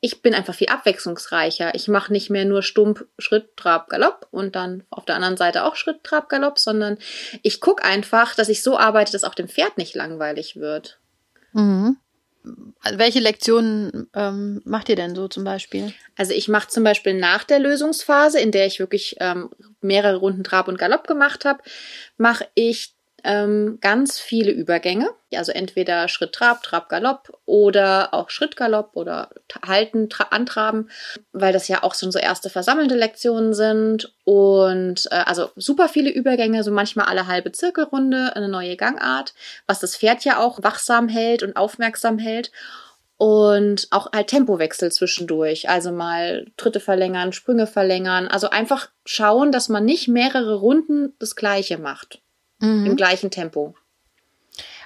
ich 0.00 0.20
bin 0.20 0.34
einfach 0.34 0.54
viel 0.54 0.68
abwechslungsreicher. 0.68 1.74
Ich 1.76 1.86
mache 1.86 2.12
nicht 2.12 2.28
mehr 2.28 2.44
nur 2.44 2.62
stumpf 2.64 3.04
Schritt, 3.18 3.56
Trab, 3.56 3.88
Galopp 3.88 4.26
und 4.32 4.56
dann 4.56 4.82
auf 4.90 5.04
der 5.04 5.14
anderen 5.14 5.36
Seite 5.36 5.64
auch 5.64 5.76
Schritt, 5.76 6.02
Trab, 6.02 6.28
Galopp, 6.28 6.58
sondern 6.58 6.98
ich 7.42 7.60
gucke 7.60 7.84
einfach, 7.84 8.34
dass 8.34 8.48
ich 8.48 8.64
so 8.64 8.76
arbeite, 8.76 9.12
dass 9.12 9.22
auch 9.22 9.36
dem 9.36 9.46
Pferd 9.46 9.78
nicht 9.78 9.94
langweilig 9.94 10.56
wird. 10.56 10.98
Mhm. 11.52 11.98
Welche 12.94 13.20
Lektionen 13.20 14.10
ähm, 14.14 14.60
macht 14.64 14.88
ihr 14.88 14.96
denn 14.96 15.14
so 15.14 15.28
zum 15.28 15.44
Beispiel? 15.44 15.94
Also 16.16 16.32
ich 16.32 16.48
mache 16.48 16.66
zum 16.66 16.82
Beispiel 16.82 17.14
nach 17.14 17.44
der 17.44 17.60
Lösungsphase, 17.60 18.40
in 18.40 18.50
der 18.50 18.66
ich 18.66 18.80
wirklich 18.80 19.14
ähm, 19.20 19.50
mehrere 19.80 20.16
Runden 20.16 20.42
Trab 20.42 20.66
und 20.66 20.78
Galopp 20.78 21.06
gemacht 21.06 21.44
habe, 21.44 21.62
mache 22.16 22.48
ich 22.56 22.96
ähm, 23.24 23.78
ganz 23.80 24.18
viele 24.18 24.50
Übergänge. 24.50 25.08
Also 25.34 25.52
entweder 25.52 26.08
Schritt 26.08 26.32
Trab, 26.32 26.62
Trab 26.62 26.88
Galopp 26.88 27.38
oder 27.46 28.12
auch 28.12 28.30
Schritt 28.30 28.56
Galopp 28.56 28.90
oder 28.94 29.30
Halten, 29.64 30.10
tra 30.10 30.24
Antraben, 30.30 30.90
weil 31.32 31.52
das 31.52 31.68
ja 31.68 31.82
auch 31.82 31.94
schon 31.94 32.10
so 32.10 32.18
erste 32.18 32.50
versammelte 32.50 32.96
Lektionen 32.96 33.54
sind. 33.54 34.12
Und 34.24 35.08
äh, 35.10 35.22
also 35.26 35.50
super 35.56 35.88
viele 35.88 36.10
Übergänge, 36.10 36.64
so 36.64 36.72
manchmal 36.72 37.06
alle 37.06 37.26
halbe 37.26 37.52
Zirkelrunde, 37.52 38.34
eine 38.34 38.48
neue 38.48 38.76
Gangart, 38.76 39.34
was 39.66 39.80
das 39.80 39.96
Pferd 39.96 40.24
ja 40.24 40.38
auch 40.38 40.62
wachsam 40.62 41.08
hält 41.08 41.42
und 41.42 41.56
aufmerksam 41.56 42.18
hält. 42.18 42.50
Und 43.18 43.86
auch 43.92 44.10
halt 44.12 44.26
Tempowechsel 44.26 44.90
zwischendurch. 44.90 45.68
Also 45.68 45.92
mal 45.92 46.46
Tritte 46.56 46.80
verlängern, 46.80 47.32
Sprünge 47.32 47.68
verlängern. 47.68 48.26
Also 48.26 48.50
einfach 48.50 48.88
schauen, 49.04 49.52
dass 49.52 49.68
man 49.68 49.84
nicht 49.84 50.08
mehrere 50.08 50.56
Runden 50.56 51.14
das 51.20 51.36
Gleiche 51.36 51.78
macht 51.78 52.21
mhm. 52.62 52.86
im 52.86 52.96
gleichen 52.96 53.30
Tempo. 53.30 53.74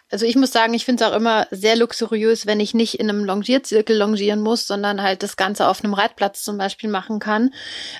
Also 0.08 0.24
ich 0.24 0.36
muss 0.36 0.52
sagen, 0.52 0.72
ich 0.72 0.84
finde 0.84 1.02
es 1.02 1.10
auch 1.10 1.16
immer 1.16 1.48
sehr 1.50 1.74
luxuriös, 1.74 2.46
wenn 2.46 2.60
ich 2.60 2.74
nicht 2.74 3.00
in 3.00 3.10
einem 3.10 3.24
Longierzirkel 3.24 3.96
longieren 3.96 4.40
muss, 4.40 4.64
sondern 4.64 5.02
halt 5.02 5.24
das 5.24 5.36
Ganze 5.36 5.66
auf 5.66 5.82
einem 5.82 5.94
Reitplatz 5.94 6.44
zum 6.44 6.58
Beispiel 6.58 6.88
machen 6.88 7.18
kann. 7.18 7.52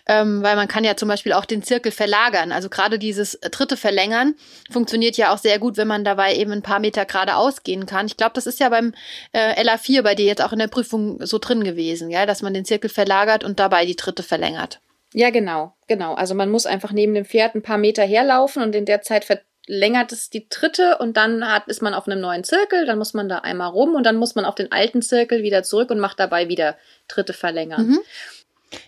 Ähm, 0.07 0.41
weil 0.41 0.55
man 0.55 0.69
kann 0.69 0.85
ja 0.85 0.97
zum 0.97 1.09
Beispiel 1.09 1.33
auch 1.33 1.45
den 1.45 1.65
Zirkel 1.65 1.91
verlagern. 1.91 2.53
Also 2.53 2.69
gerade 2.69 3.01
dieses 3.01 3.41
dritte 3.51 3.77
Verlängern 3.77 4.37
funktioniert 4.71 5.17
ja 5.17 5.35
auch 5.35 5.39
sehr 5.39 5.59
gut, 5.59 5.77
wenn 5.77 5.89
man 5.89 6.05
dabei 6.05 6.37
eben 6.37 6.53
ein 6.53 6.63
paar 6.63 6.79
Meter 6.79 7.07
geradeaus 7.07 7.65
gehen 7.65 7.87
kann. 7.87 8.07
Ich 8.07 8.17
glaube, 8.17 8.35
das 8.35 8.47
ist 8.47 8.61
ja 8.61 8.69
beim 8.69 8.95
äh, 9.33 9.61
LA4 9.61 10.03
bei 10.03 10.15
dir 10.15 10.27
jetzt 10.27 10.43
auch 10.43 10.53
in 10.53 10.61
der 10.61 10.69
Prüfung 10.69 11.19
so 11.27 11.39
drin 11.39 11.65
gewesen, 11.65 12.11
ja, 12.11 12.25
dass 12.25 12.41
man 12.41 12.55
den 12.55 12.65
Zirkel 12.65 12.89
verlagert 12.89 13.43
und 13.43 13.59
dabei 13.59 13.85
die 13.85 13.97
dritte 13.97 14.23
verlängert. 14.23 14.81
Ja, 15.13 15.31
genau, 15.31 15.73
genau. 15.89 16.15
Also 16.15 16.35
man 16.35 16.51
muss 16.51 16.67
einfach 16.67 16.93
neben 16.93 17.15
dem 17.15 17.25
Pferd 17.25 17.55
ein 17.55 17.63
paar 17.63 17.79
Meter 17.79 18.05
herlaufen 18.05 18.63
und 18.63 18.75
in 18.75 18.85
der 18.85 19.03
Zeit 19.03 19.25
ver 19.25 19.41
längert 19.67 20.13
es 20.13 20.31
die 20.31 20.49
dritte 20.49 20.99
und 20.99 21.17
dann 21.17 21.47
hat, 21.47 21.69
ist 21.69 21.83
man 21.83 21.95
auf 21.95 22.07
einem 22.07 22.21
neuen 22.21 22.45
Zirkel, 22.45 22.87
dann 22.87 22.99
muss 22.99 23.15
man 23.15 23.29
da 23.29 23.39
einmal 23.39 23.69
rum 23.69 23.95
und 23.95 24.05
dann 24.05 24.17
muss 24.17 24.35
man 24.35 24.45
auf 24.45 24.55
den 24.55 24.71
alten 24.73 25.03
Zirkel 25.03 25.43
wieder 25.43 25.63
zurück 25.63 25.91
und 25.91 25.99
macht 25.99 26.21
dabei 26.21 26.49
wieder 26.49 26.77
dritte 27.09 27.33
verlängern. 27.33 27.89
Mhm. 27.89 27.99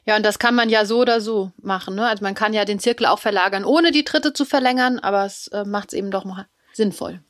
Ja, 0.05 0.17
und 0.17 0.25
das 0.25 0.39
kann 0.39 0.55
man 0.55 0.69
ja 0.69 0.85
so 0.85 1.01
oder 1.01 1.21
so 1.21 1.53
machen. 1.61 1.95
Ne? 1.95 2.07
Also 2.07 2.25
man 2.25 2.35
kann 2.35 2.53
ja 2.53 2.65
den 2.65 2.81
Zirkel 2.81 3.07
auch 3.07 3.19
verlagern, 3.19 3.65
ohne 3.65 3.93
die 3.93 4.05
dritte 4.05 4.33
zu 4.33 4.45
verlängern, 4.45 4.99
aber 4.99 5.25
es 5.25 5.49
äh, 5.49 5.65
macht 5.65 5.89
es 5.89 5.95
eben 5.95 6.11
doch 6.11 6.25
mal 6.25 6.47
sinnvoll. 6.73 7.21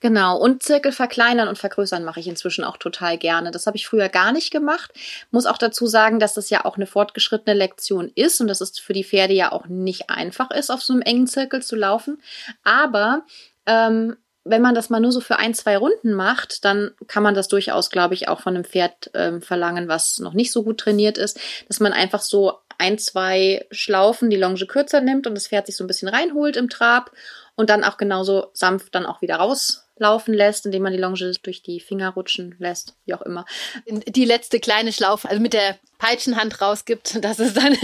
Genau, 0.00 0.36
und 0.36 0.62
Zirkel 0.62 0.92
verkleinern 0.92 1.48
und 1.48 1.58
vergrößern 1.58 2.04
mache 2.04 2.20
ich 2.20 2.28
inzwischen 2.28 2.64
auch 2.64 2.76
total 2.76 3.16
gerne. 3.16 3.50
Das 3.50 3.66
habe 3.66 3.78
ich 3.78 3.86
früher 3.86 4.10
gar 4.10 4.30
nicht 4.30 4.50
gemacht. 4.50 4.92
Muss 5.30 5.46
auch 5.46 5.56
dazu 5.56 5.86
sagen, 5.86 6.20
dass 6.20 6.34
das 6.34 6.50
ja 6.50 6.66
auch 6.66 6.76
eine 6.76 6.86
fortgeschrittene 6.86 7.56
Lektion 7.56 8.12
ist 8.14 8.40
und 8.42 8.48
dass 8.48 8.60
es 8.60 8.78
für 8.78 8.92
die 8.92 9.04
Pferde 9.04 9.32
ja 9.32 9.52
auch 9.52 9.66
nicht 9.66 10.10
einfach 10.10 10.50
ist, 10.50 10.70
auf 10.70 10.82
so 10.82 10.92
einem 10.92 11.00
engen 11.02 11.26
Zirkel 11.26 11.62
zu 11.62 11.76
laufen. 11.76 12.20
Aber 12.62 13.22
ähm, 13.64 14.16
wenn 14.44 14.60
man 14.60 14.74
das 14.74 14.90
mal 14.90 15.00
nur 15.00 15.12
so 15.12 15.22
für 15.22 15.38
ein, 15.38 15.54
zwei 15.54 15.78
Runden 15.78 16.12
macht, 16.12 16.66
dann 16.66 16.90
kann 17.08 17.22
man 17.22 17.34
das 17.34 17.48
durchaus, 17.48 17.88
glaube 17.88 18.12
ich, 18.12 18.28
auch 18.28 18.40
von 18.40 18.54
einem 18.54 18.64
Pferd 18.64 19.10
ähm, 19.14 19.40
verlangen, 19.40 19.88
was 19.88 20.18
noch 20.18 20.34
nicht 20.34 20.52
so 20.52 20.62
gut 20.62 20.78
trainiert 20.78 21.16
ist, 21.16 21.40
dass 21.68 21.80
man 21.80 21.94
einfach 21.94 22.20
so 22.20 22.58
ein, 22.76 22.98
zwei 22.98 23.66
Schlaufen 23.70 24.28
die 24.28 24.36
Longe 24.36 24.66
kürzer 24.66 25.00
nimmt 25.00 25.26
und 25.26 25.34
das 25.34 25.48
Pferd 25.48 25.66
sich 25.66 25.76
so 25.76 25.84
ein 25.84 25.88
bisschen 25.88 26.08
reinholt 26.08 26.56
im 26.58 26.68
Trab 26.68 27.12
und 27.54 27.70
dann 27.70 27.82
auch 27.82 27.96
genauso 27.96 28.50
sanft 28.52 28.94
dann 28.94 29.06
auch 29.06 29.22
wieder 29.22 29.36
raus 29.36 29.85
laufen 29.98 30.34
lässt, 30.34 30.66
indem 30.66 30.82
man 30.82 30.92
die 30.92 30.98
Longe 30.98 31.32
durch 31.42 31.62
die 31.62 31.80
Finger 31.80 32.10
rutschen 32.10 32.54
lässt, 32.58 32.94
wie 33.04 33.14
auch 33.14 33.22
immer. 33.22 33.44
Die 33.86 34.24
letzte 34.24 34.60
kleine 34.60 34.92
Schlaufe, 34.92 35.28
also 35.28 35.40
mit 35.40 35.52
der 35.52 35.78
Peitschenhand 35.98 36.60
rausgibt, 36.60 37.18
das 37.24 37.38
ist 37.38 37.56
dann 37.56 37.76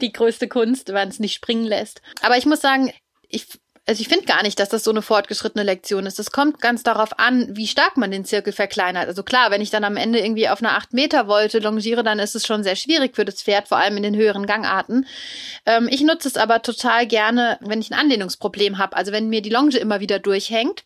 die 0.00 0.12
größte 0.12 0.48
Kunst, 0.48 0.88
wenn 0.88 0.94
man 0.94 1.08
es 1.08 1.20
nicht 1.20 1.34
springen 1.34 1.64
lässt. 1.64 2.02
Aber 2.22 2.36
ich 2.36 2.46
muss 2.46 2.60
sagen, 2.60 2.92
ich 3.28 3.46
also 3.86 4.02
ich 4.02 4.08
finde 4.08 4.26
gar 4.26 4.44
nicht, 4.44 4.60
dass 4.60 4.68
das 4.68 4.84
so 4.84 4.92
eine 4.92 5.02
fortgeschrittene 5.02 5.64
Lektion 5.64 6.06
ist. 6.06 6.20
Es 6.20 6.30
kommt 6.30 6.60
ganz 6.60 6.84
darauf 6.84 7.18
an, 7.18 7.56
wie 7.56 7.66
stark 7.66 7.96
man 7.96 8.12
den 8.12 8.24
Zirkel 8.24 8.52
verkleinert. 8.52 9.08
Also 9.08 9.24
klar, 9.24 9.50
wenn 9.50 9.62
ich 9.62 9.70
dann 9.70 9.82
am 9.82 9.96
Ende 9.96 10.20
irgendwie 10.20 10.48
auf 10.48 10.62
einer 10.62 10.76
8 10.76 10.92
Meter 10.92 11.26
Wolte 11.26 11.58
longiere, 11.58 12.04
dann 12.04 12.20
ist 12.20 12.36
es 12.36 12.46
schon 12.46 12.62
sehr 12.62 12.76
schwierig 12.76 13.16
für 13.16 13.24
das 13.24 13.42
Pferd, 13.42 13.66
vor 13.66 13.78
allem 13.78 13.96
in 13.96 14.04
den 14.04 14.14
höheren 14.14 14.46
Gangarten. 14.46 15.06
Ähm, 15.66 15.88
ich 15.90 16.02
nutze 16.02 16.28
es 16.28 16.36
aber 16.36 16.62
total 16.62 17.06
gerne, 17.08 17.58
wenn 17.62 17.80
ich 17.80 17.90
ein 17.90 17.98
Anlehnungsproblem 17.98 18.78
habe. 18.78 18.96
Also 18.96 19.10
wenn 19.10 19.28
mir 19.28 19.42
die 19.42 19.50
Longe 19.50 19.76
immer 19.78 19.98
wieder 19.98 20.20
durchhängt 20.20 20.84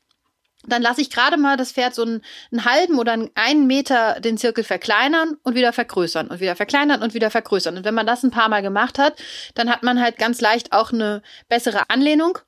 dann 0.66 0.82
lasse 0.82 1.00
ich 1.00 1.10
gerade 1.10 1.36
mal 1.36 1.56
das 1.56 1.72
Pferd 1.72 1.94
so 1.94 2.02
einen, 2.02 2.22
einen, 2.50 2.64
halben 2.64 2.98
oder 2.98 3.16
einen 3.34 3.66
Meter 3.66 4.20
den 4.20 4.38
Zirkel 4.38 4.64
verkleinern 4.64 5.36
und 5.42 5.54
wieder 5.54 5.72
vergrößern 5.72 6.28
und 6.28 6.40
wieder 6.40 6.56
verkleinern 6.56 7.02
und 7.02 7.14
wieder 7.14 7.30
vergrößern. 7.30 7.76
Und 7.76 7.84
wenn 7.84 7.94
man 7.94 8.06
das 8.06 8.22
ein 8.22 8.30
paar 8.30 8.48
Mal 8.48 8.62
gemacht 8.62 8.98
hat, 8.98 9.14
dann 9.54 9.70
hat 9.70 9.82
man 9.82 10.00
halt 10.00 10.18
ganz 10.18 10.40
leicht 10.40 10.72
auch 10.72 10.92
eine 10.92 11.22
bessere 11.48 11.90
Anlehnung. 11.90 12.38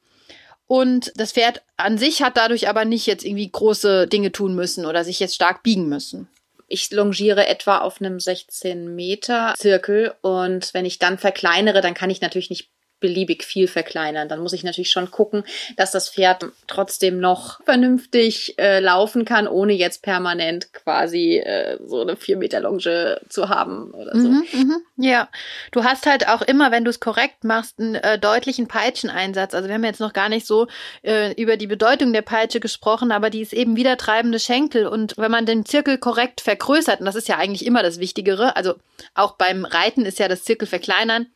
Und 0.66 1.12
das 1.14 1.32
Pferd 1.32 1.62
an 1.76 1.96
sich 1.96 2.22
hat 2.22 2.36
dadurch 2.36 2.68
aber 2.68 2.84
nicht 2.84 3.06
jetzt 3.06 3.24
irgendwie 3.24 3.50
große 3.50 4.08
Dinge 4.08 4.32
tun 4.32 4.54
müssen 4.54 4.84
oder 4.84 5.04
sich 5.04 5.20
jetzt 5.20 5.34
stark 5.34 5.62
biegen 5.62 5.88
müssen. 5.88 6.28
Ich 6.68 6.90
longiere 6.90 7.46
etwa 7.46 7.78
auf 7.78 8.00
einem 8.00 8.18
16 8.18 8.94
Meter 8.96 9.54
Zirkel 9.56 10.14
und 10.22 10.74
wenn 10.74 10.84
ich 10.84 10.98
dann 10.98 11.18
verkleinere, 11.18 11.80
dann 11.80 11.94
kann 11.94 12.10
ich 12.10 12.20
natürlich 12.20 12.50
nicht 12.50 12.70
beliebig 13.00 13.44
viel 13.44 13.68
verkleinern. 13.68 14.28
Dann 14.28 14.40
muss 14.40 14.52
ich 14.52 14.64
natürlich 14.64 14.90
schon 14.90 15.10
gucken, 15.10 15.44
dass 15.76 15.90
das 15.90 16.08
Pferd 16.08 16.46
trotzdem 16.66 17.18
noch 17.18 17.62
vernünftig 17.64 18.58
äh, 18.58 18.80
laufen 18.80 19.24
kann, 19.24 19.46
ohne 19.48 19.74
jetzt 19.74 20.02
permanent 20.02 20.72
quasi 20.72 21.38
äh, 21.38 21.78
so 21.84 22.00
eine 22.00 22.16
vier 22.16 22.36
Meter 22.36 22.60
Longe 22.60 23.20
zu 23.28 23.48
haben 23.48 23.90
oder 23.92 24.12
so. 24.12 24.28
Mhm, 24.28 24.44
mh. 24.52 24.76
Ja, 24.96 25.28
du 25.72 25.84
hast 25.84 26.06
halt 26.06 26.28
auch 26.28 26.42
immer, 26.42 26.70
wenn 26.70 26.84
du 26.84 26.90
es 26.90 27.00
korrekt 27.00 27.44
machst, 27.44 27.78
einen 27.78 27.96
äh, 27.96 28.18
deutlichen 28.18 28.66
Peitscheneinsatz. 28.66 29.54
Also 29.54 29.68
wir 29.68 29.74
haben 29.74 29.84
jetzt 29.84 30.00
noch 30.00 30.12
gar 30.12 30.28
nicht 30.28 30.46
so 30.46 30.66
äh, 31.02 31.32
über 31.34 31.56
die 31.56 31.66
Bedeutung 31.66 32.12
der 32.12 32.22
Peitsche 32.22 32.60
gesprochen, 32.60 33.12
aber 33.12 33.30
die 33.30 33.42
ist 33.42 33.52
eben 33.52 33.76
wieder 33.76 33.96
treibende 33.96 34.38
Schenkel. 34.38 34.86
Und 34.86 35.18
wenn 35.18 35.30
man 35.30 35.46
den 35.46 35.66
Zirkel 35.66 35.98
korrekt 35.98 36.40
vergrößert, 36.40 37.00
und 37.00 37.06
das 37.06 37.14
ist 37.14 37.28
ja 37.28 37.36
eigentlich 37.36 37.66
immer 37.66 37.82
das 37.82 38.00
Wichtigere, 38.00 38.56
also 38.56 38.74
auch 39.14 39.36
beim 39.36 39.64
Reiten 39.64 40.06
ist 40.06 40.18
ja 40.18 40.28
das 40.28 40.44
Zirkel 40.44 40.66
verkleinern, 40.66 41.26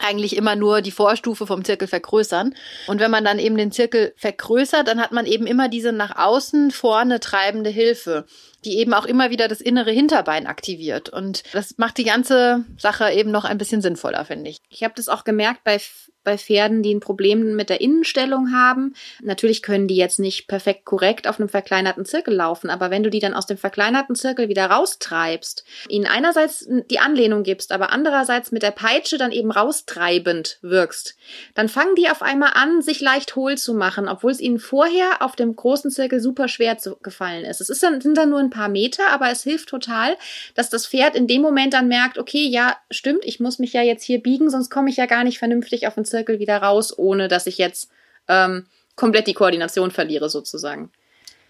eigentlich 0.00 0.36
immer 0.36 0.56
nur 0.56 0.82
die 0.82 0.90
Vorstufe 0.90 1.46
vom 1.46 1.64
Zirkel 1.64 1.88
vergrößern. 1.88 2.54
Und 2.86 3.00
wenn 3.00 3.10
man 3.10 3.24
dann 3.24 3.38
eben 3.38 3.56
den 3.56 3.72
Zirkel 3.72 4.12
vergrößert, 4.16 4.88
dann 4.88 5.00
hat 5.00 5.12
man 5.12 5.26
eben 5.26 5.46
immer 5.46 5.68
diese 5.68 5.92
nach 5.92 6.16
außen 6.16 6.70
vorne 6.70 7.20
treibende 7.20 7.70
Hilfe, 7.70 8.26
die 8.64 8.78
eben 8.78 8.94
auch 8.94 9.06
immer 9.06 9.30
wieder 9.30 9.48
das 9.48 9.60
innere 9.60 9.90
Hinterbein 9.90 10.46
aktiviert. 10.46 11.08
Und 11.08 11.42
das 11.52 11.78
macht 11.78 11.98
die 11.98 12.04
ganze 12.04 12.64
Sache 12.78 13.10
eben 13.12 13.30
noch 13.30 13.44
ein 13.44 13.58
bisschen 13.58 13.82
sinnvoller, 13.82 14.24
finde 14.24 14.50
ich. 14.50 14.58
Ich 14.68 14.82
habe 14.82 14.94
das 14.96 15.08
auch 15.08 15.24
gemerkt 15.24 15.64
bei 15.64 15.78
bei 16.26 16.36
Pferden, 16.36 16.82
die 16.82 16.92
ein 16.92 17.00
Problem 17.00 17.54
mit 17.54 17.70
der 17.70 17.80
Innenstellung 17.80 18.52
haben. 18.52 18.94
Natürlich 19.22 19.62
können 19.62 19.86
die 19.86 19.96
jetzt 19.96 20.18
nicht 20.18 20.48
perfekt 20.48 20.84
korrekt 20.84 21.28
auf 21.28 21.38
einem 21.38 21.48
verkleinerten 21.48 22.04
Zirkel 22.04 22.34
laufen, 22.34 22.68
aber 22.68 22.90
wenn 22.90 23.04
du 23.04 23.10
die 23.10 23.20
dann 23.20 23.32
aus 23.32 23.46
dem 23.46 23.56
verkleinerten 23.56 24.16
Zirkel 24.16 24.48
wieder 24.48 24.66
raustreibst, 24.66 25.64
ihnen 25.88 26.06
einerseits 26.06 26.68
die 26.90 26.98
Anlehnung 26.98 27.44
gibst, 27.44 27.70
aber 27.70 27.92
andererseits 27.92 28.50
mit 28.50 28.64
der 28.64 28.72
Peitsche 28.72 29.18
dann 29.18 29.30
eben 29.30 29.52
raustreibend 29.52 30.58
wirkst, 30.62 31.16
dann 31.54 31.68
fangen 31.68 31.94
die 31.94 32.10
auf 32.10 32.22
einmal 32.22 32.50
an, 32.54 32.82
sich 32.82 33.00
leicht 33.00 33.36
hohl 33.36 33.56
zu 33.56 33.72
machen, 33.72 34.08
obwohl 34.08 34.32
es 34.32 34.40
ihnen 34.40 34.58
vorher 34.58 35.22
auf 35.22 35.36
dem 35.36 35.54
großen 35.54 35.92
Zirkel 35.92 36.18
super 36.18 36.48
schwer 36.48 36.76
zu, 36.76 36.96
gefallen 36.96 37.44
ist. 37.44 37.60
Es 37.60 37.70
ist 37.70 37.84
dann, 37.84 38.00
sind 38.00 38.16
dann 38.18 38.30
nur 38.30 38.40
ein 38.40 38.50
paar 38.50 38.68
Meter, 38.68 39.04
aber 39.10 39.30
es 39.30 39.44
hilft 39.44 39.68
total, 39.68 40.16
dass 40.56 40.70
das 40.70 40.88
Pferd 40.88 41.14
in 41.14 41.28
dem 41.28 41.40
Moment 41.40 41.72
dann 41.72 41.86
merkt, 41.86 42.18
okay, 42.18 42.48
ja, 42.48 42.76
stimmt, 42.90 43.24
ich 43.24 43.38
muss 43.38 43.60
mich 43.60 43.72
ja 43.72 43.82
jetzt 43.82 44.02
hier 44.02 44.20
biegen, 44.20 44.50
sonst 44.50 44.70
komme 44.70 44.90
ich 44.90 44.96
ja 44.96 45.06
gar 45.06 45.22
nicht 45.22 45.38
vernünftig 45.38 45.86
auf 45.86 45.94
den 45.94 46.04
Zirkel 46.04 46.15
Zirkel 46.16 46.38
wieder 46.38 46.58
raus, 46.62 46.96
ohne 46.96 47.28
dass 47.28 47.46
ich 47.46 47.58
jetzt 47.58 47.90
ähm, 48.28 48.66
komplett 48.94 49.26
die 49.26 49.34
Koordination 49.34 49.90
verliere, 49.90 50.30
sozusagen. 50.30 50.90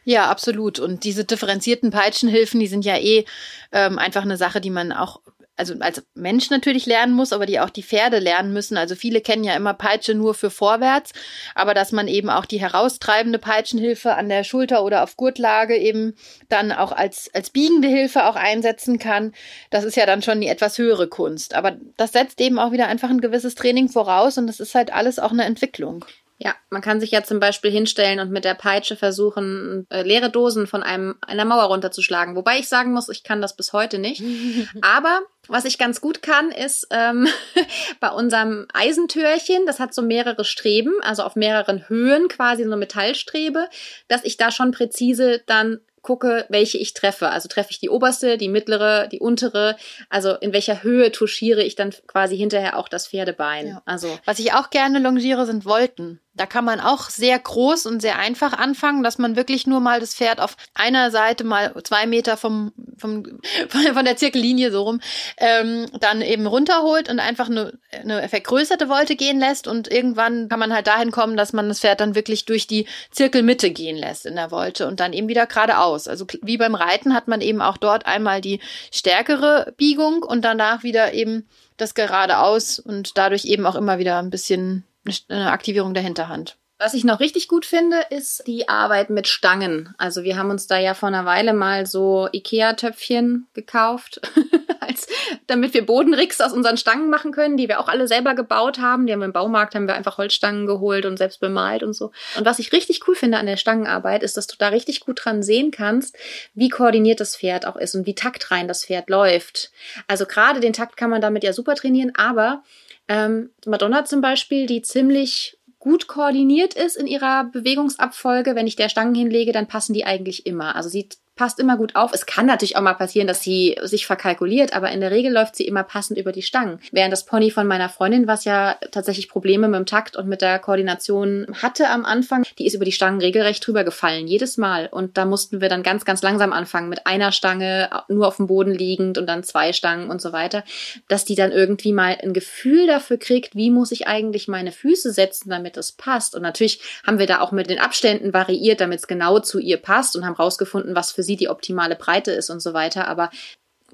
Ja, 0.05 0.31
absolut. 0.31 0.79
Und 0.79 1.05
diese 1.05 1.25
differenzierten 1.25 1.91
Peitschenhilfen, 1.91 2.61
die 2.61 2.67
sind 2.67 2.85
ja 2.85 2.97
eh 2.97 3.25
ähm, 3.73 3.99
einfach 3.99 4.23
eine 4.23 4.37
Sache, 4.37 4.61
die 4.61 4.71
man 4.71 4.93
auch 4.93 5.21
also 5.57 5.75
als 5.81 6.05
Mensch 6.15 6.51
natürlich 6.51 6.87
lernen 6.87 7.15
muss, 7.15 7.33
aber 7.33 7.47
die 7.47 7.61
auch 7.61 7.71
die 7.71 7.83
Pferde 7.83 8.19
lernen 8.19 8.53
müssen. 8.53 8.77
Also 8.77 8.95
viele 8.95 9.21
kennen 9.21 9.45
ja 9.45 9.55
immer 9.55 9.75
Peitsche 9.75 10.15
nur 10.15 10.35
für 10.35 10.51
vorwärts, 10.51 11.13
aber 11.55 11.75
dass 11.75 11.93
man 11.93 12.09
eben 12.09 12.31
auch 12.31 12.45
die 12.45 12.61
heraustreibende 12.61 13.39
Peitschenhilfe 13.39 14.15
an 14.15 14.29
der 14.29 14.45
Schulter 14.45 14.85
oder 14.85 15.03
auf 15.03 15.17
Gurtlage 15.17 15.77
eben 15.77 16.15
dann 16.49 16.73
auch 16.73 16.93
als, 16.93 17.31
als 17.35 17.51
biegende 17.51 17.89
Hilfe 17.89 18.27
auch 18.27 18.37
einsetzen 18.37 18.99
kann, 18.99 19.33
das 19.71 19.85
ist 19.85 19.97
ja 19.97 20.07
dann 20.07 20.23
schon 20.23 20.41
die 20.41 20.49
etwas 20.49 20.79
höhere 20.79 21.09
Kunst. 21.09 21.55
Aber 21.55 21.77
das 21.97 22.13
setzt 22.13 22.41
eben 22.41 22.59
auch 22.59 22.73
wieder 22.73 22.89
einfach 22.89 23.11
ein 23.11 23.21
gewisses 23.21 23.55
Training 23.55 23.89
voraus 23.89 24.39
und 24.39 24.47
das 24.47 24.61
ist 24.61 24.75
halt 24.75 24.93
alles 24.93 25.19
auch 25.19 25.33
eine 25.33 25.45
Entwicklung. 25.45 26.05
Ja, 26.39 26.55
man 26.69 26.83
kann 26.83 27.01
sich 27.01 27.11
ja 27.11 27.23
zum 27.23 27.41
Beispiel 27.41 27.71
hinstellen 27.71 28.21
und 28.21 28.31
mit 28.31 28.45
der 28.45 28.55
Peitsche 28.55 28.97
versuchen, 28.97 29.87
äh, 29.89 30.03
leere 30.03 30.31
Dosen 30.31 30.67
von 30.67 30.83
einem, 30.83 31.15
einer 31.23 31.47
Mauer 31.47 31.65
runterzuschlagen. 31.65 32.37
Wobei 32.37 32.59
ich 32.59 32.69
sagen 32.69 32.93
muss, 32.93 33.09
ich 33.09 33.23
kann 33.23 33.41
das 33.41 33.57
bis 33.57 33.73
heute 33.73 33.99
nicht. 33.99 34.23
Aber 34.83 35.21
was 35.49 35.65
ich 35.65 35.79
ganz 35.79 36.03
gut 36.03 36.21
kann, 36.21 36.51
ist 36.51 36.89
ähm, 36.91 37.27
bei 38.01 38.11
unserem 38.11 38.67
Eisentürchen, 38.75 39.65
das 39.65 39.81
hat 39.81 39.95
so 39.95 40.03
mehrere 40.03 40.45
Streben, 40.45 40.93
also 41.01 41.23
auf 41.23 41.37
mehreren 41.37 41.89
Höhen 41.89 42.29
quasi 42.29 42.65
so 42.65 42.69
eine 42.69 42.77
Metallstrebe, 42.77 43.69
dass 44.09 44.25
ich 44.25 44.37
da 44.37 44.51
schon 44.51 44.73
präzise 44.73 45.43
dann 45.47 45.81
gucke, 46.07 46.47
welche 46.49 46.79
ich 46.79 46.95
treffe. 46.95 47.31
Also 47.31 47.49
treffe 47.49 47.73
ich 47.73 47.81
die 47.81 47.91
oberste, 47.91 48.39
die 48.39 48.49
mittlere, 48.49 49.09
die 49.09 49.19
untere. 49.19 49.77
Also 50.09 50.35
in 50.35 50.53
welcher 50.53 50.83
Höhe 50.83 51.11
touchiere 51.11 51.65
ich 51.65 51.75
dann 51.75 51.91
quasi 52.07 52.37
hinterher 52.37 52.79
auch 52.79 52.89
das 52.89 53.09
Pferdebein. 53.09 53.67
Ja. 53.67 53.83
Also 53.87 54.19
was 54.25 54.39
ich 54.39 54.53
auch 54.53 54.71
gerne 54.71 55.01
longiere, 55.01 55.47
sind 55.47 55.65
Wolken. 55.65 56.21
Da 56.37 56.47
kann 56.47 56.65
man 56.65 56.81
auch 56.81 57.09
sehr 57.09 57.39
groß 57.39 57.87
und 57.87 58.01
sehr 58.01 58.19
einfach 58.19 58.53
anfangen, 58.53 59.03
dass 59.03 59.19
man 59.19 59.37
wirklich 59.37 59.67
nur 59.67 59.81
mal 59.81 60.01
das 60.01 60.15
Pferd 60.15 60.41
auf 60.41 60.57
einer 60.75 61.11
Seite 61.11 61.45
mal 61.45 61.73
zwei 61.83 62.07
Meter 62.07 62.37
vom, 62.37 62.73
vom 62.99 63.25
von 63.95 64.05
der 64.05 64.17
Zirkellinie 64.17 64.71
so 64.71 64.83
rum 64.83 65.01
ähm, 65.39 65.87
dann 66.01 66.23
eben 66.23 66.47
runterholt 66.47 67.09
und 67.09 67.21
einfach 67.21 67.49
eine, 67.49 67.79
eine 67.91 68.29
vergrößerte 68.29 68.89
Wolte 68.89 69.17
gehen 69.17 69.39
lässt 69.39 69.67
und 69.67 69.91
irgendwann 69.91 70.49
kann 70.49 70.59
man 70.59 70.73
halt 70.73 70.87
dahin 70.87 71.11
kommen, 71.11 71.37
dass 71.37 71.53
man 71.53 71.69
das 71.69 71.81
Pferd 71.81 72.01
dann 72.01 72.15
wirklich 72.15 72.45
durch 72.45 72.67
die 72.67 72.87
Zirkelmitte 73.11 73.71
gehen 73.71 73.97
lässt 73.97 74.27
in 74.27 74.37
der 74.37 74.51
Wolte 74.51 74.87
und 74.87 75.01
dann 75.01 75.13
eben 75.13 75.29
wieder 75.29 75.47
geradeaus. 75.47 76.09
Also 76.09 76.27
wie 76.43 76.59
beim 76.59 76.75
Reiten 76.75 77.15
hat 77.15 77.29
man 77.29 77.41
eben 77.41 77.63
auch 77.63 77.77
dort 77.77 78.07
einmal 78.07 78.41
die 78.41 78.61
stärkere 78.93 79.73
Biegung 79.77 80.23
und 80.23 80.45
danach 80.45 80.83
wieder 80.83 81.15
eben 81.15 81.49
das 81.77 81.95
geradeaus 81.95 82.79
und 82.79 83.19
dadurch 83.19 83.45
eben 83.45 83.67
auch 83.67 83.75
immer 83.75 83.99
wieder 83.99 84.19
ein 84.19 84.31
bisschen 84.31 84.85
eine 85.29 85.51
Aktivierung 85.51 85.95
der 85.95 86.03
Hinterhand. 86.03 86.57
Was 86.79 86.93
ich 86.93 87.05
noch 87.05 87.21
richtig 87.21 87.49
gut 87.49 87.65
finde, 87.65 88.03
ist 88.11 88.47
die 88.47 88.69
Arbeit 88.69 89.09
mit 89.09 89.27
Stangen. 89.29 89.95
Also 89.97 90.25
wir 90.25 90.37
haben 90.37 90.51
uns 90.51 90.67
da 90.67 90.79
ja 90.79 90.93
vor 90.93 91.07
einer 91.07 91.25
Weile 91.25 91.55
mal 91.55 91.87
so 91.87 92.29
Ikea-Töpfchen 92.31 93.47
gekauft, 93.55 94.21
als, 94.81 95.07
damit 95.47 95.73
wir 95.73 95.87
Bodenricks 95.87 96.39
aus 96.43 96.53
unseren 96.53 96.77
Stangen 96.77 97.09
machen 97.09 97.33
können, 97.33 97.57
die 97.57 97.69
wir 97.69 97.81
auch 97.81 97.89
alle 97.89 98.07
selber 98.07 98.35
gebaut 98.35 98.79
haben. 98.79 99.07
Die 99.07 99.15
haben 99.15 99.21
wir 99.21 99.27
im 99.27 99.33
Baumarkt, 99.33 99.75
haben 99.75 99.87
wir 99.87 99.95
einfach 99.95 100.19
Holzstangen 100.19 100.67
geholt 100.67 101.07
und 101.07 101.17
selbst 101.17 101.41
bemalt 101.41 101.83
und 101.83 101.95
so. 101.95 102.13
Und 102.37 102.45
was 102.45 102.59
ich 102.59 102.73
richtig 102.73 103.09
cool 103.09 103.15
finde 103.15 103.39
an 103.39 103.47
der 103.47 103.57
Stangenarbeit, 103.57 104.23
ist, 104.23 104.37
dass 104.37 104.47
du 104.47 104.57
da 104.59 104.69
richtig 104.69 105.01
gut 105.01 105.25
dran 105.25 105.43
sehen 105.43 105.71
kannst, 105.71 106.15
wie 106.53 106.69
koordiniert 106.69 107.21
das 107.21 107.39
Pferd 107.39 107.65
auch 107.67 107.77
ist 107.77 107.95
und 107.95 108.05
wie 108.05 108.15
taktrein 108.15 108.69
das 108.69 108.85
Pferd 108.85 109.09
läuft. 109.09 109.71
Also 110.09 110.27
gerade 110.27 110.61
den 110.61 110.75
Takt 110.75 110.99
kann 110.99 111.09
man 111.09 111.23
damit 111.23 111.43
ja 111.43 111.55
super 111.55 111.75
trainieren, 111.75 112.13
aber 112.17 112.63
ähm, 113.09 113.51
Madonna 113.65 114.05
zum 114.05 114.21
Beispiel, 114.21 114.67
die 114.67 114.83
ziemlich 114.83 115.59
gut 115.79 116.07
koordiniert 116.09 116.75
ist 116.75 116.97
in 116.97 117.07
ihrer 117.07 117.45
Bewegungsabfolge. 117.45 118.55
Wenn 118.55 118.67
ich 118.67 118.77
der 118.77 118.89
Stangen 118.89 119.15
hinlege, 119.15 119.53
dann 119.53 119.69
passen 119.69 119.95
die 119.95 120.05
eigentlich 120.05 120.47
immer. 120.47 120.75
Also 120.75 120.89
sie 120.89 121.09
passt 121.37 121.61
immer 121.61 121.77
gut 121.77 121.95
auf. 121.95 122.13
Es 122.13 122.27
kann 122.27 122.47
natürlich 122.47 122.77
auch 122.77 122.83
mal 122.83 122.95
passieren, 122.95 123.29
dass 123.29 123.43
sie 123.43 123.77
sich 123.83 124.07
verkalkuliert, 124.07 124.75
aber 124.75 124.91
in 124.91 125.01
der 125.01 125.11
Regel 125.11 125.33
läuft 125.33 125.55
sie 125.55 125.67
immer 125.67 125.83
passend 125.83 126.19
über 126.19 126.33
die 126.33 126.43
Stangen. 126.43 126.81
Während 126.93 127.13
das 127.13 127.27
Pony 127.27 127.51
von 127.51 127.67
meiner 127.67 127.91
Freundin, 127.91 128.27
was 128.27 128.45
ja 128.45 128.77
tatsächlich 128.91 129.29
Probleme 129.29 129.69
mit 129.69 129.79
dem 129.79 129.87
Takt 129.87 130.17
und 130.17 130.29
mit 130.29 130.41
der 130.41 130.59
Koordination 130.59 131.47
hatte 131.63 131.89
am 131.91 132.07
Anfang, 132.07 132.45
die 132.59 132.67
ist 132.67 132.75
über 132.75 132.87
die 132.87 132.93
Stangen 132.93 133.21
regelrecht 133.21 133.67
drüber 133.67 133.85
gefallen, 133.85 134.27
jedes 134.27 134.57
Mal. 134.57 134.89
Und 134.91 135.19
da 135.19 135.27
mussten 135.27 135.61
wir 135.61 135.69
dann 135.69 135.83
ganz, 135.83 136.07
ganz 136.07 136.23
langsam 136.23 136.53
anfangen 136.53 136.89
mit 136.89 137.07
einer 137.07 137.33
Stange, 137.33 137.91
nur 138.09 138.27
auf 138.27 138.37
dem 138.37 138.47
Boden 138.47 138.73
liegend 138.73 139.19
und 139.19 139.27
dann 139.27 139.45
zwei 139.45 139.75
Stangen 139.75 140.11
und 140.11 140.23
so 140.23 140.33
weiter, 140.33 140.65
dass 141.09 141.27
die 141.27 141.35
dann 141.35 141.53
irgendwie 141.53 141.93
mal 141.93 142.17
ein 142.23 142.33
Gefühl 142.33 142.87
dafür 142.87 143.19
kriegt, 143.19 143.55
wie 143.55 143.71
muss 143.71 143.93
ich 143.93 144.07
eigentlich 144.07 144.49
meine 144.49 144.73
Füße 144.73 145.13
setzen, 145.13 145.51
damit 145.51 145.77
es 145.77 145.93
passt. 145.93 146.35
Und 146.35 146.43
natürlich 146.43 146.81
haben 147.07 147.19
wir 147.19 147.27
da 147.27 147.41
auch 147.41 147.53
mit 147.53 147.69
den 147.69 147.79
Abständen 147.79 148.33
variiert, 148.33 148.81
damit 148.81 149.01
es 149.01 149.07
genau 149.07 149.39
zu 149.41 149.59
ihr 149.59 149.77
passt 149.77 150.17
und 150.17 150.25
haben 150.25 150.35
rausgefunden, 150.35 150.95
was 150.97 151.13
für 151.13 151.26
sie 151.27 151.37
die 151.37 151.51
optimale 151.51 151.97
Breite 151.97 152.33
ist 152.33 152.49
und 152.49 152.61
so 152.61 152.73
weiter. 152.73 153.09
Aber 153.09 153.31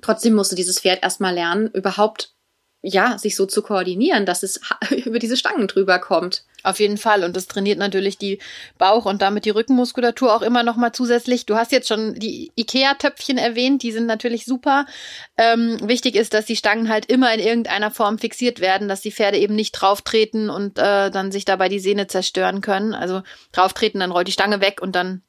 trotzdem 0.01 0.35
musste 0.35 0.55
dieses 0.55 0.79
Pferd 0.79 1.03
erstmal 1.03 1.35
lernen, 1.35 1.69
überhaupt 1.73 2.35
ja, 2.85 3.17
sich 3.17 3.37
so 3.37 3.47
zu 3.47 3.63
koordinieren, 3.63 4.27
dass 4.27 4.43
es 4.43 4.61
über 5.05 5.21
diese 5.21 5.37
Stangen 5.37 5.69
drüber 5.69 6.01
kommt. 6.01 6.45
Auf 6.65 6.81
jeden 6.81 6.99
Fall. 6.99 7.25
Und 7.25 7.37
das 7.37 7.47
trainiert 7.47 7.79
natürlich 7.79 8.19
die 8.19 8.41
Bauch- 8.77 9.05
und 9.05 9.23
damit 9.23 9.45
die 9.45 9.51
Rückenmuskulatur 9.51 10.35
auch 10.35 10.43
immer 10.43 10.63
noch 10.63 10.77
mal 10.77 10.93
zusätzlich. 10.93 11.47
Du 11.47 11.57
hast 11.57 11.73
jetzt 11.73 11.89
schon 11.89 12.15
die 12.15 12.53
Ikea-Töpfchen 12.57 13.39
erwähnt. 13.39 13.83
Die 13.83 13.93
sind 13.93 14.07
natürlich 14.07 14.45
super. 14.45 14.87
Ähm, 15.37 15.79
wichtig 15.83 16.17
ist, 16.17 16.35
dass 16.35 16.45
die 16.45 16.57
Stangen 16.57 16.89
halt 16.89 17.07
immer 17.07 17.33
in 17.33 17.41
irgendeiner 17.41 17.91
Form 17.91 18.19
fixiert 18.19 18.61
werden, 18.61 18.89
dass 18.89 19.01
die 19.01 19.13
Pferde 19.13 19.39
eben 19.39 19.55
nicht 19.55 19.73
drauftreten 19.73 20.51
und 20.51 20.79
äh, 20.79 21.11
dann 21.11 21.33
sich 21.33 21.45
dabei 21.45 21.69
die 21.69 21.81
Sehne 21.81 22.09
zerstören 22.09 22.61
können. 22.61 22.95
Also 22.95 23.23
drauftreten, 23.53 24.01
dann 24.01 24.13
rollt 24.13 24.29
die 24.29 24.33
Stange 24.33 24.61
weg 24.61 24.81
und 24.83 24.95
dann 24.95 25.23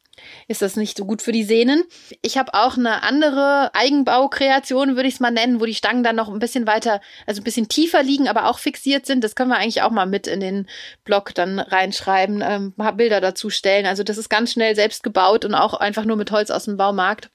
ist 0.48 0.62
das 0.62 0.76
nicht 0.76 0.98
so 0.98 1.06
gut 1.06 1.22
für 1.22 1.32
die 1.32 1.44
Sehnen. 1.44 1.84
Ich 2.22 2.38
habe 2.38 2.54
auch 2.54 2.78
eine 2.78 3.04
andere 3.04 3.72
Eigenbaukreation, 3.74 4.96
würde 4.96 5.08
ich 5.08 5.16
es 5.16 5.20
mal 5.20 5.32
nennen, 5.32 5.60
wo 5.60 5.66
die 5.66 5.74
Stangen 5.74 6.04
dann 6.04 6.16
noch 6.16 6.30
ein 6.30 6.40
bisschen 6.40 6.68
weiter, 6.68 7.02
also 7.26 7.42
ein 7.42 7.44
bisschen 7.44 7.68
tiefer 7.68 8.04
liegen, 8.04 8.28
aber 8.28 8.48
auch 8.50 8.60
fixiert 8.60 9.06
sind. 9.06 9.24
Das 9.24 9.36
können 9.36 9.50
wir 9.50 9.58
eigentlich 9.58 9.82
auch 9.82 9.92
mal 9.92 10.06
mit 10.06 10.28
in 10.28 10.40
den 10.40 10.68
Blog 11.04 11.34
dann 11.34 11.60
reinschreiben, 11.60 12.44
ähm, 12.46 12.74
Bilder 12.96 13.22
dazu 13.22 13.50
stellen. 13.50 13.86
Also 13.86 14.04
das 14.04 14.18
ist 14.18 14.30
ganz 14.30 14.52
schnell 14.52 14.76
selbst 14.76 15.04
gebaut 15.04 15.46
und 15.46 15.56
auch 15.56 15.74
einfach 15.74 16.06
nur 16.06 16.18
mit 16.18 16.32
Holz 16.32 16.52
aus 16.52 16.66
dem 16.66 16.78
Baumarkt. 16.78 17.30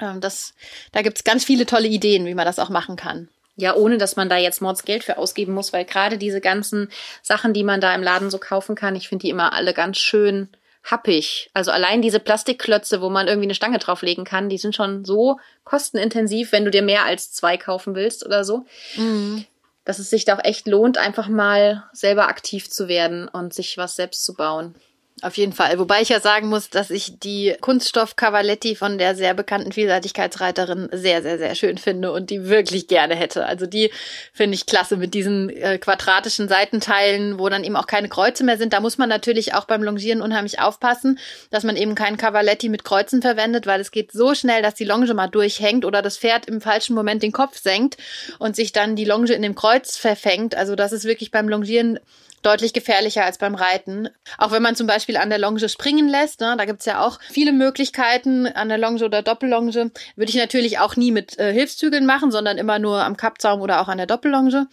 Ähm, 0.00 0.20
das, 0.20 0.54
da 0.92 1.02
gibt's 1.02 1.24
ganz 1.24 1.44
viele 1.44 1.66
tolle 1.66 1.88
Ideen, 1.88 2.26
wie 2.26 2.34
man 2.34 2.44
das 2.44 2.58
auch 2.58 2.68
machen 2.68 2.96
kann. 2.96 3.28
Ja, 3.56 3.74
ohne 3.76 3.98
dass 3.98 4.16
man 4.16 4.28
da 4.28 4.36
jetzt 4.36 4.60
Mords 4.60 4.84
Geld 4.84 5.04
für 5.04 5.16
ausgeben 5.16 5.54
muss, 5.54 5.72
weil 5.72 5.84
gerade 5.84 6.18
diese 6.18 6.40
ganzen 6.40 6.90
Sachen, 7.22 7.52
die 7.52 7.62
man 7.62 7.80
da 7.80 7.94
im 7.94 8.02
Laden 8.02 8.28
so 8.28 8.38
kaufen 8.38 8.74
kann, 8.74 8.96
ich 8.96 9.08
finde 9.08 9.22
die 9.22 9.30
immer 9.30 9.52
alle 9.52 9.72
ganz 9.72 9.98
schön 9.98 10.48
happig. 10.84 11.50
Also 11.54 11.70
allein 11.70 12.02
diese 12.02 12.20
Plastikklötze, 12.20 13.00
wo 13.00 13.08
man 13.08 13.26
irgendwie 13.26 13.46
eine 13.46 13.54
Stange 13.54 13.78
drauflegen 13.78 14.24
kann, 14.24 14.48
die 14.48 14.58
sind 14.58 14.74
schon 14.74 15.04
so 15.04 15.38
kostenintensiv, 15.64 16.52
wenn 16.52 16.64
du 16.64 16.70
dir 16.70 16.82
mehr 16.82 17.04
als 17.04 17.32
zwei 17.32 17.56
kaufen 17.56 17.94
willst 17.94 18.24
oder 18.24 18.44
so. 18.44 18.66
Mhm. 18.96 19.44
Dass 19.84 19.98
es 19.98 20.10
sich 20.10 20.24
da 20.24 20.36
auch 20.36 20.44
echt 20.44 20.66
lohnt, 20.66 20.98
einfach 20.98 21.28
mal 21.28 21.84
selber 21.92 22.28
aktiv 22.28 22.70
zu 22.70 22.88
werden 22.88 23.28
und 23.28 23.52
sich 23.52 23.76
was 23.76 23.96
selbst 23.96 24.24
zu 24.24 24.34
bauen. 24.34 24.74
Auf 25.22 25.36
jeden 25.36 25.52
Fall. 25.52 25.78
Wobei 25.78 26.02
ich 26.02 26.08
ja 26.08 26.18
sagen 26.18 26.48
muss, 26.48 26.70
dass 26.70 26.90
ich 26.90 27.20
die 27.20 27.54
Kunststoff 27.60 28.16
Cavaletti 28.16 28.74
von 28.74 28.98
der 28.98 29.14
sehr 29.14 29.32
bekannten 29.32 29.70
Vielseitigkeitsreiterin 29.70 30.88
sehr, 30.90 31.22
sehr, 31.22 31.38
sehr 31.38 31.54
schön 31.54 31.78
finde 31.78 32.10
und 32.10 32.30
die 32.30 32.48
wirklich 32.48 32.88
gerne 32.88 33.14
hätte. 33.14 33.46
Also 33.46 33.66
die 33.66 33.92
finde 34.32 34.56
ich 34.56 34.66
klasse 34.66 34.96
mit 34.96 35.14
diesen 35.14 35.50
äh, 35.50 35.78
quadratischen 35.78 36.48
Seitenteilen, 36.48 37.38
wo 37.38 37.48
dann 37.48 37.62
eben 37.62 37.76
auch 37.76 37.86
keine 37.86 38.08
Kreuze 38.08 38.42
mehr 38.42 38.58
sind. 38.58 38.72
Da 38.72 38.80
muss 38.80 38.98
man 38.98 39.08
natürlich 39.08 39.54
auch 39.54 39.66
beim 39.66 39.84
Longieren 39.84 40.20
unheimlich 40.20 40.58
aufpassen, 40.58 41.20
dass 41.50 41.62
man 41.62 41.76
eben 41.76 41.94
keinen 41.94 42.16
Cavaletti 42.16 42.68
mit 42.68 42.84
Kreuzen 42.84 43.22
verwendet, 43.22 43.68
weil 43.68 43.80
es 43.80 43.92
geht 43.92 44.10
so 44.10 44.34
schnell, 44.34 44.62
dass 44.62 44.74
die 44.74 44.84
Longe 44.84 45.14
mal 45.14 45.28
durchhängt 45.28 45.84
oder 45.84 46.02
das 46.02 46.18
Pferd 46.18 46.46
im 46.46 46.60
falschen 46.60 46.94
Moment 46.94 47.22
den 47.22 47.32
Kopf 47.32 47.60
senkt 47.60 47.98
und 48.40 48.56
sich 48.56 48.72
dann 48.72 48.96
die 48.96 49.04
Longe 49.04 49.32
in 49.32 49.42
dem 49.42 49.54
Kreuz 49.54 49.96
verfängt. 49.96 50.56
Also 50.56 50.74
das 50.74 50.92
ist 50.92 51.04
wirklich 51.04 51.30
beim 51.30 51.48
Longieren 51.48 52.00
deutlich 52.44 52.72
gefährlicher 52.72 53.24
als 53.24 53.38
beim 53.38 53.54
Reiten. 53.54 54.08
Auch 54.38 54.52
wenn 54.52 54.62
man 54.62 54.76
zum 54.76 54.86
Beispiel 54.86 55.16
an 55.16 55.30
der 55.30 55.38
Longe 55.38 55.68
springen 55.68 56.08
lässt, 56.08 56.40
ne, 56.40 56.54
da 56.56 56.64
gibt's 56.64 56.84
ja 56.84 57.04
auch 57.04 57.18
viele 57.30 57.52
Möglichkeiten 57.52 58.46
an 58.46 58.68
der 58.68 58.78
Longe 58.78 59.04
oder 59.04 59.22
Doppellonge. 59.22 59.90
Würde 60.16 60.30
ich 60.30 60.36
natürlich 60.36 60.78
auch 60.78 60.96
nie 60.96 61.10
mit 61.10 61.38
äh, 61.38 61.52
Hilfszügeln 61.52 62.06
machen, 62.06 62.30
sondern 62.30 62.58
immer 62.58 62.78
nur 62.78 63.04
am 63.04 63.16
Kappzaum 63.16 63.60
oder 63.60 63.80
auch 63.80 63.88
an 63.88 63.98
der 63.98 64.06
Doppellonge. 64.06 64.68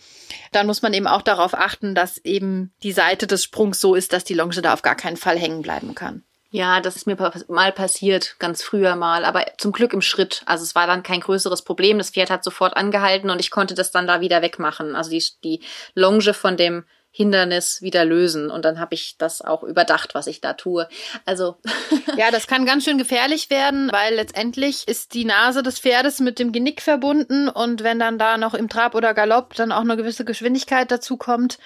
Dann 0.51 0.67
muss 0.67 0.81
man 0.81 0.93
eben 0.93 1.07
auch 1.07 1.21
darauf 1.21 1.53
achten, 1.53 1.95
dass 1.95 2.17
eben 2.19 2.73
die 2.83 2.91
Seite 2.91 3.27
des 3.27 3.43
Sprungs 3.43 3.79
so 3.79 3.95
ist, 3.95 4.13
dass 4.13 4.23
die 4.23 4.33
Longe 4.33 4.61
da 4.61 4.73
auf 4.73 4.81
gar 4.81 4.95
keinen 4.95 5.17
Fall 5.17 5.37
hängen 5.37 5.61
bleiben 5.61 5.95
kann. 5.95 6.23
Ja, 6.53 6.81
das 6.81 6.97
ist 6.97 7.07
mir 7.07 7.15
mal 7.47 7.71
passiert, 7.71 8.35
ganz 8.37 8.61
früher 8.61 8.97
mal, 8.97 9.23
aber 9.23 9.45
zum 9.57 9.71
Glück 9.71 9.93
im 9.93 10.01
Schritt. 10.01 10.43
Also 10.45 10.65
es 10.65 10.75
war 10.75 10.85
dann 10.85 11.01
kein 11.01 11.21
größeres 11.21 11.61
Problem. 11.61 11.97
Das 11.97 12.09
Pferd 12.09 12.29
hat 12.29 12.43
sofort 12.43 12.75
angehalten 12.75 13.29
und 13.29 13.39
ich 13.39 13.51
konnte 13.51 13.73
das 13.73 13.91
dann 13.91 14.05
da 14.05 14.19
wieder 14.19 14.41
wegmachen. 14.41 14.93
Also 14.93 15.11
die, 15.11 15.23
die 15.45 15.61
Longe 15.95 16.33
von 16.33 16.57
dem 16.57 16.83
Hindernis 17.11 17.81
wieder 17.81 18.05
lösen. 18.05 18.49
Und 18.49 18.63
dann 18.63 18.79
habe 18.79 18.95
ich 18.95 19.17
das 19.17 19.41
auch 19.41 19.63
überdacht, 19.63 20.15
was 20.15 20.27
ich 20.27 20.39
da 20.39 20.53
tue. 20.53 20.87
Also. 21.25 21.57
ja, 22.17 22.31
das 22.31 22.47
kann 22.47 22.65
ganz 22.65 22.85
schön 22.85 22.97
gefährlich 22.97 23.49
werden, 23.49 23.91
weil 23.91 24.15
letztendlich 24.15 24.87
ist 24.87 25.13
die 25.13 25.25
Nase 25.25 25.61
des 25.61 25.79
Pferdes 25.79 26.21
mit 26.21 26.39
dem 26.39 26.53
Genick 26.53 26.81
verbunden. 26.81 27.49
Und 27.49 27.83
wenn 27.83 27.99
dann 27.99 28.17
da 28.17 28.37
noch 28.37 28.53
im 28.53 28.69
Trab 28.69 28.95
oder 28.95 29.13
Galopp 29.13 29.53
dann 29.55 29.73
auch 29.73 29.81
eine 29.81 29.97
gewisse 29.97 30.23
Geschwindigkeit 30.23 30.89
dazu 30.89 31.17
kommt, 31.17 31.59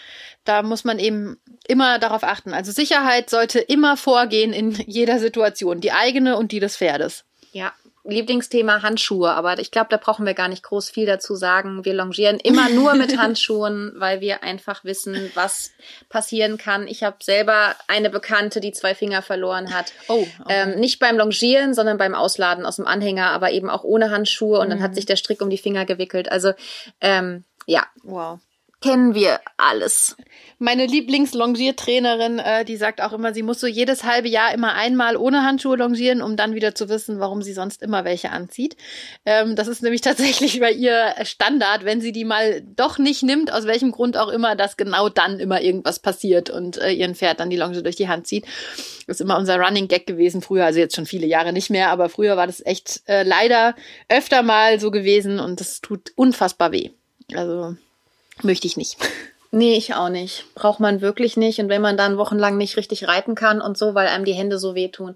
da 0.46 0.64
muss 0.64 0.84
man 0.84 0.98
eben 0.98 1.40
immer 1.68 2.00
darauf 2.00 2.24
achten. 2.24 2.54
Also 2.54 2.72
Sicherheit 2.72 3.30
sollte 3.30 3.60
immer 3.60 3.98
vorgehen 3.98 4.52
in 4.52 4.72
jeder 4.72 5.20
Situation. 5.20 5.80
Die 5.80 5.92
eigene 5.92 6.38
und 6.38 6.52
die 6.52 6.60
des 6.60 6.78
Pferdes. 6.78 7.24
Ja, 7.52 7.72
Lieblingsthema 8.08 8.82
Handschuhe, 8.82 9.32
aber 9.32 9.60
ich 9.60 9.72
glaube, 9.72 9.88
da 9.90 9.98
brauchen 9.98 10.26
wir 10.26 10.34
gar 10.34 10.48
nicht 10.48 10.64
groß 10.64 10.90
viel 10.90 11.06
dazu 11.06 11.36
sagen. 11.36 11.86
Wir 11.86 11.94
longieren 11.94 12.40
immer 12.40 12.70
nur 12.70 12.94
mit 12.94 13.18
Handschuhen, 13.20 13.94
weil 13.96 14.22
wir 14.22 14.44
einfach 14.44 14.84
wissen, 14.84 15.32
was 15.34 15.72
passieren 16.10 16.58
kann. 16.58 16.88
Ich 16.88 17.04
habe 17.04 17.18
selber 17.22 17.76
eine 17.88 18.10
Bekannte, 18.10 18.60
die 18.60 18.72
zwei 18.72 18.94
Finger 18.94 19.22
verloren 19.22 19.74
hat. 19.74 19.92
Oh, 20.08 20.26
okay. 20.40 20.44
ähm, 20.50 20.80
nicht 20.80 21.00
beim 21.00 21.18
Longieren, 21.18 21.74
sondern 21.74 21.98
beim 21.98 22.14
Ausladen 22.14 22.66
aus 22.66 22.76
dem 22.76 22.86
Anhänger, 22.86 23.32
aber 23.32 23.52
eben 23.52 23.70
auch 23.70 23.84
ohne 23.84 24.12
Handschuhe 24.12 24.60
und 24.60 24.68
mhm. 24.68 24.72
dann 24.72 24.82
hat 24.84 24.92
mhm. 24.92 24.96
sich 24.96 25.06
der 25.06 25.16
Strick 25.16 25.42
um 25.42 25.50
die 25.50 25.58
Finger 25.58 25.86
gewickelt. 25.86 26.32
Also 26.32 26.54
ähm, 27.02 27.44
ja. 27.66 27.88
Wow 28.04 28.40
kennen 28.86 29.16
wir 29.16 29.40
alles. 29.58 30.16
Meine 30.60 30.86
Lieblingslongiertrainerin, 30.86 32.38
äh, 32.38 32.64
die 32.66 32.78
sagt 32.78 33.02
auch 33.02 33.14
immer, 33.14 33.34
sie 33.34 33.42
muss 33.42 33.60
so 33.60 33.66
jedes 33.66 34.04
halbe 34.04 34.28
Jahr 34.28 34.54
immer 34.54 34.76
einmal 34.76 35.18
ohne 35.18 35.44
Handschuhe 35.44 35.76
longieren, 35.76 36.22
um 36.22 36.38
dann 36.38 36.54
wieder 36.54 36.76
zu 36.76 36.88
wissen, 36.88 37.20
warum 37.20 37.42
sie 37.42 37.54
sonst 37.54 37.82
immer 37.82 38.06
welche 38.06 38.30
anzieht. 38.30 38.78
Ähm, 39.26 39.56
das 39.56 39.68
ist 39.68 39.82
nämlich 39.82 40.02
tatsächlich 40.10 40.60
bei 40.60 40.72
ihr 40.72 41.16
Standard, 41.24 41.84
wenn 41.84 42.00
sie 42.00 42.12
die 42.12 42.26
mal 42.26 42.62
doch 42.62 43.00
nicht 43.00 43.24
nimmt, 43.24 43.52
aus 43.52 43.66
welchem 43.66 43.92
Grund 43.92 44.18
auch 44.18 44.30
immer, 44.30 44.56
dass 44.56 44.78
genau 44.78 45.10
dann 45.10 45.40
immer 45.40 45.62
irgendwas 45.62 45.98
passiert 45.98 46.52
und 46.52 46.78
äh, 46.78 46.92
ihren 46.92 47.16
Pferd 47.16 47.40
dann 47.40 47.50
die 47.50 47.58
Longe 47.58 47.82
durch 47.82 47.96
die 47.96 48.08
Hand 48.08 48.28
zieht. 48.28 48.46
Das 49.08 49.18
ist 49.18 49.22
immer 49.22 49.40
unser 49.40 49.58
Running 49.60 49.88
Gag 49.88 50.06
gewesen 50.06 50.44
früher, 50.44 50.66
also 50.66 50.80
jetzt 50.80 50.96
schon 50.96 51.08
viele 51.08 51.26
Jahre 51.26 51.54
nicht 51.54 51.72
mehr, 51.72 51.90
aber 51.90 52.08
früher 52.08 52.38
war 52.38 52.46
das 52.46 52.64
echt 52.64 53.02
äh, 53.08 53.24
leider 53.24 53.74
öfter 54.10 54.44
mal 54.44 54.80
so 54.80 54.92
gewesen 54.92 55.40
und 55.40 55.60
das 55.60 55.82
tut 55.82 56.12
unfassbar 56.16 56.72
weh. 56.72 56.92
Also 57.34 57.76
möchte 58.42 58.68
ich 58.68 58.78
nicht. 58.78 58.98
Nee, 59.52 59.78
ich 59.78 59.94
auch 59.94 60.10
nicht. 60.10 60.54
Braucht 60.56 60.80
man 60.80 61.02
wirklich 61.02 61.38
nicht. 61.38 61.60
Und 61.60 61.70
wenn 61.70 61.82
man 61.82 61.96
dann 61.96 62.18
wochenlang 62.18 62.58
nicht 62.58 62.76
richtig 62.76 63.08
reiten 63.08 63.36
kann 63.36 63.62
und 63.62 63.78
so, 63.78 63.96
weil 63.96 64.08
einem 64.08 64.26
die 64.26 64.34
Hände 64.34 64.60
so 64.60 64.76
wehtun. 64.76 65.16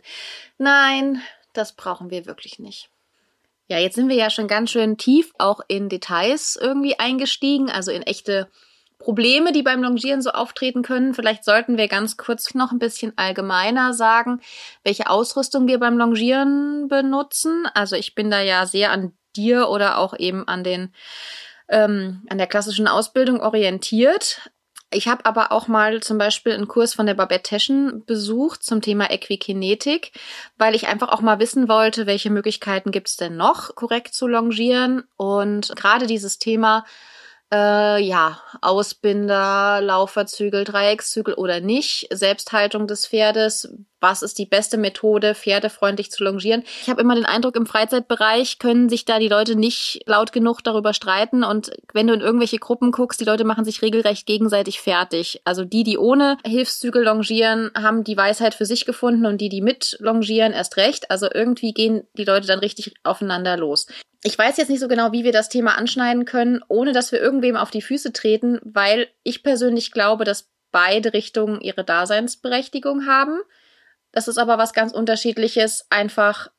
Nein, 0.57 1.21
das 1.53 1.73
brauchen 1.73 2.09
wir 2.09 2.25
wirklich 2.25 2.59
nicht. 2.59 2.89
Ja, 3.67 3.77
jetzt 3.77 3.95
sind 3.95 4.09
wir 4.09 4.15
ja 4.15 4.29
schon 4.29 4.47
ganz 4.47 4.71
schön 4.71 4.97
tief 4.97 5.31
auch 5.37 5.59
in 5.67 5.89
Details 5.89 6.57
irgendwie 6.59 6.97
eingestiegen, 6.97 7.69
also 7.69 7.91
in 7.91 8.01
echte 8.01 8.49
Probleme, 8.97 9.51
die 9.51 9.61
beim 9.61 9.83
Longieren 9.83 10.21
so 10.21 10.31
auftreten 10.31 10.81
können. 10.81 11.13
Vielleicht 11.13 11.45
sollten 11.45 11.77
wir 11.77 11.87
ganz 11.87 12.17
kurz 12.17 12.53
noch 12.53 12.71
ein 12.71 12.79
bisschen 12.79 13.13
allgemeiner 13.15 13.93
sagen, 13.93 14.41
welche 14.83 15.09
Ausrüstung 15.09 15.67
wir 15.67 15.79
beim 15.79 15.97
Longieren 15.97 16.87
benutzen. 16.87 17.65
Also 17.73 17.95
ich 17.95 18.15
bin 18.15 18.31
da 18.31 18.41
ja 18.41 18.65
sehr 18.65 18.91
an 18.91 19.13
dir 19.35 19.69
oder 19.69 19.99
auch 19.99 20.17
eben 20.17 20.47
an 20.47 20.63
den 20.63 20.93
ähm, 21.69 22.25
an 22.29 22.37
der 22.37 22.47
klassischen 22.47 22.87
Ausbildung 22.87 23.41
orientiert. 23.41 24.49
Ich 24.91 25.07
habe 25.07 25.25
aber 25.25 25.51
auch 25.51 25.67
mal 25.67 26.01
zum 26.01 26.17
Beispiel 26.17 26.53
einen 26.53 26.67
Kurs 26.67 26.95
von 26.95 27.05
der 27.05 27.13
Babette 27.13 27.43
Teschen 27.43 28.03
besucht 28.05 28.63
zum 28.63 28.81
Thema 28.81 29.11
Equikinetik, 29.11 30.11
weil 30.57 30.73
ich 30.73 30.87
einfach 30.87 31.09
auch 31.09 31.21
mal 31.21 31.39
wissen 31.39 31.69
wollte, 31.69 32.07
welche 32.07 32.31
Möglichkeiten 32.31 32.91
gibt 32.91 33.09
es 33.09 33.15
denn 33.15 33.37
noch, 33.37 33.75
korrekt 33.75 34.15
zu 34.15 34.27
longieren. 34.27 35.03
Und 35.15 35.75
gerade 35.75 36.07
dieses 36.07 36.39
Thema 36.39 36.85
äh, 37.51 38.01
ja, 38.01 38.41
Ausbinder, 38.61 39.79
Lauferzügel, 39.81 40.63
Dreieckszügel 40.63 41.35
oder 41.35 41.61
nicht, 41.61 42.07
Selbsthaltung 42.11 42.87
des 42.87 43.07
Pferdes, 43.07 43.71
was 44.01 44.21
ist 44.21 44.37
die 44.37 44.45
beste 44.45 44.77
Methode, 44.77 45.35
pferdefreundlich 45.35 46.11
zu 46.11 46.23
longieren. 46.23 46.63
Ich 46.81 46.89
habe 46.89 47.01
immer 47.01 47.15
den 47.15 47.25
Eindruck, 47.25 47.55
im 47.55 47.65
Freizeitbereich 47.65 48.59
können 48.59 48.89
sich 48.89 49.05
da 49.05 49.19
die 49.19 49.27
Leute 49.27 49.55
nicht 49.55 50.01
laut 50.05 50.31
genug 50.31 50.63
darüber 50.63 50.93
streiten. 50.93 51.43
Und 51.43 51.71
wenn 51.93 52.07
du 52.07 52.13
in 52.13 52.21
irgendwelche 52.21 52.57
Gruppen 52.57 52.91
guckst, 52.91 53.19
die 53.19 53.25
Leute 53.25 53.43
machen 53.43 53.65
sich 53.65 53.81
regelrecht 53.81 54.25
gegenseitig 54.25 54.79
fertig. 54.79 55.41
Also 55.45 55.65
die, 55.65 55.83
die 55.83 55.97
ohne 55.97 56.37
Hilfszügel 56.45 57.03
longieren, 57.03 57.71
haben 57.75 58.03
die 58.03 58.17
Weisheit 58.17 58.53
für 58.53 58.65
sich 58.65 58.85
gefunden 58.85 59.25
und 59.25 59.39
die, 59.41 59.49
die 59.49 59.61
mit 59.61 59.97
longieren, 59.99 60.53
erst 60.53 60.77
recht. 60.77 61.11
Also 61.11 61.27
irgendwie 61.33 61.73
gehen 61.73 62.03
die 62.17 62.25
Leute 62.25 62.47
dann 62.47 62.59
richtig 62.59 62.93
aufeinander 63.03 63.57
los. 63.57 63.87
Ich 64.23 64.37
weiß 64.37 64.57
jetzt 64.57 64.69
nicht 64.69 64.81
so 64.81 64.89
genau, 64.89 65.13
wie 65.13 65.23
wir 65.23 65.31
das 65.31 65.47
Thema 65.47 65.77
anschneiden 65.77 66.25
können, 66.25 66.61
ohne 66.67 66.91
dass 66.91 67.11
wir 67.11 67.21
irgendwem 67.21 67.55
auf 67.55 67.71
die 67.71 67.81
Füße 67.81 68.11
treten, 68.11 68.59
weil 68.63 69.07
ich 69.23 69.43
persönlich 69.43 69.91
glaube, 69.91 70.25
dass 70.25 70.49
beide 70.71 71.13
Richtungen 71.13 71.61
ihre 71.61 71.83
Daseinsberechtigung 71.83 73.07
haben. 73.07 73.39
Das 74.19 74.27
ist 74.27 74.37
aber 74.37 74.57
was 74.57 74.73
ganz 74.73 74.91
unterschiedliches, 74.91 75.85
einfach, 75.89 76.49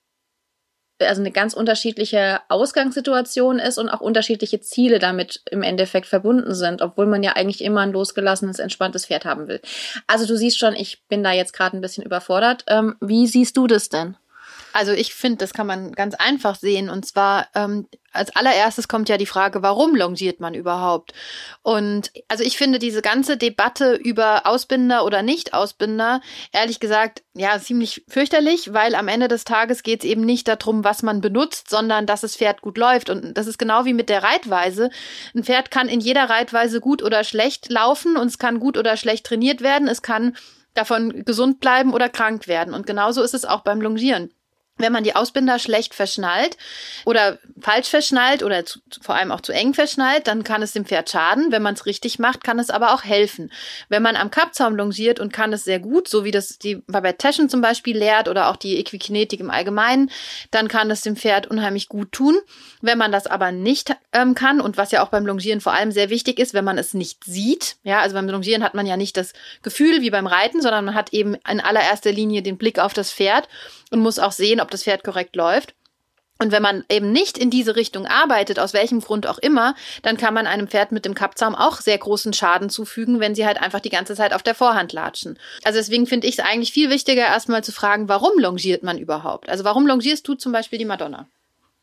also 0.99 1.21
eine 1.21 1.31
ganz 1.31 1.53
unterschiedliche 1.53 2.41
Ausgangssituation 2.49 3.59
ist 3.59 3.77
und 3.77 3.91
auch 3.91 4.01
unterschiedliche 4.01 4.63
Ziele 4.63 4.99
damit 4.99 5.43
im 5.51 5.63
Endeffekt 5.63 6.07
verbunden 6.07 6.55
sind, 6.55 6.81
obwohl 6.81 7.05
man 7.05 7.23
ja 7.23 7.33
eigentlich 7.33 7.63
immer 7.63 7.83
ein 7.83 7.93
losgelassenes, 7.93 8.61
entspanntes 8.61 9.05
Pferd 9.05 9.27
haben 9.27 9.47
will. 9.47 9.61
Also 10.07 10.27
du 10.27 10.39
siehst 10.39 10.59
schon, 10.59 10.75
ich 10.75 11.07
bin 11.09 11.23
da 11.23 11.33
jetzt 11.33 11.53
gerade 11.53 11.77
ein 11.77 11.83
bisschen 11.83 12.03
überfordert. 12.03 12.65
Ähm, 12.67 12.97
wie 13.03 13.27
siehst 13.27 13.59
du 13.59 13.67
das 13.67 13.91
denn? 13.91 14.17
Also 14.73 14.93
ich 14.93 15.15
finde, 15.15 15.39
das 15.39 15.53
kann 15.53 15.67
man 15.67 15.93
ganz 15.93 16.15
einfach 16.15 16.55
sehen. 16.55 16.91
Und 16.91 17.07
zwar 17.07 17.49
ähm, 17.55 17.87
als 18.13 18.35
allererstes 18.35 18.89
kommt 18.89 19.09
ja 19.09 19.17
die 19.17 19.27
Frage, 19.27 19.63
warum 19.63 19.95
longiert 19.95 20.41
man 20.41 20.55
überhaupt? 20.55 21.13
Und 21.63 22.11
also 22.29 22.43
ich 22.43 22.57
finde 22.57 22.79
diese 22.79 23.03
ganze 23.03 23.37
Debatte 23.37 23.95
über 23.95 24.47
Ausbinder 24.47 25.05
oder 25.05 25.23
Nicht-Ausbinder, 25.23 26.21
ehrlich 26.53 26.81
gesagt, 26.81 27.23
ja, 27.35 27.59
ziemlich 27.61 28.05
fürchterlich, 28.09 28.73
weil 28.73 28.95
am 28.95 29.09
Ende 29.09 29.29
des 29.29 29.45
Tages 29.45 29.83
geht 29.83 30.03
es 30.03 30.11
eben 30.11 30.23
nicht 30.23 30.49
darum, 30.49 30.83
was 30.83 31.03
man 31.03 31.21
benutzt, 31.21 31.71
sondern 31.71 32.07
dass 32.07 32.23
das 32.23 32.37
Pferd 32.37 32.63
gut 32.63 32.79
läuft. 32.79 33.11
Und 33.11 33.35
das 33.35 33.47
ist 33.47 33.59
genau 33.59 33.85
wie 33.85 33.95
mit 33.95 34.09
der 34.09 34.23
Reitweise. 34.23 34.91
Ein 35.35 35.45
Pferd 35.45 35.71
kann 35.71 35.89
in 35.89 36.01
jeder 36.01 36.29
Reitweise 36.29 36.81
gut 36.81 37.03
oder 37.03 37.23
schlecht 37.23 37.71
laufen 37.71 38.17
und 38.17 38.27
es 38.27 38.39
kann 38.39 38.61
gut 38.61 38.77
oder 38.77 38.97
schlecht 38.97 39.27
trainiert 39.27 39.61
werden. 39.61 39.87
Es 39.87 40.03
kann 40.03 40.37
davon 40.75 41.25
gesund 41.25 41.61
bleiben 41.61 41.95
oder 41.95 42.09
krank 42.09 42.49
werden. 42.49 42.75
Und 42.75 42.87
genauso 42.87 43.23
ist 43.23 43.35
es 43.35 43.45
auch 43.45 43.61
beim 43.61 43.81
Longieren 43.81 44.33
wenn 44.81 44.93
man 44.93 45.05
die 45.05 45.15
Ausbinder 45.15 45.59
schlecht 45.59 45.95
verschnallt 45.95 46.57
oder 47.05 47.39
falsch 47.61 47.89
verschnallt 47.89 48.43
oder 48.43 48.65
zu, 48.65 48.81
vor 49.01 49.15
allem 49.15 49.33
auch 49.33 49.41
zu 49.41 49.53
eng 49.53 49.75
verschnallt, 49.75 50.27
dann 50.27 50.45
kann 50.45 50.63
es 50.63 50.73
dem 50.73 50.85
Pferd 50.85 51.11
schaden. 51.11 51.53
Wenn 51.53 51.63
man 51.63 51.75
es 51.75 51.87
richtig 51.87 52.19
macht, 52.19 52.45
kann 52.45 52.59
es 52.59 52.71
aber 52.71 52.95
auch 52.95 53.05
helfen. 53.05 53.53
Wenn 53.89 54.03
man 54.03 54.17
am 54.17 54.31
Kappzaum 54.31 54.77
longiert 54.77 55.21
und 55.21 55.33
kann 55.33 55.53
es 55.53 55.65
sehr 55.65 55.79
gut, 55.79 56.09
so 56.09 56.25
wie 56.25 56.31
das 56.31 56.59
die 56.59 56.77
Babette 56.87 57.19
Taschen 57.19 57.49
zum 57.49 57.61
Beispiel 57.61 57.97
lehrt 57.97 58.29
oder 58.29 58.49
auch 58.49 58.57
die 58.57 58.79
Equikinetik 58.79 59.41
im 59.41 59.51
Allgemeinen, 59.51 60.11
dann 60.51 60.69
kann 60.69 60.91
es 60.91 61.03
dem 61.03 61.17
Pferd 61.17 61.47
unheimlich 61.47 61.89
gut 61.89 62.13
tun. 62.13 62.39
Wenn 62.81 62.99
man 62.99 63.13
das 63.13 63.27
aber 63.27 63.53
nicht 63.53 63.95
ähm, 64.13 64.35
kann 64.35 64.61
und 64.61 64.77
was 64.77 64.91
ja 64.91 65.03
auch 65.03 65.09
beim 65.09 65.27
Longieren 65.27 65.61
vor 65.61 65.73
allem 65.73 65.93
sehr 65.93 66.11
wichtig 66.11 66.39
ist, 66.39 66.55
wenn 66.55 66.65
man 66.65 66.79
es 66.79 66.95
nicht 66.95 67.25
sieht, 67.25 67.77
ja, 67.83 68.01
also 68.01 68.15
beim 68.15 68.29
Longieren 68.29 68.65
hat 68.65 68.75
man 68.75 68.87
ja 68.87 68.97
nicht 68.97 69.17
das 69.17 69.33
Gefühl 69.63 70.01
wie 70.01 70.11
beim 70.11 70.27
Reiten, 70.27 70.63
sondern 70.63 70.85
man 70.87 70.95
hat 70.95 71.13
eben 71.13 71.37
in 71.49 71.61
allererster 71.61 72.13
Linie 72.13 72.43
den 72.43 72.57
Blick 72.57 72.79
auf 72.79 72.95
das 72.95 73.13
Pferd 73.13 73.49
und 73.91 74.01
muss 74.01 74.19
auch 74.19 74.33
sehen, 74.33 74.61
ob 74.61 74.71
das 74.71 74.85
Pferd 74.85 75.05
korrekt 75.05 75.37
läuft. 75.37 75.75
Und 76.41 76.53
wenn 76.53 76.63
man 76.63 76.85
eben 76.91 77.13
nicht 77.13 77.37
in 77.37 77.51
diese 77.51 77.77
Richtung 77.77 78.07
arbeitet, 78.07 78.59
aus 78.59 78.73
welchem 78.73 79.01
Grund 79.01 79.27
auch 79.27 79.37
immer, 79.37 79.75
dann 80.03 80.17
kann 80.17 80.33
man 80.33 80.47
einem 80.47 80.69
Pferd 80.69 80.91
mit 80.91 81.05
dem 81.05 81.15
Kappzaum 81.15 81.55
auch 81.55 81.83
sehr 81.83 81.99
großen 81.99 82.33
Schaden 82.33 82.71
zufügen, 82.71 83.21
wenn 83.21 83.35
sie 83.35 83.45
halt 83.45 83.61
einfach 83.61 83.81
die 83.81 83.91
ganze 83.91 84.15
Zeit 84.15 84.33
auf 84.33 84.43
der 84.43 84.55
Vorhand 84.55 84.95
latschen. 84.95 85.39
Also 85.65 85.79
deswegen 85.79 86.07
finde 86.07 86.27
ich 86.27 86.39
es 86.39 86.45
eigentlich 86.45 86.73
viel 86.73 86.89
wichtiger, 86.89 87.27
erstmal 87.27 87.63
zu 87.63 87.73
fragen, 87.73 88.09
warum 88.09 88.39
longiert 88.39 88.83
man 88.83 88.97
überhaupt? 88.97 89.51
Also 89.51 89.65
warum 89.65 89.87
longierst 89.87 90.27
du 90.27 90.35
zum 90.35 90.51
Beispiel 90.51 90.79
die 90.79 90.87
Madonna? 90.87 91.27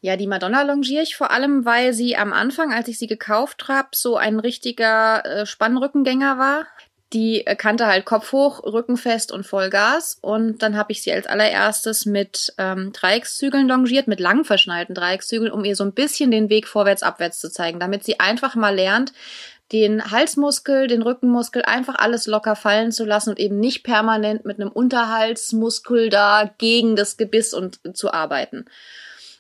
Ja, 0.02 0.16
die 0.16 0.28
Madonna 0.28 0.64
longiere 0.64 1.04
ich 1.04 1.16
vor 1.16 1.30
allem, 1.30 1.66
weil 1.66 1.94
sie 1.94 2.18
am 2.18 2.34
Anfang, 2.34 2.74
als 2.74 2.88
ich 2.88 2.98
sie 2.98 3.08
gekauft 3.08 3.68
habe, 3.68 3.90
so 3.94 4.18
ein 4.18 4.40
richtiger 4.40 5.24
äh, 5.24 5.46
Spannrückengänger 5.46 6.40
war. 6.40 6.66
Die 7.14 7.46
kannte 7.58 7.88
halt 7.88 8.04
Kopf 8.06 8.34
hoch, 8.34 8.64
Rücken 8.64 8.98
fest 8.98 9.32
und 9.32 9.46
Vollgas. 9.46 10.18
Und 10.22 10.62
dann 10.62 10.76
habe 10.76 10.92
ich 10.92 11.02
sie 11.02 11.14
als 11.14 11.26
allererstes 11.26 12.06
mit 12.06 12.54
ähm, 12.58 12.92
Dreieckszügeln 12.92 13.68
longiert, 13.68 14.08
mit 14.08 14.20
lang 14.20 14.44
verschnallten 14.44 14.94
Dreieckszügeln, 14.94 15.52
um 15.52 15.64
ihr 15.64 15.76
so 15.76 15.86
ein 15.86 15.94
bisschen 15.94 16.32
den 16.32 16.50
Weg 16.50 16.68
vorwärts, 16.68 17.04
abwärts 17.04 17.40
zu 17.40 17.50
zeigen, 17.50 17.80
damit 17.80 18.04
sie 18.04 18.20
einfach 18.20 18.56
mal 18.56 18.76
lernt, 18.76 19.14
den 19.72 20.12
Halsmuskel, 20.12 20.88
den 20.88 21.02
Rückenmuskel 21.02 21.62
einfach 21.64 21.96
alles 21.96 22.26
locker 22.26 22.56
fallen 22.56 22.92
zu 22.92 23.06
lassen 23.06 23.32
und 23.32 23.40
eben 23.40 23.60
nicht 23.60 23.84
permanent 23.84 24.46
mit 24.46 24.60
einem 24.60 24.70
Unterhaltsmuskel 24.70 26.10
da 26.10 26.50
gegen 26.58 26.96
das 26.96 27.18
Gebiss 27.18 27.54
und 27.54 27.80
zu 27.94 28.14
arbeiten. 28.14 28.66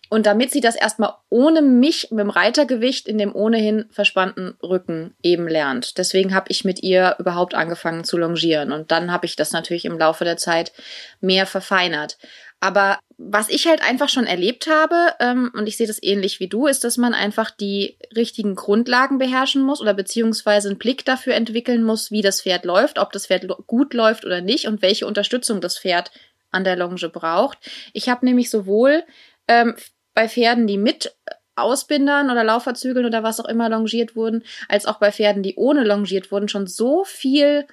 Und 0.10 0.26
damit 0.26 0.52
sie 0.52 0.62
das 0.62 0.76
erstmal 0.76 1.14
ohne 1.30 1.62
mich 1.62 2.10
mit 2.12 2.20
dem 2.20 2.30
Reitergewicht 2.30 3.08
in 3.08 3.18
dem 3.18 3.36
ohnehin 3.36 3.86
verspannten 3.90 4.56
Rücken 4.64 5.16
eben 5.22 5.48
lernt. 5.48 5.98
Deswegen 5.98 6.34
habe 6.34 6.48
ich 6.50 6.64
mit 6.64 6.82
ihr 6.82 7.16
überhaupt 7.20 7.56
angefangen 7.56 8.04
zu 8.04 8.18
longieren. 8.18 8.72
Und 8.72 8.92
dann 8.92 9.12
habe 9.12 9.26
ich 9.26 9.36
das 9.36 9.52
natürlich 9.52 9.86
im 9.86 9.98
Laufe 9.98 10.24
der 10.24 10.38
Zeit 10.38 10.72
mehr 11.20 11.46
verfeinert. 11.46 12.18
Aber 12.60 13.00
was 13.18 13.50
ich 13.50 13.68
halt 13.68 13.84
einfach 13.84 14.10
schon 14.10 14.26
erlebt 14.26 14.68
habe, 14.68 15.14
ähm, 15.20 15.52
und 15.54 15.68
ich 15.68 15.78
sehe 15.78 15.88
das 15.88 16.02
ähnlich 16.02 16.40
wie 16.40 16.48
du, 16.48 16.66
ist, 16.66 16.84
dass 16.84 16.98
man 16.98 17.14
einfach 17.14 17.52
die 17.52 17.98
richtigen 18.16 18.56
Grundlagen 18.56 19.20
beherrschen 19.20 19.62
muss 19.62 19.82
oder 19.82 19.94
beziehungsweise 19.94 20.70
einen 20.70 20.80
Blick 20.80 21.06
dafür 21.06 21.36
entwickeln 21.36 21.84
muss, 21.84 22.10
wie 22.10 22.22
das 22.22 22.42
Pferd 22.42 22.66
läuft, 22.66 22.98
ob 22.98 23.12
das 23.12 23.28
Pferd 23.28 23.48
gut 23.68 23.94
läuft 23.94 24.26
oder 24.26 24.42
nicht 24.42 24.68
und 24.68 24.82
welche 24.82 25.06
Unterstützung 25.06 25.62
das 25.62 25.78
Pferd 25.78 26.12
an 26.50 26.64
der 26.64 26.76
Longe 26.76 27.10
braucht. 27.10 27.60
Ich 27.94 28.10
habe 28.10 28.26
nämlich 28.26 28.50
sowohl 28.50 29.04
ähm, 29.48 29.76
bei 30.18 30.28
Pferden, 30.28 30.66
die 30.66 30.80
mit 30.80 31.16
Ausbindern 31.56 32.32
oder 32.32 32.44
Lauferzügeln 32.44 33.06
oder 33.06 33.22
was 33.22 33.40
auch 33.40 33.46
immer 33.46 33.70
longiert 33.70 34.16
wurden, 34.16 34.44
als 34.68 34.88
auch 34.88 34.98
bei 34.98 35.12
Pferden, 35.12 35.44
die 35.44 35.54
ohne 35.58 35.84
longiert 35.84 36.32
wurden, 36.32 36.50
schon 36.50 36.66
so 36.66 37.04
viel 37.04 37.68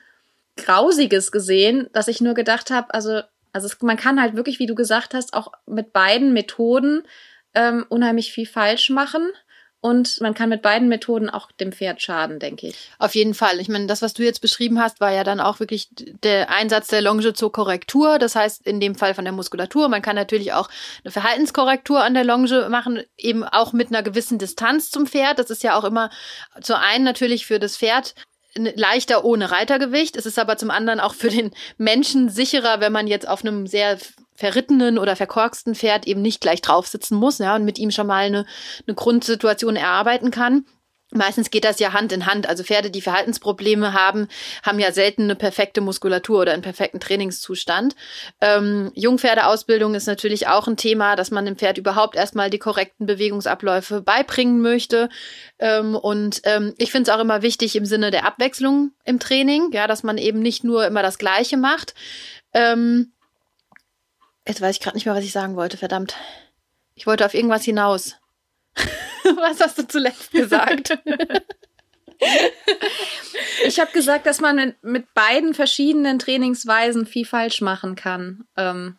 Grausiges 0.59 1.33
gesehen, 1.33 1.89
dass 1.95 2.07
ich 2.07 2.21
nur 2.21 2.35
gedacht 2.35 2.71
habe, 2.71 2.93
also, 2.93 3.23
also 3.55 3.67
es, 3.67 3.81
man 3.81 3.97
kann 3.97 4.21
halt 4.21 4.37
wirklich, 4.37 4.59
wie 4.59 4.67
du 4.67 4.75
gesagt 4.75 5.15
hast, 5.15 5.33
auch 5.33 5.53
mit 5.65 5.95
beiden 5.95 6.35
Methoden 6.35 7.05
ähm, 7.55 7.87
unheimlich 7.89 8.31
viel 8.31 8.47
falsch 8.47 8.91
machen. 8.91 9.27
Und 9.85 10.19
man 10.23 10.33
kann 10.33 10.49
mit 10.49 10.63
beiden 10.63 10.89
Methoden 10.89 11.29
auch 11.29 11.53
dem 11.53 11.71
Pferd 11.71 12.01
schaden, 12.01 12.39
denke 12.39 12.69
ich. 12.69 12.91
Auf 12.99 13.15
jeden 13.15 13.35
Fall. 13.35 13.61
Ich 13.61 13.69
meine, 13.69 13.87
das, 13.87 14.01
was 14.01 14.15
du 14.15 14.23
jetzt 14.23 14.41
beschrieben 14.41 14.81
hast, 14.81 14.99
war 14.99 15.13
ja 15.13 15.25
dann 15.25 15.41
auch 15.41 15.61
wirklich 15.61 15.89
der 15.93 16.49
Einsatz 16.49 16.87
der 16.87 17.03
Longe 17.03 17.35
zur 17.35 17.53
Korrektur. 17.53 18.19
Das 18.19 18.35
heißt, 18.35 18.67
in 18.67 18.81
dem 18.81 18.95
Fall 18.95 19.13
von 19.13 19.27
der 19.27 19.35
Muskulatur. 19.35 19.91
Man 19.91 20.01
kann 20.01 20.17
natürlich 20.17 20.55
auch 20.55 20.71
eine 21.05 21.13
Verhaltenskorrektur 21.13 22.03
an 22.03 22.15
der 22.15 22.25
Longe 22.25 22.71
machen, 22.71 23.03
eben 23.19 23.45
auch 23.45 23.75
mit 23.75 23.89
einer 23.89 24.03
gewissen 24.03 24.39
Distanz 24.39 24.91
zum 24.91 25.07
Pferd. 25.07 25.39
Das 25.39 25.51
ist 25.51 25.63
ja 25.63 25.79
auch 25.79 25.85
immer 25.85 26.09
zu 26.63 26.79
einen 26.79 27.05
natürlich 27.05 27.45
für 27.45 27.59
das 27.59 27.77
Pferd 27.77 28.15
leichter 28.57 29.23
ohne 29.23 29.51
Reitergewicht. 29.51 30.17
Es 30.17 30.25
ist 30.25 30.39
aber 30.39 30.57
zum 30.57 30.71
anderen 30.71 30.99
auch 30.99 31.13
für 31.13 31.29
den 31.29 31.51
Menschen 31.77 32.31
sicherer, 32.31 32.81
wenn 32.81 32.93
man 32.93 33.07
jetzt 33.07 33.29
auf 33.29 33.45
einem 33.45 33.67
sehr 33.67 33.99
verrittenen 34.35 34.99
oder 34.99 35.17
verkorksten 35.17 35.75
Pferd 35.75 36.07
eben 36.07 36.23
nicht 36.23 36.41
gleich 36.41 36.61
drauf 36.61 36.87
sitzen 36.87 37.17
muss, 37.17 37.39
ja, 37.39 37.55
und 37.55 37.65
mit 37.65 37.79
ihm 37.79 37.91
schon 37.91 38.07
mal 38.07 38.25
eine, 38.25 38.47
eine 38.87 38.95
Grundsituation 38.95 39.77
erarbeiten 39.77 40.31
kann. 40.31 40.67
Meistens 41.15 41.51
geht 41.51 41.65
das 41.65 41.79
ja 41.79 41.93
Hand 41.93 42.11
in 42.13 42.27
Hand. 42.27 42.49
Also 42.49 42.65
Pferde, 42.65 42.91
die 42.91 43.01
Verhaltensprobleme 43.01 43.93
haben, 43.93 44.27
haben 44.65 44.81
ja 44.81 44.91
selten 44.91 45.23
eine 45.23 45.37
perfekte 45.37 45.81
Muskulatur 45.81 46.41
oder 46.41 46.53
einen 46.53 46.63
perfekten 46.63 46.99
Trainingszustand. 46.99 47.95
Ähm, 48.41 48.91
Jungpferdeausbildung 48.95 49.95
ist 49.95 50.09
natürlich 50.09 50.49
auch 50.49 50.67
ein 50.67 50.77
Thema, 50.77 51.15
dass 51.15 51.31
man 51.31 51.45
dem 51.45 51.57
Pferd 51.57 51.79
überhaupt 51.79 52.17
erstmal 52.17 52.51
die 52.51 52.59
korrekten 52.59 53.07
Bewegungsabläufe 53.07 54.03
beibringen 54.03 54.61
möchte. 54.61 55.09
Ähm, 55.61 55.95
und 55.95 56.41
ähm, 56.45 56.75
ich 56.79 56.91
finde 56.91 57.09
es 57.09 57.17
auch 57.17 57.21
immer 57.21 57.43
wichtig 57.43 57.77
im 57.77 57.87
Sinne 57.87 58.11
der 58.11 58.27
Abwechslung 58.27 58.91
im 59.05 59.21
Training, 59.21 59.71
ja, 59.73 59.87
dass 59.87 60.03
man 60.03 60.19
eben 60.19 60.41
nicht 60.41 60.65
nur 60.65 60.85
immer 60.85 61.03
das 61.03 61.19
Gleiche 61.19 61.57
macht. 61.57 61.95
Ähm, 62.53 63.13
Jetzt 64.47 64.61
weiß 64.61 64.77
ich 64.77 64.83
gerade 64.83 64.97
nicht 64.97 65.07
mehr, 65.07 65.15
was 65.15 65.25
ich 65.25 65.33
sagen 65.33 65.57
wollte, 65.57 65.77
verdammt. 65.77 66.17
Ich 66.95 67.07
wollte 67.07 67.25
auf 67.25 67.35
irgendwas 67.35 67.65
hinaus. 67.65 68.17
was 68.77 69.61
hast 69.61 69.79
du 69.79 69.89
zuletzt 69.89 70.33
gesagt? 70.33 70.99
ich 73.67 73.81
habe 73.81 73.93
gesagt, 73.93 74.27
dass 74.27 74.41
man 74.41 74.75
mit 74.83 75.15
beiden 75.15 75.55
verschiedenen 75.55 76.19
Trainingsweisen 76.19 77.07
viel 77.07 77.25
falsch 77.25 77.61
machen 77.61 77.95
kann. 77.95 78.47
Ähm, 78.57 78.99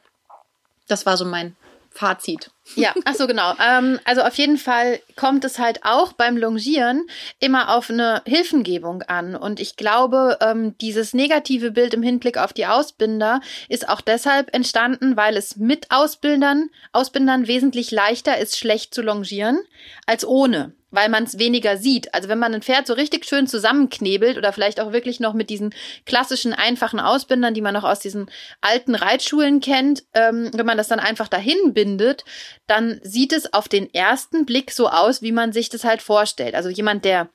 das 0.88 1.06
war 1.06 1.18
so 1.18 1.26
mein 1.26 1.56
Fazit. 1.96 2.52
Ja, 2.76 2.94
ach 3.06 3.16
so 3.16 3.26
genau. 3.26 3.54
Ähm, 3.66 4.00
also 4.04 4.22
auf 4.22 4.36
jeden 4.36 4.58
Fall 4.58 5.00
kommt 5.16 5.46
es 5.46 5.60
halt 5.60 5.86
auch 5.86 6.12
beim 6.14 6.36
Longieren 6.36 7.08
immer 7.40 7.74
auf 7.74 7.90
eine 7.90 8.22
Hilfengebung 8.26 9.02
an. 9.04 9.36
Und 9.36 9.62
ich 9.62 9.78
glaube, 9.78 10.38
ähm, 10.42 10.78
dieses 10.80 11.14
negative 11.14 11.72
Bild 11.72 11.94
im 11.94 12.04
Hinblick 12.04 12.38
auf 12.38 12.52
die 12.52 12.66
Ausbinder 12.66 13.40
ist 13.70 13.88
auch 13.88 14.02
deshalb 14.02 14.54
entstanden, 14.54 15.16
weil 15.16 15.38
es 15.38 15.56
mit 15.56 15.90
Ausbildern, 15.90 16.70
Ausbindern 16.92 17.48
wesentlich 17.48 17.92
leichter 17.92 18.38
ist, 18.38 18.58
schlecht 18.58 18.94
zu 18.94 19.02
longieren 19.02 19.60
als 20.06 20.26
ohne 20.28 20.74
weil 20.96 21.10
man 21.10 21.24
es 21.26 21.38
weniger 21.38 21.78
sieht. 21.78 22.14
Also 22.14 22.30
wenn 22.30 22.40
man 22.40 22.54
ein 22.54 22.62
Pferd 22.62 22.88
so 22.88 22.94
richtig 22.94 23.26
schön 23.26 23.48
zusammenknebelt 23.48 24.38
oder 24.38 24.54
vielleicht 24.54 24.80
auch 24.80 24.92
wirklich 24.92 25.20
noch 25.20 25.34
mit 25.34 25.50
diesen 25.50 25.74
klassischen 26.06 26.54
einfachen 26.54 27.00
Ausbindern, 27.00 27.54
die 27.54 27.62
man 27.62 27.74
noch 27.74 27.84
aus 27.84 28.00
diesen 28.00 28.30
alten 28.62 28.96
Reitschulen 28.96 29.60
kennt, 29.60 30.04
ähm, 30.14 30.50
wenn 30.54 30.66
man 30.66 30.78
das 30.78 30.88
dann 30.88 31.00
einfach 31.00 31.28
dahin 31.28 31.74
bindet, 31.74 32.24
dann 32.68 33.00
sieht 33.04 33.34
es 33.34 33.54
auf 33.54 33.68
den 33.68 33.94
ersten 33.94 34.46
Blick 34.46 34.72
so 34.72 34.90
aus, 34.90 35.22
wie 35.22 35.32
man 35.32 35.52
sich 35.52 35.70
das 35.70 35.84
halt 35.84 36.02
vorstellt. 36.02 36.56
Also 36.56 36.70
jemand, 36.70 37.06
der 37.06 37.30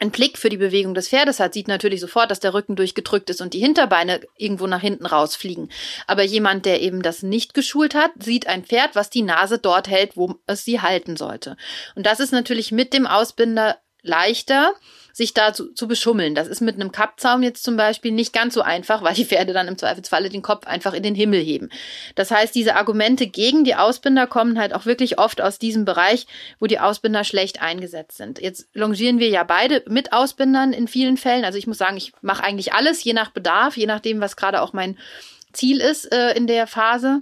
einen 0.00 0.10
Blick 0.10 0.38
für 0.38 0.48
die 0.48 0.56
Bewegung 0.56 0.94
des 0.94 1.08
Pferdes 1.08 1.40
hat, 1.40 1.54
sieht 1.54 1.68
natürlich 1.68 2.00
sofort, 2.00 2.30
dass 2.30 2.40
der 2.40 2.54
Rücken 2.54 2.76
durchgedrückt 2.76 3.30
ist 3.30 3.40
und 3.40 3.54
die 3.54 3.60
Hinterbeine 3.60 4.20
irgendwo 4.36 4.66
nach 4.66 4.80
hinten 4.80 5.06
rausfliegen. 5.06 5.70
Aber 6.06 6.22
jemand, 6.22 6.66
der 6.66 6.80
eben 6.80 7.02
das 7.02 7.22
nicht 7.22 7.54
geschult 7.54 7.94
hat, 7.94 8.10
sieht 8.18 8.46
ein 8.46 8.64
Pferd, 8.64 8.94
was 8.94 9.10
die 9.10 9.22
Nase 9.22 9.58
dort 9.58 9.88
hält, 9.88 10.16
wo 10.16 10.36
es 10.46 10.64
sie 10.64 10.80
halten 10.80 11.16
sollte. 11.16 11.56
Und 11.94 12.06
das 12.06 12.20
ist 12.20 12.32
natürlich 12.32 12.72
mit 12.72 12.92
dem 12.92 13.06
Ausbinder 13.06 13.78
leichter, 14.02 14.74
sich 15.20 15.34
da 15.34 15.52
zu, 15.52 15.74
zu 15.74 15.86
beschummeln. 15.86 16.34
Das 16.34 16.48
ist 16.48 16.62
mit 16.62 16.76
einem 16.76 16.92
Kappzaum 16.92 17.42
jetzt 17.42 17.62
zum 17.62 17.76
Beispiel 17.76 18.10
nicht 18.10 18.32
ganz 18.32 18.54
so 18.54 18.62
einfach, 18.62 19.02
weil 19.04 19.14
die 19.14 19.26
Pferde 19.26 19.52
dann 19.52 19.68
im 19.68 19.76
Zweifelsfalle 19.76 20.30
den 20.30 20.40
Kopf 20.40 20.66
einfach 20.66 20.94
in 20.94 21.02
den 21.02 21.14
Himmel 21.14 21.40
heben. 21.40 21.68
Das 22.14 22.30
heißt, 22.30 22.54
diese 22.54 22.76
Argumente 22.76 23.26
gegen 23.26 23.64
die 23.64 23.74
Ausbinder 23.74 24.26
kommen 24.26 24.58
halt 24.58 24.74
auch 24.74 24.86
wirklich 24.86 25.18
oft 25.18 25.42
aus 25.42 25.58
diesem 25.58 25.84
Bereich, 25.84 26.26
wo 26.58 26.66
die 26.66 26.80
Ausbinder 26.80 27.22
schlecht 27.22 27.60
eingesetzt 27.60 28.16
sind. 28.16 28.40
Jetzt 28.40 28.68
longieren 28.72 29.18
wir 29.18 29.28
ja 29.28 29.44
beide 29.44 29.84
mit 29.88 30.14
Ausbindern 30.14 30.72
in 30.72 30.88
vielen 30.88 31.18
Fällen. 31.18 31.44
Also 31.44 31.58
ich 31.58 31.66
muss 31.66 31.78
sagen, 31.78 31.98
ich 31.98 32.12
mache 32.22 32.42
eigentlich 32.42 32.72
alles, 32.72 33.04
je 33.04 33.12
nach 33.12 33.30
Bedarf, 33.30 33.76
je 33.76 33.86
nachdem, 33.86 34.22
was 34.22 34.36
gerade 34.36 34.62
auch 34.62 34.72
mein 34.72 34.96
Ziel 35.52 35.80
ist 35.80 36.10
äh, 36.12 36.32
in 36.32 36.46
der 36.46 36.66
Phase. 36.66 37.20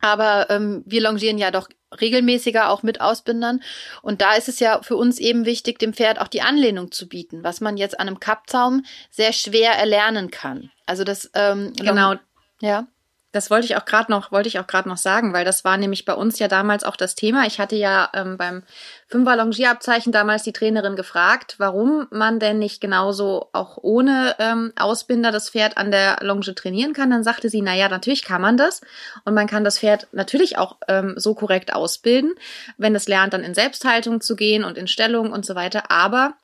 Aber 0.00 0.48
ähm, 0.50 0.82
wir 0.86 1.02
longieren 1.02 1.38
ja 1.38 1.50
doch 1.50 1.68
regelmäßiger 2.00 2.70
auch 2.70 2.82
mit 2.82 3.00
Ausbindern. 3.00 3.62
Und 4.02 4.20
da 4.20 4.34
ist 4.34 4.48
es 4.48 4.60
ja 4.60 4.82
für 4.82 4.96
uns 4.96 5.18
eben 5.18 5.44
wichtig, 5.44 5.78
dem 5.78 5.92
Pferd 5.92 6.20
auch 6.20 6.28
die 6.28 6.42
Anlehnung 6.42 6.92
zu 6.92 7.08
bieten, 7.08 7.42
was 7.42 7.60
man 7.60 7.76
jetzt 7.76 7.98
an 7.98 8.06
einem 8.06 8.20
Kappzaum 8.20 8.84
sehr 9.10 9.32
schwer 9.32 9.72
erlernen 9.72 10.30
kann. 10.30 10.70
Also 10.86 11.04
das 11.04 11.30
ähm, 11.34 11.72
genau. 11.76 12.14
Ja. 12.60 12.86
Das 13.32 13.48
wollte 13.48 13.66
ich 13.66 13.76
auch 13.76 13.84
gerade 13.84 14.10
noch, 14.10 14.32
wollte 14.32 14.48
ich 14.48 14.58
auch 14.58 14.66
gerade 14.66 14.88
noch 14.88 14.96
sagen, 14.96 15.32
weil 15.32 15.44
das 15.44 15.64
war 15.64 15.76
nämlich 15.76 16.04
bei 16.04 16.14
uns 16.14 16.40
ja 16.40 16.48
damals 16.48 16.82
auch 16.82 16.96
das 16.96 17.14
Thema. 17.14 17.46
Ich 17.46 17.60
hatte 17.60 17.76
ja 17.76 18.10
ähm, 18.12 18.36
beim 18.36 18.64
Fünfer 19.06 19.36
Longierabzeichen 19.36 20.12
damals 20.12 20.42
die 20.42 20.52
Trainerin 20.52 20.96
gefragt, 20.96 21.54
warum 21.58 22.08
man 22.10 22.40
denn 22.40 22.58
nicht 22.58 22.80
genauso 22.80 23.48
auch 23.52 23.78
ohne 23.82 24.34
ähm, 24.40 24.72
Ausbinder 24.76 25.30
das 25.30 25.50
Pferd 25.50 25.76
an 25.76 25.92
der 25.92 26.18
Longe 26.22 26.54
trainieren 26.54 26.92
kann. 26.92 27.10
Dann 27.10 27.22
sagte 27.22 27.48
sie, 27.50 27.62
na 27.62 27.74
ja, 27.74 27.88
natürlich 27.88 28.24
kann 28.24 28.42
man 28.42 28.56
das 28.56 28.80
und 29.24 29.34
man 29.34 29.46
kann 29.46 29.62
das 29.62 29.78
Pferd 29.78 30.08
natürlich 30.10 30.58
auch 30.58 30.78
ähm, 30.88 31.14
so 31.16 31.34
korrekt 31.34 31.72
ausbilden, 31.72 32.34
wenn 32.78 32.96
es 32.96 33.06
lernt, 33.06 33.32
dann 33.32 33.44
in 33.44 33.54
Selbsthaltung 33.54 34.20
zu 34.20 34.34
gehen 34.34 34.64
und 34.64 34.76
in 34.76 34.88
Stellung 34.88 35.30
und 35.32 35.46
so 35.46 35.54
weiter. 35.54 35.90
Aber 35.92 36.34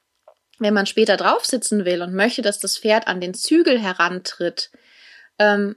wenn 0.60 0.74
man 0.74 0.86
später 0.86 1.16
drauf 1.16 1.44
sitzen 1.44 1.84
will 1.84 2.00
und 2.02 2.14
möchte, 2.14 2.42
dass 2.42 2.60
das 2.60 2.78
Pferd 2.78 3.08
an 3.08 3.20
den 3.20 3.34
Zügel 3.34 3.78
herantritt, 3.78 4.70
ähm, 5.38 5.76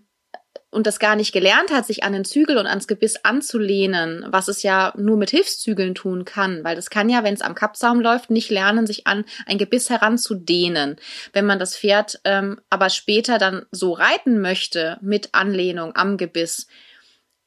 und 0.72 0.86
das 0.86 1.00
gar 1.00 1.16
nicht 1.16 1.32
gelernt 1.32 1.72
hat, 1.72 1.86
sich 1.86 2.04
an 2.04 2.14
den 2.14 2.26
Zügel 2.26 2.58
und 2.58 2.68
ans 2.68 2.88
Gebiss 2.88 3.24
anzulehnen, 3.24 4.26
was 4.30 4.48
es 4.48 4.62
ja 4.62 4.94
nur 4.96 5.18
mit 5.18 5.32
Hilfszügeln 5.32 5.96
tun 5.96 6.26
kann, 6.26 6.64
weil 6.64 6.76
das 6.76 6.90
kann 6.90 7.10
ja, 7.10 7.24
wenn 7.24 7.34
es 7.34 7.42
am 7.42 7.56
Kappsaum 7.56 8.00
läuft, 8.00 8.30
nicht 8.30 8.52
lernen, 8.52 8.86
sich 8.86 9.08
an 9.08 9.26
ein 9.48 9.58
Gebiss 9.58 9.90
heranzudehnen. 9.90 10.98
Wenn 11.34 11.46
man 11.46 11.60
das 11.60 11.78
Pferd 11.78 12.20
ähm, 12.24 12.62
aber 12.70 12.90
später 12.90 13.40
dann 13.40 13.66
so 13.72 13.94
reiten 13.94 14.42
möchte 14.42 14.98
mit 15.02 15.30
Anlehnung 15.34 15.96
am 15.96 16.18
Gebiss, 16.18 16.68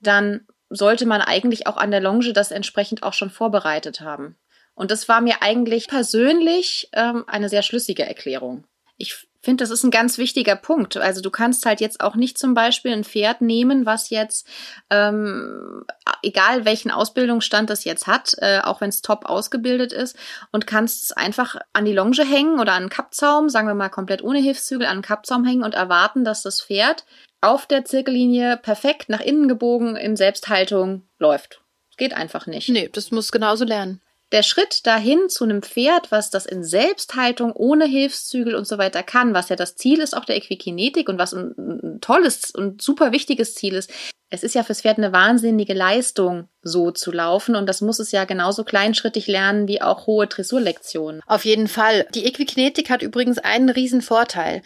dann 0.01 0.47
sollte 0.69 1.07
man 1.07 1.21
eigentlich 1.21 1.67
auch 1.67 1.77
an 1.77 1.91
der 1.91 2.01
Longe 2.01 2.33
das 2.33 2.51
entsprechend 2.51 3.03
auch 3.03 3.13
schon 3.13 3.31
vorbereitet 3.31 4.01
haben. 4.01 4.37
Und 4.75 4.91
das 4.91 5.09
war 5.09 5.21
mir 5.21 5.43
eigentlich 5.43 5.87
persönlich 5.87 6.89
ähm, 6.93 7.25
eine 7.27 7.49
sehr 7.49 7.63
schlüssige 7.63 8.05
Erklärung. 8.05 8.65
Ich 8.97 9.29
finde, 9.43 9.63
das 9.63 9.71
ist 9.71 9.83
ein 9.83 9.91
ganz 9.91 10.19
wichtiger 10.19 10.57
Punkt. 10.57 10.97
Also 10.97 11.21
du 11.21 11.31
kannst 11.31 11.67
halt 11.67 11.81
jetzt 11.81 12.01
auch 12.01 12.15
nicht 12.15 12.39
zum 12.39 12.55
Beispiel 12.55 12.93
ein 12.93 13.05
Pferd 13.05 13.41
nehmen, 13.41 13.87
was 13.87 14.11
jetzt, 14.11 14.47
ähm, 14.91 15.85
egal 16.23 16.65
welchen 16.65 16.91
Ausbildungsstand 16.91 17.69
das 17.69 17.85
jetzt 17.85 18.07
hat, 18.07 18.35
äh, 18.39 18.61
auch 18.61 18.81
wenn 18.81 18.89
es 18.89 19.03
top 19.03 19.27
ausgebildet 19.27 19.93
ist, 19.93 20.17
und 20.53 20.67
kannst 20.67 21.03
es 21.03 21.13
einfach 21.13 21.57
an 21.73 21.85
die 21.85 21.93
Longe 21.93 22.25
hängen 22.25 22.61
oder 22.61 22.73
an 22.73 22.83
einen 22.83 22.91
Kappzaum, 22.91 23.49
sagen 23.49 23.67
wir 23.67 23.75
mal 23.75 23.89
komplett 23.89 24.23
ohne 24.23 24.39
Hilfszügel, 24.39 24.87
an 24.87 24.93
einen 24.93 25.03
Kappzaum 25.03 25.45
hängen 25.45 25.65
und 25.65 25.75
erwarten, 25.75 26.25
dass 26.25 26.43
das 26.43 26.63
Pferd 26.63 27.05
auf 27.41 27.67
der 27.67 27.85
Zirkellinie 27.85 28.57
perfekt 28.57 29.09
nach 29.09 29.21
innen 29.21 29.49
gebogen 29.49 29.97
in 29.97 30.17
Selbsthaltung 30.17 31.03
läuft. 31.19 31.61
Geht 31.97 32.15
einfach 32.15 32.47
nicht. 32.47 32.69
Nee, 32.69 32.89
das 32.93 33.11
muss 33.11 33.33
genauso 33.33 33.65
lernen 33.65 34.01
der 34.33 34.43
Schritt 34.43 34.87
dahin 34.87 35.29
zu 35.29 35.45
einem 35.45 35.63
Pferd, 35.63 36.11
was 36.11 36.31
das 36.31 36.47
in 36.47 36.65
Selbsthaltung 36.65 37.53
ohne 37.53 37.85
Hilfszügel 37.85 38.55
und 38.55 38.67
so 38.67 38.79
weiter 38.79 39.03
kann, 39.03 39.35
was 39.35 39.51
ja 39.51 39.57
das 39.57 39.77
Ziel 39.77 40.01
ist 40.01 40.17
auch 40.17 40.25
der 40.25 40.37
Equikinetik 40.37 41.09
und 41.09 41.19
was 41.19 41.35
ein, 41.35 41.55
ein 41.57 42.01
tolles 42.01 42.51
und 42.51 42.83
super 42.83 43.13
wichtiges 43.13 43.55
Ziel 43.55 43.75
ist. 43.75 43.91
Es 44.31 44.43
ist 44.43 44.55
ja 44.55 44.63
fürs 44.63 44.81
Pferd 44.81 44.97
eine 44.97 45.13
wahnsinnige 45.13 45.75
Leistung, 45.75 46.49
so 46.63 46.91
zu 46.91 47.13
laufen 47.13 47.55
und 47.55 47.67
das 47.67 47.83
muss 47.83 47.99
es 47.99 48.13
ja 48.13 48.25
genauso 48.25 48.65
kleinschrittig 48.65 49.27
lernen 49.27 49.69
wie 49.69 49.83
auch 49.83 50.07
hohe 50.07 50.27
Dressurlektionen. 50.27 51.21
Auf 51.27 51.45
jeden 51.45 51.69
Fall. 51.69 52.07
Die 52.15 52.25
Equikinetik 52.25 52.89
hat 52.89 53.03
übrigens 53.03 53.37
einen 53.39 53.69
riesen 53.69 54.01
Vorteil. 54.01 54.63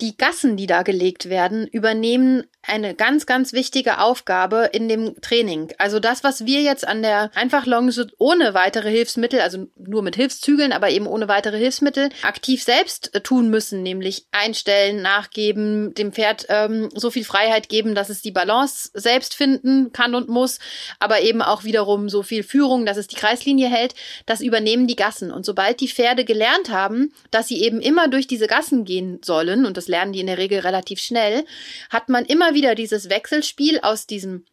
Die 0.00 0.16
Gassen, 0.16 0.56
die 0.56 0.66
da 0.66 0.82
gelegt 0.82 1.28
werden, 1.28 1.66
übernehmen 1.66 2.44
eine 2.62 2.94
ganz, 2.94 3.26
ganz 3.26 3.52
wichtige 3.52 4.00
Aufgabe 4.00 4.70
in 4.72 4.88
dem 4.88 5.20
Training. 5.20 5.72
Also 5.78 5.98
das, 5.98 6.22
was 6.22 6.44
wir 6.44 6.60
jetzt 6.60 6.86
an 6.86 7.02
der 7.02 7.30
Einfachlonge 7.34 7.90
ohne 8.18 8.54
weitere 8.54 8.90
Hilfsmittel, 8.90 9.40
also 9.40 9.66
nur 9.76 10.02
mit 10.02 10.16
Hilfszügeln, 10.16 10.72
aber 10.72 10.90
eben 10.90 11.06
ohne 11.06 11.26
weitere 11.28 11.58
Hilfsmittel, 11.58 12.10
aktiv 12.22 12.62
selbst 12.62 13.14
äh, 13.14 13.20
tun 13.20 13.48
müssen, 13.48 13.82
nämlich 13.82 14.26
einstellen, 14.30 15.02
nachgeben, 15.02 15.94
dem 15.94 16.12
Pferd 16.12 16.46
ähm, 16.48 16.90
so 16.94 17.10
viel 17.10 17.24
Freiheit 17.24 17.68
geben, 17.68 17.94
dass 17.94 18.10
es 18.10 18.22
die 18.22 18.30
Balance 18.30 18.90
selbst 18.94 19.34
finden 19.34 19.92
kann 19.92 20.14
und 20.14 20.28
muss, 20.28 20.58
aber 20.98 21.22
eben 21.22 21.42
auch 21.42 21.64
wiederum 21.64 22.08
so 22.08 22.22
viel 22.22 22.42
Führung, 22.42 22.84
dass 22.84 22.96
es 22.96 23.08
die 23.08 23.16
Kreislinie 23.16 23.68
hält, 23.68 23.94
das 24.26 24.40
übernehmen 24.40 24.86
die 24.86 24.96
Gassen. 24.96 25.30
Und 25.30 25.46
sobald 25.46 25.80
die 25.80 25.88
Pferde 25.88 26.24
gelernt 26.24 26.70
haben, 26.70 27.12
dass 27.30 27.48
sie 27.48 27.62
eben 27.62 27.80
immer 27.80 28.08
durch 28.08 28.26
diese 28.26 28.46
Gassen 28.46 28.84
gehen 28.84 29.20
sollen, 29.24 29.64
und 29.64 29.76
das 29.76 29.88
lernen 29.88 30.12
die 30.12 30.20
in 30.20 30.26
der 30.26 30.38
Regel 30.38 30.60
relativ 30.60 31.00
schnell, 31.00 31.44
hat 31.88 32.08
man 32.08 32.24
immer 32.24 32.49
wieder 32.54 32.74
dieses 32.74 33.10
Wechselspiel 33.10 33.80
aus 33.80 34.06
diesem 34.06 34.44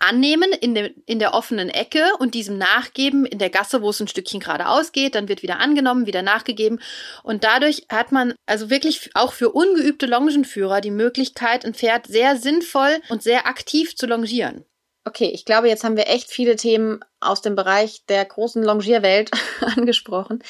annehmen 0.00 0.50
in, 0.52 0.74
der 0.74 0.90
in 1.06 1.18
der 1.18 1.34
offenen 1.34 1.68
Ecke 1.68 2.04
und 2.18 2.34
diesem 2.34 2.58
nachgeben 2.58 3.26
in 3.26 3.38
der 3.38 3.50
Gasse, 3.50 3.82
wo 3.82 3.90
es 3.90 4.00
ein 4.00 4.08
Stückchen 4.08 4.40
geradeaus 4.40 4.92
geht, 4.92 5.14
dann 5.14 5.28
wird 5.28 5.42
wieder 5.42 5.60
angenommen, 5.60 6.06
wieder 6.06 6.22
nachgegeben. 6.22 6.80
Und 7.22 7.44
dadurch 7.44 7.86
hat 7.90 8.10
man 8.10 8.34
also 8.46 8.70
wirklich 8.70 9.10
auch 9.14 9.32
für 9.32 9.50
ungeübte 9.50 10.06
Longenführer 10.06 10.80
die 10.80 10.90
Möglichkeit, 10.90 11.64
ein 11.64 11.74
Pferd 11.74 12.06
sehr 12.06 12.36
sinnvoll 12.36 13.00
und 13.10 13.22
sehr 13.22 13.46
aktiv 13.46 13.94
zu 13.94 14.06
longieren. 14.06 14.64
Okay, 15.04 15.30
ich 15.32 15.46
glaube, 15.46 15.68
jetzt 15.68 15.82
haben 15.82 15.96
wir 15.96 16.08
echt 16.08 16.30
viele 16.30 16.56
Themen 16.56 17.00
aus 17.20 17.40
dem 17.40 17.54
Bereich 17.54 18.04
der 18.08 18.22
großen 18.24 18.62
Longierwelt 18.62 19.30
angesprochen. 19.76 20.42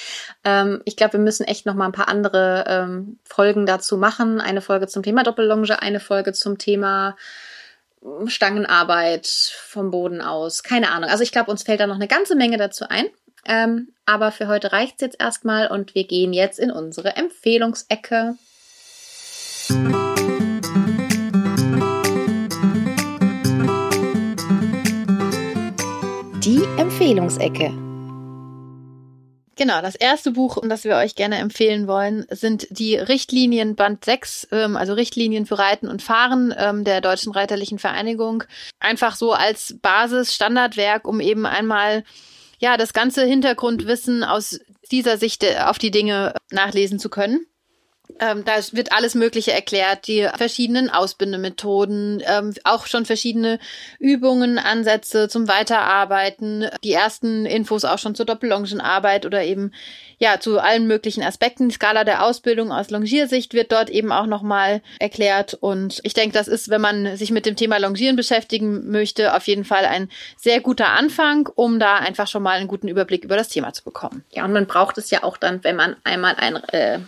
Ähm, 0.44 0.82
ich 0.84 0.96
glaube, 0.96 1.14
wir 1.14 1.20
müssen 1.20 1.44
echt 1.44 1.66
noch 1.66 1.74
mal 1.74 1.86
ein 1.86 1.92
paar 1.92 2.08
andere 2.08 2.64
ähm, 2.66 3.18
Folgen 3.24 3.64
dazu 3.64 3.96
machen. 3.96 4.40
Eine 4.40 4.60
Folge 4.60 4.88
zum 4.88 5.04
Thema 5.04 5.22
Doppellonge, 5.22 5.80
eine 5.80 6.00
Folge 6.00 6.32
zum 6.32 6.58
Thema 6.58 7.16
Stangenarbeit 8.26 9.26
vom 9.26 9.90
Boden 9.90 10.20
aus. 10.20 10.62
Keine 10.62 10.90
Ahnung. 10.90 11.10
Also 11.10 11.22
ich 11.22 11.32
glaube, 11.32 11.50
uns 11.50 11.62
fällt 11.62 11.80
da 11.80 11.86
noch 11.86 11.96
eine 11.96 12.08
ganze 12.08 12.34
Menge 12.34 12.56
dazu 12.56 12.86
ein. 12.88 13.06
Ähm, 13.46 13.92
aber 14.04 14.32
für 14.32 14.48
heute 14.48 14.72
reicht's 14.72 15.00
jetzt 15.00 15.20
erstmal 15.20 15.68
und 15.68 15.94
wir 15.94 16.06
gehen 16.06 16.32
jetzt 16.32 16.58
in 16.58 16.70
unsere 16.70 17.16
Empfehlungsecke. 17.16 18.36
Empfehlungsecke. 27.10 27.72
Genau, 29.56 29.82
das 29.82 29.96
erste 29.96 30.30
Buch, 30.30 30.58
das 30.62 30.84
wir 30.84 30.94
euch 30.94 31.16
gerne 31.16 31.38
empfehlen 31.38 31.88
wollen, 31.88 32.24
sind 32.30 32.68
die 32.70 32.94
Richtlinien 32.94 33.74
Band 33.74 34.04
6, 34.04 34.46
ähm, 34.52 34.76
also 34.76 34.92
Richtlinien 34.94 35.44
für 35.44 35.58
Reiten 35.58 35.88
und 35.88 36.02
Fahren 36.02 36.54
ähm, 36.56 36.84
der 36.84 37.00
Deutschen 37.00 37.32
Reiterlichen 37.32 37.80
Vereinigung. 37.80 38.44
Einfach 38.78 39.16
so 39.16 39.32
als 39.32 39.74
Basis, 39.82 40.36
Standardwerk, 40.36 41.08
um 41.08 41.18
eben 41.18 41.46
einmal 41.46 42.04
ja 42.60 42.76
das 42.76 42.92
ganze 42.92 43.24
Hintergrundwissen 43.24 44.22
aus 44.22 44.60
dieser 44.92 45.18
Sicht 45.18 45.42
äh, 45.42 45.56
auf 45.64 45.78
die 45.78 45.90
Dinge 45.90 46.34
nachlesen 46.52 47.00
zu 47.00 47.10
können. 47.10 47.44
Ähm, 48.18 48.44
da 48.44 48.52
wird 48.72 48.92
alles 48.92 49.14
Mögliche 49.14 49.52
erklärt, 49.52 50.06
die 50.06 50.28
verschiedenen 50.36 50.90
Ausbindemethoden, 50.90 52.22
ähm, 52.26 52.54
auch 52.64 52.86
schon 52.86 53.06
verschiedene 53.06 53.58
Übungen, 53.98 54.58
Ansätze 54.58 55.28
zum 55.28 55.48
Weiterarbeiten, 55.48 56.68
die 56.82 56.92
ersten 56.92 57.46
Infos 57.46 57.84
auch 57.84 57.98
schon 57.98 58.14
zur 58.14 58.26
Doppellongenarbeit 58.26 59.26
oder 59.26 59.44
eben 59.44 59.72
ja 60.18 60.38
zu 60.38 60.58
allen 60.58 60.86
möglichen 60.86 61.22
Aspekten. 61.22 61.68
Die 61.68 61.74
Skala 61.74 62.04
der 62.04 62.24
Ausbildung 62.24 62.72
aus 62.72 62.90
Longiersicht 62.90 63.54
wird 63.54 63.72
dort 63.72 63.90
eben 63.90 64.12
auch 64.12 64.26
nochmal 64.26 64.82
erklärt 64.98 65.54
und 65.54 66.00
ich 66.02 66.14
denke, 66.14 66.34
das 66.34 66.48
ist, 66.48 66.68
wenn 66.68 66.80
man 66.80 67.16
sich 67.16 67.30
mit 67.30 67.46
dem 67.46 67.56
Thema 67.56 67.78
Longieren 67.78 68.16
beschäftigen 68.16 68.90
möchte, 68.90 69.34
auf 69.34 69.46
jeden 69.46 69.64
Fall 69.64 69.84
ein 69.84 70.10
sehr 70.36 70.60
guter 70.60 70.88
Anfang, 70.90 71.48
um 71.54 71.78
da 71.78 71.96
einfach 71.96 72.28
schon 72.28 72.42
mal 72.42 72.58
einen 72.58 72.68
guten 72.68 72.88
Überblick 72.88 73.24
über 73.24 73.36
das 73.36 73.48
Thema 73.48 73.72
zu 73.72 73.82
bekommen. 73.82 74.24
Ja, 74.30 74.44
und 74.44 74.52
man 74.52 74.66
braucht 74.66 74.98
es 74.98 75.10
ja 75.10 75.22
auch 75.22 75.36
dann, 75.36 75.64
wenn 75.64 75.76
man 75.76 75.96
einmal 76.04 76.34
ein 76.36 76.56
äh 76.56 77.00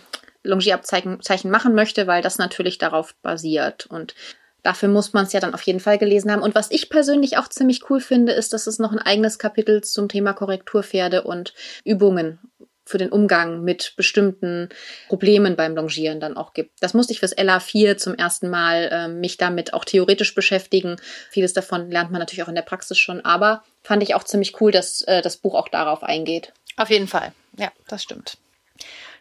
Longierabzeichen 0.43 1.51
machen 1.51 1.75
möchte, 1.75 2.07
weil 2.07 2.21
das 2.21 2.37
natürlich 2.37 2.77
darauf 2.77 3.15
basiert. 3.21 3.85
Und 3.85 4.15
dafür 4.61 4.89
muss 4.89 5.13
man 5.13 5.25
es 5.25 5.33
ja 5.33 5.39
dann 5.39 5.53
auf 5.53 5.61
jeden 5.63 5.79
Fall 5.79 5.97
gelesen 5.97 6.31
haben. 6.31 6.41
Und 6.41 6.55
was 6.55 6.71
ich 6.71 6.89
persönlich 6.89 7.37
auch 7.37 7.47
ziemlich 7.47 7.89
cool 7.89 7.99
finde, 7.99 8.33
ist, 8.33 8.53
dass 8.53 8.67
es 8.67 8.79
noch 8.79 8.91
ein 8.91 8.99
eigenes 8.99 9.39
Kapitel 9.39 9.83
zum 9.83 10.09
Thema 10.09 10.33
Korrekturpferde 10.33 11.23
und 11.23 11.53
Übungen 11.83 12.39
für 12.85 12.97
den 12.97 13.09
Umgang 13.09 13.63
mit 13.63 13.93
bestimmten 13.95 14.69
Problemen 15.07 15.55
beim 15.55 15.75
Longieren 15.75 16.19
dann 16.19 16.35
auch 16.35 16.53
gibt. 16.53 16.71
Das 16.81 16.93
musste 16.93 17.13
ich 17.13 17.19
fürs 17.19 17.37
LA4 17.37 17.97
zum 17.97 18.15
ersten 18.15 18.49
Mal 18.49 18.89
äh, 18.91 19.07
mich 19.07 19.37
damit 19.37 19.73
auch 19.73 19.85
theoretisch 19.85 20.35
beschäftigen. 20.35 20.97
Vieles 21.29 21.53
davon 21.53 21.89
lernt 21.89 22.11
man 22.11 22.19
natürlich 22.19 22.43
auch 22.43 22.49
in 22.49 22.55
der 22.55 22.61
Praxis 22.61 22.97
schon, 22.97 23.23
aber 23.23 23.63
fand 23.83 24.03
ich 24.03 24.15
auch 24.15 24.23
ziemlich 24.23 24.59
cool, 24.59 24.71
dass 24.71 25.01
äh, 25.03 25.21
das 25.21 25.37
Buch 25.37 25.55
auch 25.55 25.69
darauf 25.69 26.03
eingeht. 26.03 26.51
Auf 26.75 26.89
jeden 26.89 27.07
Fall. 27.07 27.31
Ja, 27.57 27.71
das 27.87 28.03
stimmt. 28.03 28.37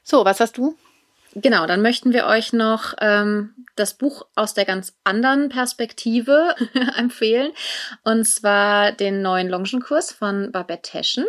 So, 0.02 0.24
was 0.24 0.40
hast 0.40 0.58
du? 0.58 0.76
Genau, 1.34 1.66
dann 1.66 1.80
möchten 1.80 2.12
wir 2.12 2.26
euch 2.26 2.52
noch 2.52 2.94
ähm, 3.00 3.54
das 3.74 3.94
Buch 3.94 4.26
aus 4.34 4.52
der 4.54 4.64
ganz 4.64 4.94
anderen 5.04 5.48
Perspektive 5.48 6.54
empfehlen. 6.96 7.52
Und 8.04 8.26
zwar 8.26 8.92
den 8.92 9.22
neuen 9.22 9.48
Longenkurs 9.48 10.12
von 10.12 10.52
Babette 10.52 10.90
Teschen. 10.90 11.24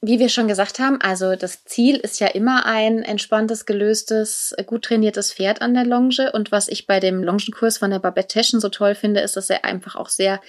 Wie 0.00 0.18
wir 0.18 0.30
schon 0.30 0.48
gesagt 0.48 0.80
haben, 0.80 1.00
also 1.00 1.36
das 1.36 1.64
Ziel 1.64 1.96
ist 1.96 2.18
ja 2.18 2.26
immer 2.26 2.66
ein 2.66 3.02
entspanntes, 3.02 3.66
gelöstes, 3.66 4.52
gut 4.66 4.84
trainiertes 4.84 5.32
Pferd 5.32 5.62
an 5.62 5.74
der 5.74 5.84
Longe. 5.84 6.32
Und 6.32 6.50
was 6.50 6.68
ich 6.68 6.86
bei 6.86 6.98
dem 6.98 7.22
Longenkurs 7.22 7.78
von 7.78 7.90
der 7.90 8.00
Babette 8.00 8.28
Teschen 8.28 8.58
so 8.58 8.68
toll 8.68 8.94
finde, 8.94 9.20
ist, 9.20 9.36
dass 9.36 9.50
er 9.50 9.64
einfach 9.64 9.94
auch 9.94 10.08
sehr 10.08 10.40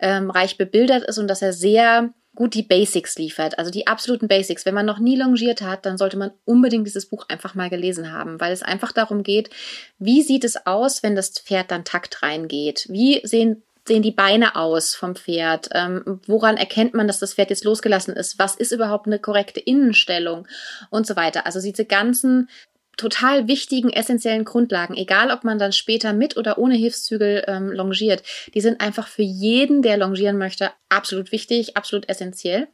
ähm, 0.00 0.30
reich 0.30 0.58
bebildert 0.58 1.04
ist 1.04 1.18
und 1.18 1.28
dass 1.28 1.42
er 1.42 1.52
sehr 1.52 2.10
gut 2.36 2.54
die 2.54 2.62
Basics 2.62 3.16
liefert, 3.18 3.58
also 3.58 3.72
die 3.72 3.88
absoluten 3.88 4.28
Basics. 4.28 4.64
Wenn 4.64 4.74
man 4.74 4.86
noch 4.86 5.00
nie 5.00 5.16
longiert 5.16 5.62
hat, 5.62 5.84
dann 5.84 5.98
sollte 5.98 6.16
man 6.16 6.30
unbedingt 6.44 6.86
dieses 6.86 7.06
Buch 7.06 7.26
einfach 7.28 7.56
mal 7.56 7.70
gelesen 7.70 8.12
haben, 8.12 8.40
weil 8.40 8.52
es 8.52 8.62
einfach 8.62 8.92
darum 8.92 9.24
geht, 9.24 9.50
wie 9.98 10.22
sieht 10.22 10.44
es 10.44 10.66
aus, 10.66 11.02
wenn 11.02 11.16
das 11.16 11.30
Pferd 11.30 11.72
dann 11.72 11.84
Takt 11.84 12.22
reingeht? 12.22 12.86
Wie 12.88 13.20
sehen 13.24 13.62
sehen 13.88 14.02
die 14.02 14.12
Beine 14.12 14.56
aus 14.56 14.94
vom 14.94 15.14
Pferd? 15.14 15.68
Ähm, 15.72 16.20
woran 16.26 16.56
erkennt 16.56 16.94
man, 16.94 17.06
dass 17.06 17.20
das 17.20 17.34
Pferd 17.34 17.50
jetzt 17.50 17.64
losgelassen 17.64 18.14
ist? 18.14 18.38
Was 18.38 18.56
ist 18.56 18.72
überhaupt 18.72 19.06
eine 19.06 19.18
korrekte 19.18 19.60
Innenstellung 19.60 20.46
und 20.90 21.06
so 21.06 21.16
weiter? 21.16 21.46
Also 21.46 21.60
diese 21.60 21.84
ganzen 21.84 22.48
total 22.96 23.48
wichtigen, 23.48 23.90
essentiellen 23.90 24.44
Grundlagen, 24.44 24.94
egal 24.94 25.30
ob 25.30 25.44
man 25.44 25.58
dann 25.58 25.72
später 25.72 26.12
mit 26.12 26.36
oder 26.36 26.58
ohne 26.58 26.76
Hilfszügel 26.76 27.44
ähm, 27.46 27.70
longiert, 27.70 28.22
die 28.54 28.60
sind 28.60 28.80
einfach 28.80 29.08
für 29.08 29.22
jeden, 29.22 29.82
der 29.82 29.96
longieren 29.96 30.38
möchte, 30.38 30.70
absolut 30.88 31.32
wichtig, 31.32 31.76
absolut 31.76 32.08
essentiell. 32.08 32.68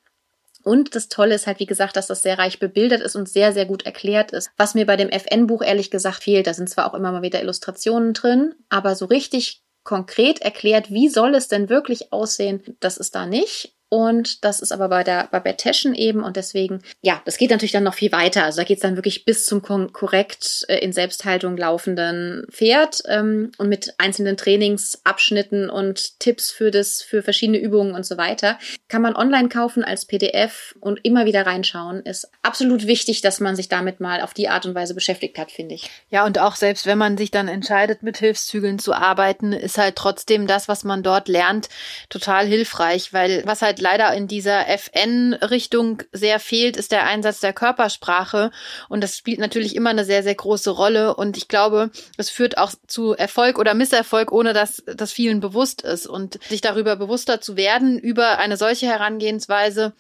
Und 0.65 0.95
das 0.95 1.09
Tolle 1.09 1.35
ist 1.35 1.47
halt, 1.47 1.59
wie 1.59 1.67
gesagt, 1.67 1.97
dass 1.97 2.07
das 2.07 2.23
sehr 2.23 2.39
reich 2.39 2.61
bebildert 2.61 3.01
ist 3.01 3.17
und 3.17 3.29
sehr, 3.29 3.53
sehr 3.53 3.67
gut 3.67 3.85
erklärt 3.85 4.31
ist. 4.31 4.51
Was 4.57 4.75
mir 4.75 4.87
bei 4.87 4.97
dem 4.97 5.09
FN-Buch 5.09 5.63
ehrlich 5.63 5.91
gesagt 5.91 6.23
fehlt, 6.23 6.47
da 6.47 6.55
sind 6.55 6.71
zwar 6.71 6.89
auch 6.89 6.95
immer 6.95 7.11
mal 7.11 7.23
wieder 7.23 7.43
Illustrationen 7.43 8.13
drin, 8.13 8.55
aber 8.69 8.95
so 8.95 9.07
richtig 9.07 9.63
konkret 9.83 10.41
erklärt, 10.41 10.91
wie 10.91 11.09
soll 11.09 11.35
es 11.35 11.49
denn 11.49 11.69
wirklich 11.69 12.13
aussehen, 12.13 12.63
das 12.79 12.97
ist 12.97 13.17
da 13.17 13.27
nicht. 13.27 13.72
Und 13.93 14.43
das 14.43 14.61
ist 14.61 14.73
aber 14.73 14.89
bei 14.89 15.05
der 15.05 15.29
bei 15.31 15.39
Berteschen 15.39 15.95
eben 15.95 16.25
und 16.25 16.37
deswegen, 16.37 16.81
ja, 17.03 17.21
das 17.27 17.37
geht 17.37 17.51
natürlich 17.51 17.73
dann 17.73 17.85
noch 17.85 17.93
viel 17.93 18.11
weiter. 18.11 18.43
Also 18.43 18.63
da 18.63 18.65
geht 18.65 18.79
es 18.79 18.83
dann 18.83 18.97
wirklich 18.97 19.27
bis 19.27 19.45
zum 19.45 19.61
korrekt 19.61 20.65
äh, 20.69 20.79
in 20.79 20.95
Selbsthaltung 20.95 21.59
laufenden 21.59 22.47
Pferd 22.51 23.03
ähm, 23.07 23.53
und 23.59 23.69
mit 23.69 23.93
einzelnen 23.99 24.39
Trainingsabschnitten 24.39 25.69
und 25.69 26.19
Tipps 26.21 26.51
für 26.51 26.71
das, 26.71 27.03
für 27.03 27.23
verschiedene 27.23 27.59
Übungen 27.59 27.95
und 27.95 28.07
so 28.07 28.17
weiter. 28.17 28.59
Kann 28.89 29.03
man 29.03 29.15
online 29.15 29.51
kaufen 29.51 29.85
als 29.85 30.07
PDF 30.07 30.75
und 30.81 31.05
immer 31.05 31.27
wieder 31.27 31.45
reinschauen. 31.45 32.01
Ist 32.01 32.31
absolut 32.41 32.87
wichtig, 32.87 33.21
dass 33.21 33.41
man 33.41 33.57
sich 33.57 33.69
damit 33.69 34.01
mal 34.01 34.23
auf 34.23 34.33
die 34.33 34.49
Art 34.49 34.65
und 34.65 34.75
Weise 34.75 34.95
beschäftigt 34.95 35.37
hat, 35.37 35.53
finde 35.53 35.75
ich. 35.75 35.91
Ja, 36.09 36.25
und 36.25 36.39
auch 36.39 36.57
selbst 36.57 36.87
wenn 36.87 36.97
man 36.97 37.19
sich 37.19 37.31
dann 37.31 37.47
entscheidet, 37.47 38.03
mit 38.03 38.17
Hilfszügeln 38.17 38.79
zu 38.79 38.95
arbeiten, 38.95 39.53
ist 39.53 39.77
halt 39.77 39.97
trotzdem 39.97 40.47
das, 40.47 40.67
was 40.67 40.83
man 40.83 41.03
dort 41.03 41.29
lernt, 41.29 41.69
total 42.09 42.47
hilfreich, 42.47 43.13
weil 43.13 43.43
was 43.45 43.61
halt 43.61 43.82
leider 43.83 44.15
in 44.15 44.29
dieser 44.29 44.69
FN-Richtung 44.69 46.03
sehr 46.13 46.41
fehlt, 46.41 46.77
ist 46.77 46.93
der 46.93 47.05
Einsatz 47.05 47.41
der 47.41 47.53
Körpersprache. 47.53 48.51
Und 48.89 49.03
das 49.03 49.19
spielt 49.19 49.41
natürlich 49.41 49.77
immer 49.77 49.91
eine 49.91 50.05
sehr, 50.05 50.23
sehr 50.23 50.35
große 50.35 50.71
Rolle. 50.71 51.15
Und 51.15 51.37
ich 51.37 51.49
glaube, 51.49 51.91
es 52.17 52.31
führt 52.31 52.57
auch 52.57 52.73
zu 52.87 53.13
Erfolg 53.13 53.59
oder 53.59 53.75
Misserfolg, 53.75 54.33
ohne 54.33 54.53
dass 54.55 54.83
das 54.87 55.13
vielen 55.13 55.41
bewusst 55.41 55.83
ist. 55.83 56.07
Und 56.07 56.43
sich 56.45 56.61
darüber 56.61 56.97
bewusster 56.97 57.41
zu 57.41 57.57
werden 57.57 57.99
über 57.99 58.39
eine 58.39 58.57
solche 58.57 58.87
Herangehensweise, 58.87 59.93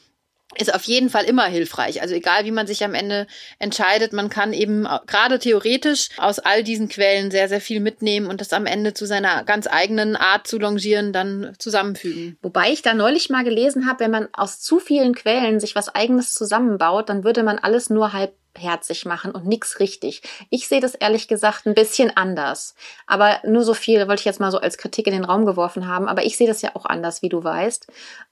ist 0.56 0.74
auf 0.74 0.84
jeden 0.84 1.10
Fall 1.10 1.24
immer 1.24 1.44
hilfreich. 1.44 2.02
Also 2.02 2.14
egal, 2.14 2.44
wie 2.44 2.50
man 2.50 2.66
sich 2.66 2.84
am 2.84 2.94
Ende 2.94 3.26
entscheidet, 3.58 4.12
man 4.12 4.28
kann 4.28 4.52
eben 4.52 4.86
gerade 5.06 5.38
theoretisch 5.38 6.10
aus 6.16 6.38
all 6.38 6.62
diesen 6.62 6.88
Quellen 6.88 7.30
sehr, 7.30 7.48
sehr 7.48 7.60
viel 7.60 7.80
mitnehmen 7.80 8.26
und 8.26 8.40
das 8.40 8.52
am 8.52 8.66
Ende 8.66 8.94
zu 8.94 9.06
seiner 9.06 9.44
ganz 9.44 9.66
eigenen 9.66 10.16
Art 10.16 10.46
zu 10.46 10.58
longieren 10.58 11.12
dann 11.12 11.54
zusammenfügen. 11.58 12.36
Wobei 12.42 12.70
ich 12.70 12.82
da 12.82 12.94
neulich 12.94 13.30
mal 13.30 13.44
gelesen 13.44 13.86
habe, 13.86 14.00
wenn 14.00 14.10
man 14.10 14.28
aus 14.32 14.60
zu 14.60 14.78
vielen 14.78 15.14
Quellen 15.14 15.60
sich 15.60 15.74
was 15.74 15.94
eigenes 15.94 16.34
zusammenbaut, 16.34 17.08
dann 17.08 17.24
würde 17.24 17.42
man 17.42 17.58
alles 17.58 17.90
nur 17.90 18.12
halb 18.12 18.34
herzig 18.58 19.04
machen 19.04 19.32
und 19.32 19.46
nix 19.46 19.80
richtig. 19.80 20.22
Ich 20.50 20.68
sehe 20.68 20.80
das 20.80 20.94
ehrlich 20.94 21.28
gesagt 21.28 21.66
ein 21.66 21.74
bisschen 21.74 22.14
anders. 22.16 22.74
Aber 23.06 23.40
nur 23.44 23.64
so 23.64 23.74
viel 23.74 24.00
wollte 24.08 24.20
ich 24.20 24.24
jetzt 24.24 24.40
mal 24.40 24.50
so 24.50 24.58
als 24.58 24.78
Kritik 24.78 25.06
in 25.06 25.12
den 25.12 25.24
Raum 25.24 25.46
geworfen 25.46 25.86
haben. 25.86 26.08
Aber 26.08 26.24
ich 26.24 26.36
sehe 26.36 26.46
das 26.46 26.62
ja 26.62 26.70
auch 26.74 26.84
anders, 26.84 27.22
wie 27.22 27.28
du 27.28 27.42
weißt. 27.42 27.86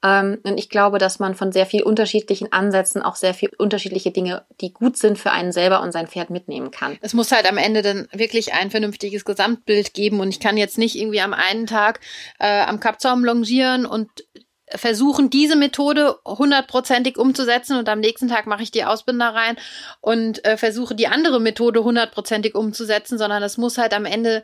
Ähm, 0.04 0.38
und 0.42 0.58
ich 0.58 0.68
glaube, 0.68 0.98
dass 0.98 1.18
man 1.18 1.34
von 1.34 1.52
sehr 1.52 1.66
viel 1.66 1.82
unterschiedlichen 1.82 2.52
Ansätzen 2.52 3.02
auch 3.02 3.16
sehr 3.16 3.34
viel 3.34 3.50
unterschiedliche 3.58 4.10
Dinge, 4.10 4.44
die 4.60 4.72
gut 4.72 4.96
sind 4.96 5.18
für 5.18 5.30
einen 5.30 5.52
selber 5.52 5.82
und 5.82 5.92
sein 5.92 6.06
Pferd 6.06 6.30
mitnehmen 6.30 6.70
kann. 6.70 6.98
Es 7.00 7.14
muss 7.14 7.32
halt 7.32 7.48
am 7.48 7.58
Ende 7.58 7.82
dann 7.82 8.08
wirklich 8.12 8.52
ein 8.52 8.70
vernünftiges 8.70 9.24
Gesamtbild 9.24 9.94
geben. 9.94 10.20
Und 10.20 10.28
ich 10.28 10.40
kann 10.40 10.56
jetzt 10.56 10.78
nicht 10.78 10.96
irgendwie 10.96 11.20
am 11.20 11.34
einen 11.34 11.66
Tag 11.66 12.00
äh, 12.38 12.62
am 12.62 12.80
Kappzaum 12.80 13.24
longieren 13.24 13.86
und 13.86 14.10
versuchen, 14.74 15.30
diese 15.30 15.56
Methode 15.56 16.16
hundertprozentig 16.26 17.18
umzusetzen 17.18 17.76
und 17.76 17.88
am 17.88 18.00
nächsten 18.00 18.28
Tag 18.28 18.46
mache 18.46 18.62
ich 18.62 18.70
die 18.70 18.84
Ausbinder 18.84 19.28
rein 19.28 19.56
und 20.00 20.44
äh, 20.44 20.56
versuche 20.56 20.94
die 20.94 21.08
andere 21.08 21.40
Methode 21.40 21.84
hundertprozentig 21.84 22.54
umzusetzen, 22.54 23.18
sondern 23.18 23.42
es 23.42 23.58
muss 23.58 23.78
halt 23.78 23.94
am 23.94 24.04
Ende 24.04 24.42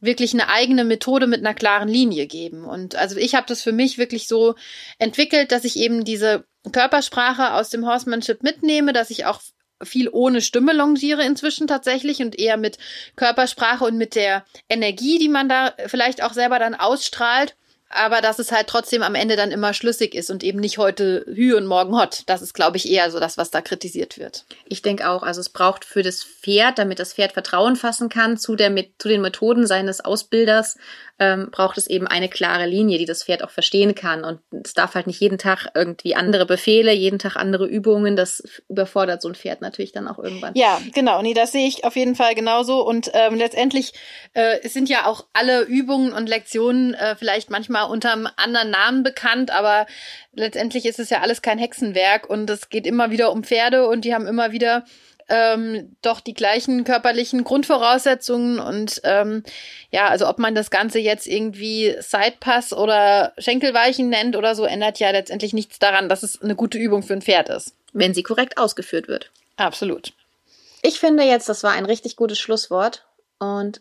wirklich 0.00 0.34
eine 0.34 0.48
eigene 0.48 0.84
Methode 0.84 1.26
mit 1.26 1.40
einer 1.40 1.54
klaren 1.54 1.88
Linie 1.88 2.26
geben. 2.26 2.64
Und 2.64 2.96
also 2.96 3.16
ich 3.16 3.34
habe 3.34 3.46
das 3.48 3.62
für 3.62 3.72
mich 3.72 3.98
wirklich 3.98 4.28
so 4.28 4.54
entwickelt, 4.98 5.52
dass 5.52 5.64
ich 5.64 5.78
eben 5.78 6.04
diese 6.04 6.44
Körpersprache 6.70 7.54
aus 7.54 7.70
dem 7.70 7.86
Horsemanship 7.86 8.42
mitnehme, 8.42 8.92
dass 8.92 9.10
ich 9.10 9.24
auch 9.24 9.40
viel 9.82 10.08
ohne 10.10 10.40
Stimme 10.40 10.72
longiere 10.72 11.24
inzwischen 11.24 11.66
tatsächlich 11.66 12.20
und 12.20 12.38
eher 12.38 12.56
mit 12.56 12.78
Körpersprache 13.14 13.84
und 13.84 13.96
mit 13.96 14.14
der 14.14 14.44
Energie, 14.68 15.18
die 15.18 15.28
man 15.28 15.48
da 15.48 15.74
vielleicht 15.86 16.22
auch 16.22 16.32
selber 16.32 16.58
dann 16.58 16.74
ausstrahlt 16.74 17.56
aber 17.88 18.20
dass 18.20 18.38
es 18.38 18.50
halt 18.50 18.66
trotzdem 18.66 19.02
am 19.02 19.14
Ende 19.14 19.36
dann 19.36 19.52
immer 19.52 19.72
schlüssig 19.72 20.14
ist 20.14 20.30
und 20.30 20.42
eben 20.42 20.58
nicht 20.58 20.78
heute 20.78 21.24
Hü 21.26 21.54
und 21.54 21.66
morgen 21.66 21.96
Hot. 21.96 22.24
Das 22.26 22.42
ist, 22.42 22.52
glaube 22.52 22.76
ich, 22.76 22.90
eher 22.90 23.10
so 23.10 23.20
das, 23.20 23.38
was 23.38 23.50
da 23.50 23.60
kritisiert 23.60 24.18
wird. 24.18 24.44
Ich 24.64 24.82
denke 24.82 25.08
auch, 25.08 25.22
also 25.22 25.40
es 25.40 25.48
braucht 25.48 25.84
für 25.84 26.02
das 26.02 26.24
Pferd, 26.24 26.78
damit 26.78 26.98
das 26.98 27.14
Pferd 27.14 27.32
Vertrauen 27.32 27.76
fassen 27.76 28.08
kann 28.08 28.38
zu, 28.38 28.56
der, 28.56 28.74
zu 28.98 29.08
den 29.08 29.22
Methoden 29.22 29.66
seines 29.66 30.00
Ausbilders, 30.04 30.76
ähm, 31.18 31.48
braucht 31.50 31.78
es 31.78 31.86
eben 31.86 32.06
eine 32.06 32.28
klare 32.28 32.66
Linie, 32.66 32.98
die 32.98 33.06
das 33.06 33.24
Pferd 33.24 33.42
auch 33.42 33.50
verstehen 33.50 33.94
kann. 33.94 34.24
Und 34.24 34.40
es 34.64 34.74
darf 34.74 34.94
halt 34.94 35.06
nicht 35.06 35.20
jeden 35.20 35.38
Tag 35.38 35.68
irgendwie 35.74 36.14
andere 36.14 36.44
Befehle, 36.44 36.92
jeden 36.92 37.18
Tag 37.18 37.36
andere 37.36 37.66
Übungen. 37.66 38.16
Das 38.16 38.42
überfordert 38.68 39.22
so 39.22 39.28
ein 39.28 39.34
Pferd 39.34 39.62
natürlich 39.62 39.92
dann 39.92 40.08
auch 40.08 40.18
irgendwann. 40.18 40.54
Ja, 40.54 40.80
genau. 40.94 41.22
Nee, 41.22 41.34
das 41.34 41.52
sehe 41.52 41.66
ich 41.66 41.84
auf 41.84 41.96
jeden 41.96 42.16
Fall 42.16 42.34
genauso. 42.34 42.86
Und 42.86 43.10
ähm, 43.14 43.34
letztendlich 43.34 43.94
äh, 44.34 44.66
sind 44.68 44.88
ja 44.88 45.06
auch 45.06 45.26
alle 45.32 45.62
Übungen 45.62 46.12
und 46.12 46.28
Lektionen 46.28 46.94
äh, 46.94 47.16
vielleicht 47.16 47.50
manchmal 47.50 47.88
unter 47.88 48.12
einem 48.12 48.28
anderen 48.36 48.70
Namen 48.70 49.02
bekannt, 49.02 49.50
aber 49.50 49.86
letztendlich 50.32 50.84
ist 50.86 50.98
es 50.98 51.10
ja 51.10 51.20
alles 51.20 51.42
kein 51.42 51.58
Hexenwerk 51.58 52.28
und 52.28 52.48
es 52.50 52.68
geht 52.68 52.86
immer 52.86 53.10
wieder 53.10 53.32
um 53.32 53.42
Pferde 53.42 53.86
und 53.88 54.04
die 54.04 54.14
haben 54.14 54.26
immer 54.26 54.52
wieder 54.52 54.84
ähm, 55.28 55.96
doch 56.02 56.20
die 56.20 56.34
gleichen 56.34 56.84
körperlichen 56.84 57.44
Grundvoraussetzungen 57.44 58.58
und 58.60 59.00
ähm, 59.04 59.42
ja, 59.90 60.08
also 60.08 60.28
ob 60.28 60.38
man 60.38 60.54
das 60.54 60.70
Ganze 60.70 60.98
jetzt 60.98 61.26
irgendwie 61.26 61.96
Sidepass 61.98 62.72
oder 62.72 63.32
Schenkelweichen 63.38 64.08
nennt 64.08 64.36
oder 64.36 64.54
so, 64.54 64.64
ändert 64.64 64.98
ja 64.98 65.10
letztendlich 65.10 65.52
nichts 65.52 65.78
daran, 65.78 66.08
dass 66.08 66.22
es 66.22 66.40
eine 66.40 66.54
gute 66.54 66.78
Übung 66.78 67.02
für 67.02 67.14
ein 67.14 67.22
Pferd 67.22 67.48
ist. 67.48 67.74
Wenn 67.92 68.14
sie 68.14 68.22
korrekt 68.22 68.58
ausgeführt 68.58 69.08
wird. 69.08 69.30
Absolut. 69.56 70.12
Ich 70.82 71.00
finde 71.00 71.24
jetzt, 71.24 71.48
das 71.48 71.64
war 71.64 71.72
ein 71.72 71.86
richtig 71.86 72.16
gutes 72.16 72.38
Schlusswort 72.38 73.04
und 73.38 73.80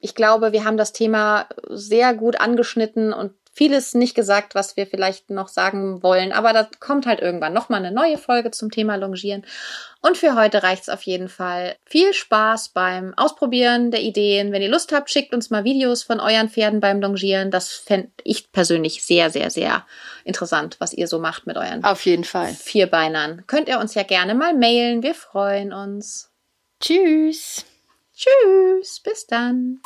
ich 0.00 0.14
glaube, 0.14 0.52
wir 0.52 0.64
haben 0.64 0.76
das 0.76 0.92
Thema 0.92 1.48
sehr 1.68 2.14
gut 2.14 2.40
angeschnitten 2.40 3.12
und 3.12 3.32
vieles 3.54 3.94
nicht 3.94 4.14
gesagt, 4.14 4.54
was 4.54 4.76
wir 4.76 4.86
vielleicht 4.86 5.30
noch 5.30 5.48
sagen 5.48 6.02
wollen. 6.02 6.32
Aber 6.32 6.52
da 6.52 6.68
kommt 6.80 7.06
halt 7.06 7.20
irgendwann 7.20 7.54
nochmal 7.54 7.84
eine 7.84 7.94
neue 7.94 8.18
Folge 8.18 8.50
zum 8.50 8.70
Thema 8.70 8.96
Longieren. 8.96 9.46
Und 10.02 10.18
für 10.18 10.34
heute 10.34 10.62
reicht's 10.62 10.90
auf 10.90 11.02
jeden 11.02 11.30
Fall. 11.30 11.76
Viel 11.86 12.12
Spaß 12.12 12.70
beim 12.70 13.14
Ausprobieren 13.16 13.90
der 13.90 14.02
Ideen. 14.02 14.52
Wenn 14.52 14.60
ihr 14.60 14.68
Lust 14.68 14.92
habt, 14.92 15.08
schickt 15.08 15.32
uns 15.32 15.48
mal 15.48 15.64
Videos 15.64 16.02
von 16.02 16.20
euren 16.20 16.50
Pferden 16.50 16.80
beim 16.80 17.00
Longieren. 17.00 17.50
Das 17.50 17.72
fände 17.72 18.10
ich 18.22 18.52
persönlich 18.52 19.02
sehr, 19.02 19.30
sehr, 19.30 19.48
sehr 19.48 19.86
interessant, 20.24 20.76
was 20.80 20.92
ihr 20.92 21.08
so 21.08 21.18
macht 21.18 21.46
mit 21.46 21.56
euren 21.56 21.84
auf 21.94 22.04
jeden 22.04 22.24
Fall 22.24 22.52
Vierbeinern. 22.52 23.44
Könnt 23.46 23.68
ihr 23.68 23.78
uns 23.78 23.94
ja 23.94 24.02
gerne 24.02 24.34
mal 24.34 24.54
mailen. 24.54 25.02
Wir 25.02 25.14
freuen 25.14 25.72
uns. 25.72 26.30
Tschüss. 26.80 27.64
Tschüss. 28.14 29.00
Bis 29.00 29.26
dann. 29.26 29.80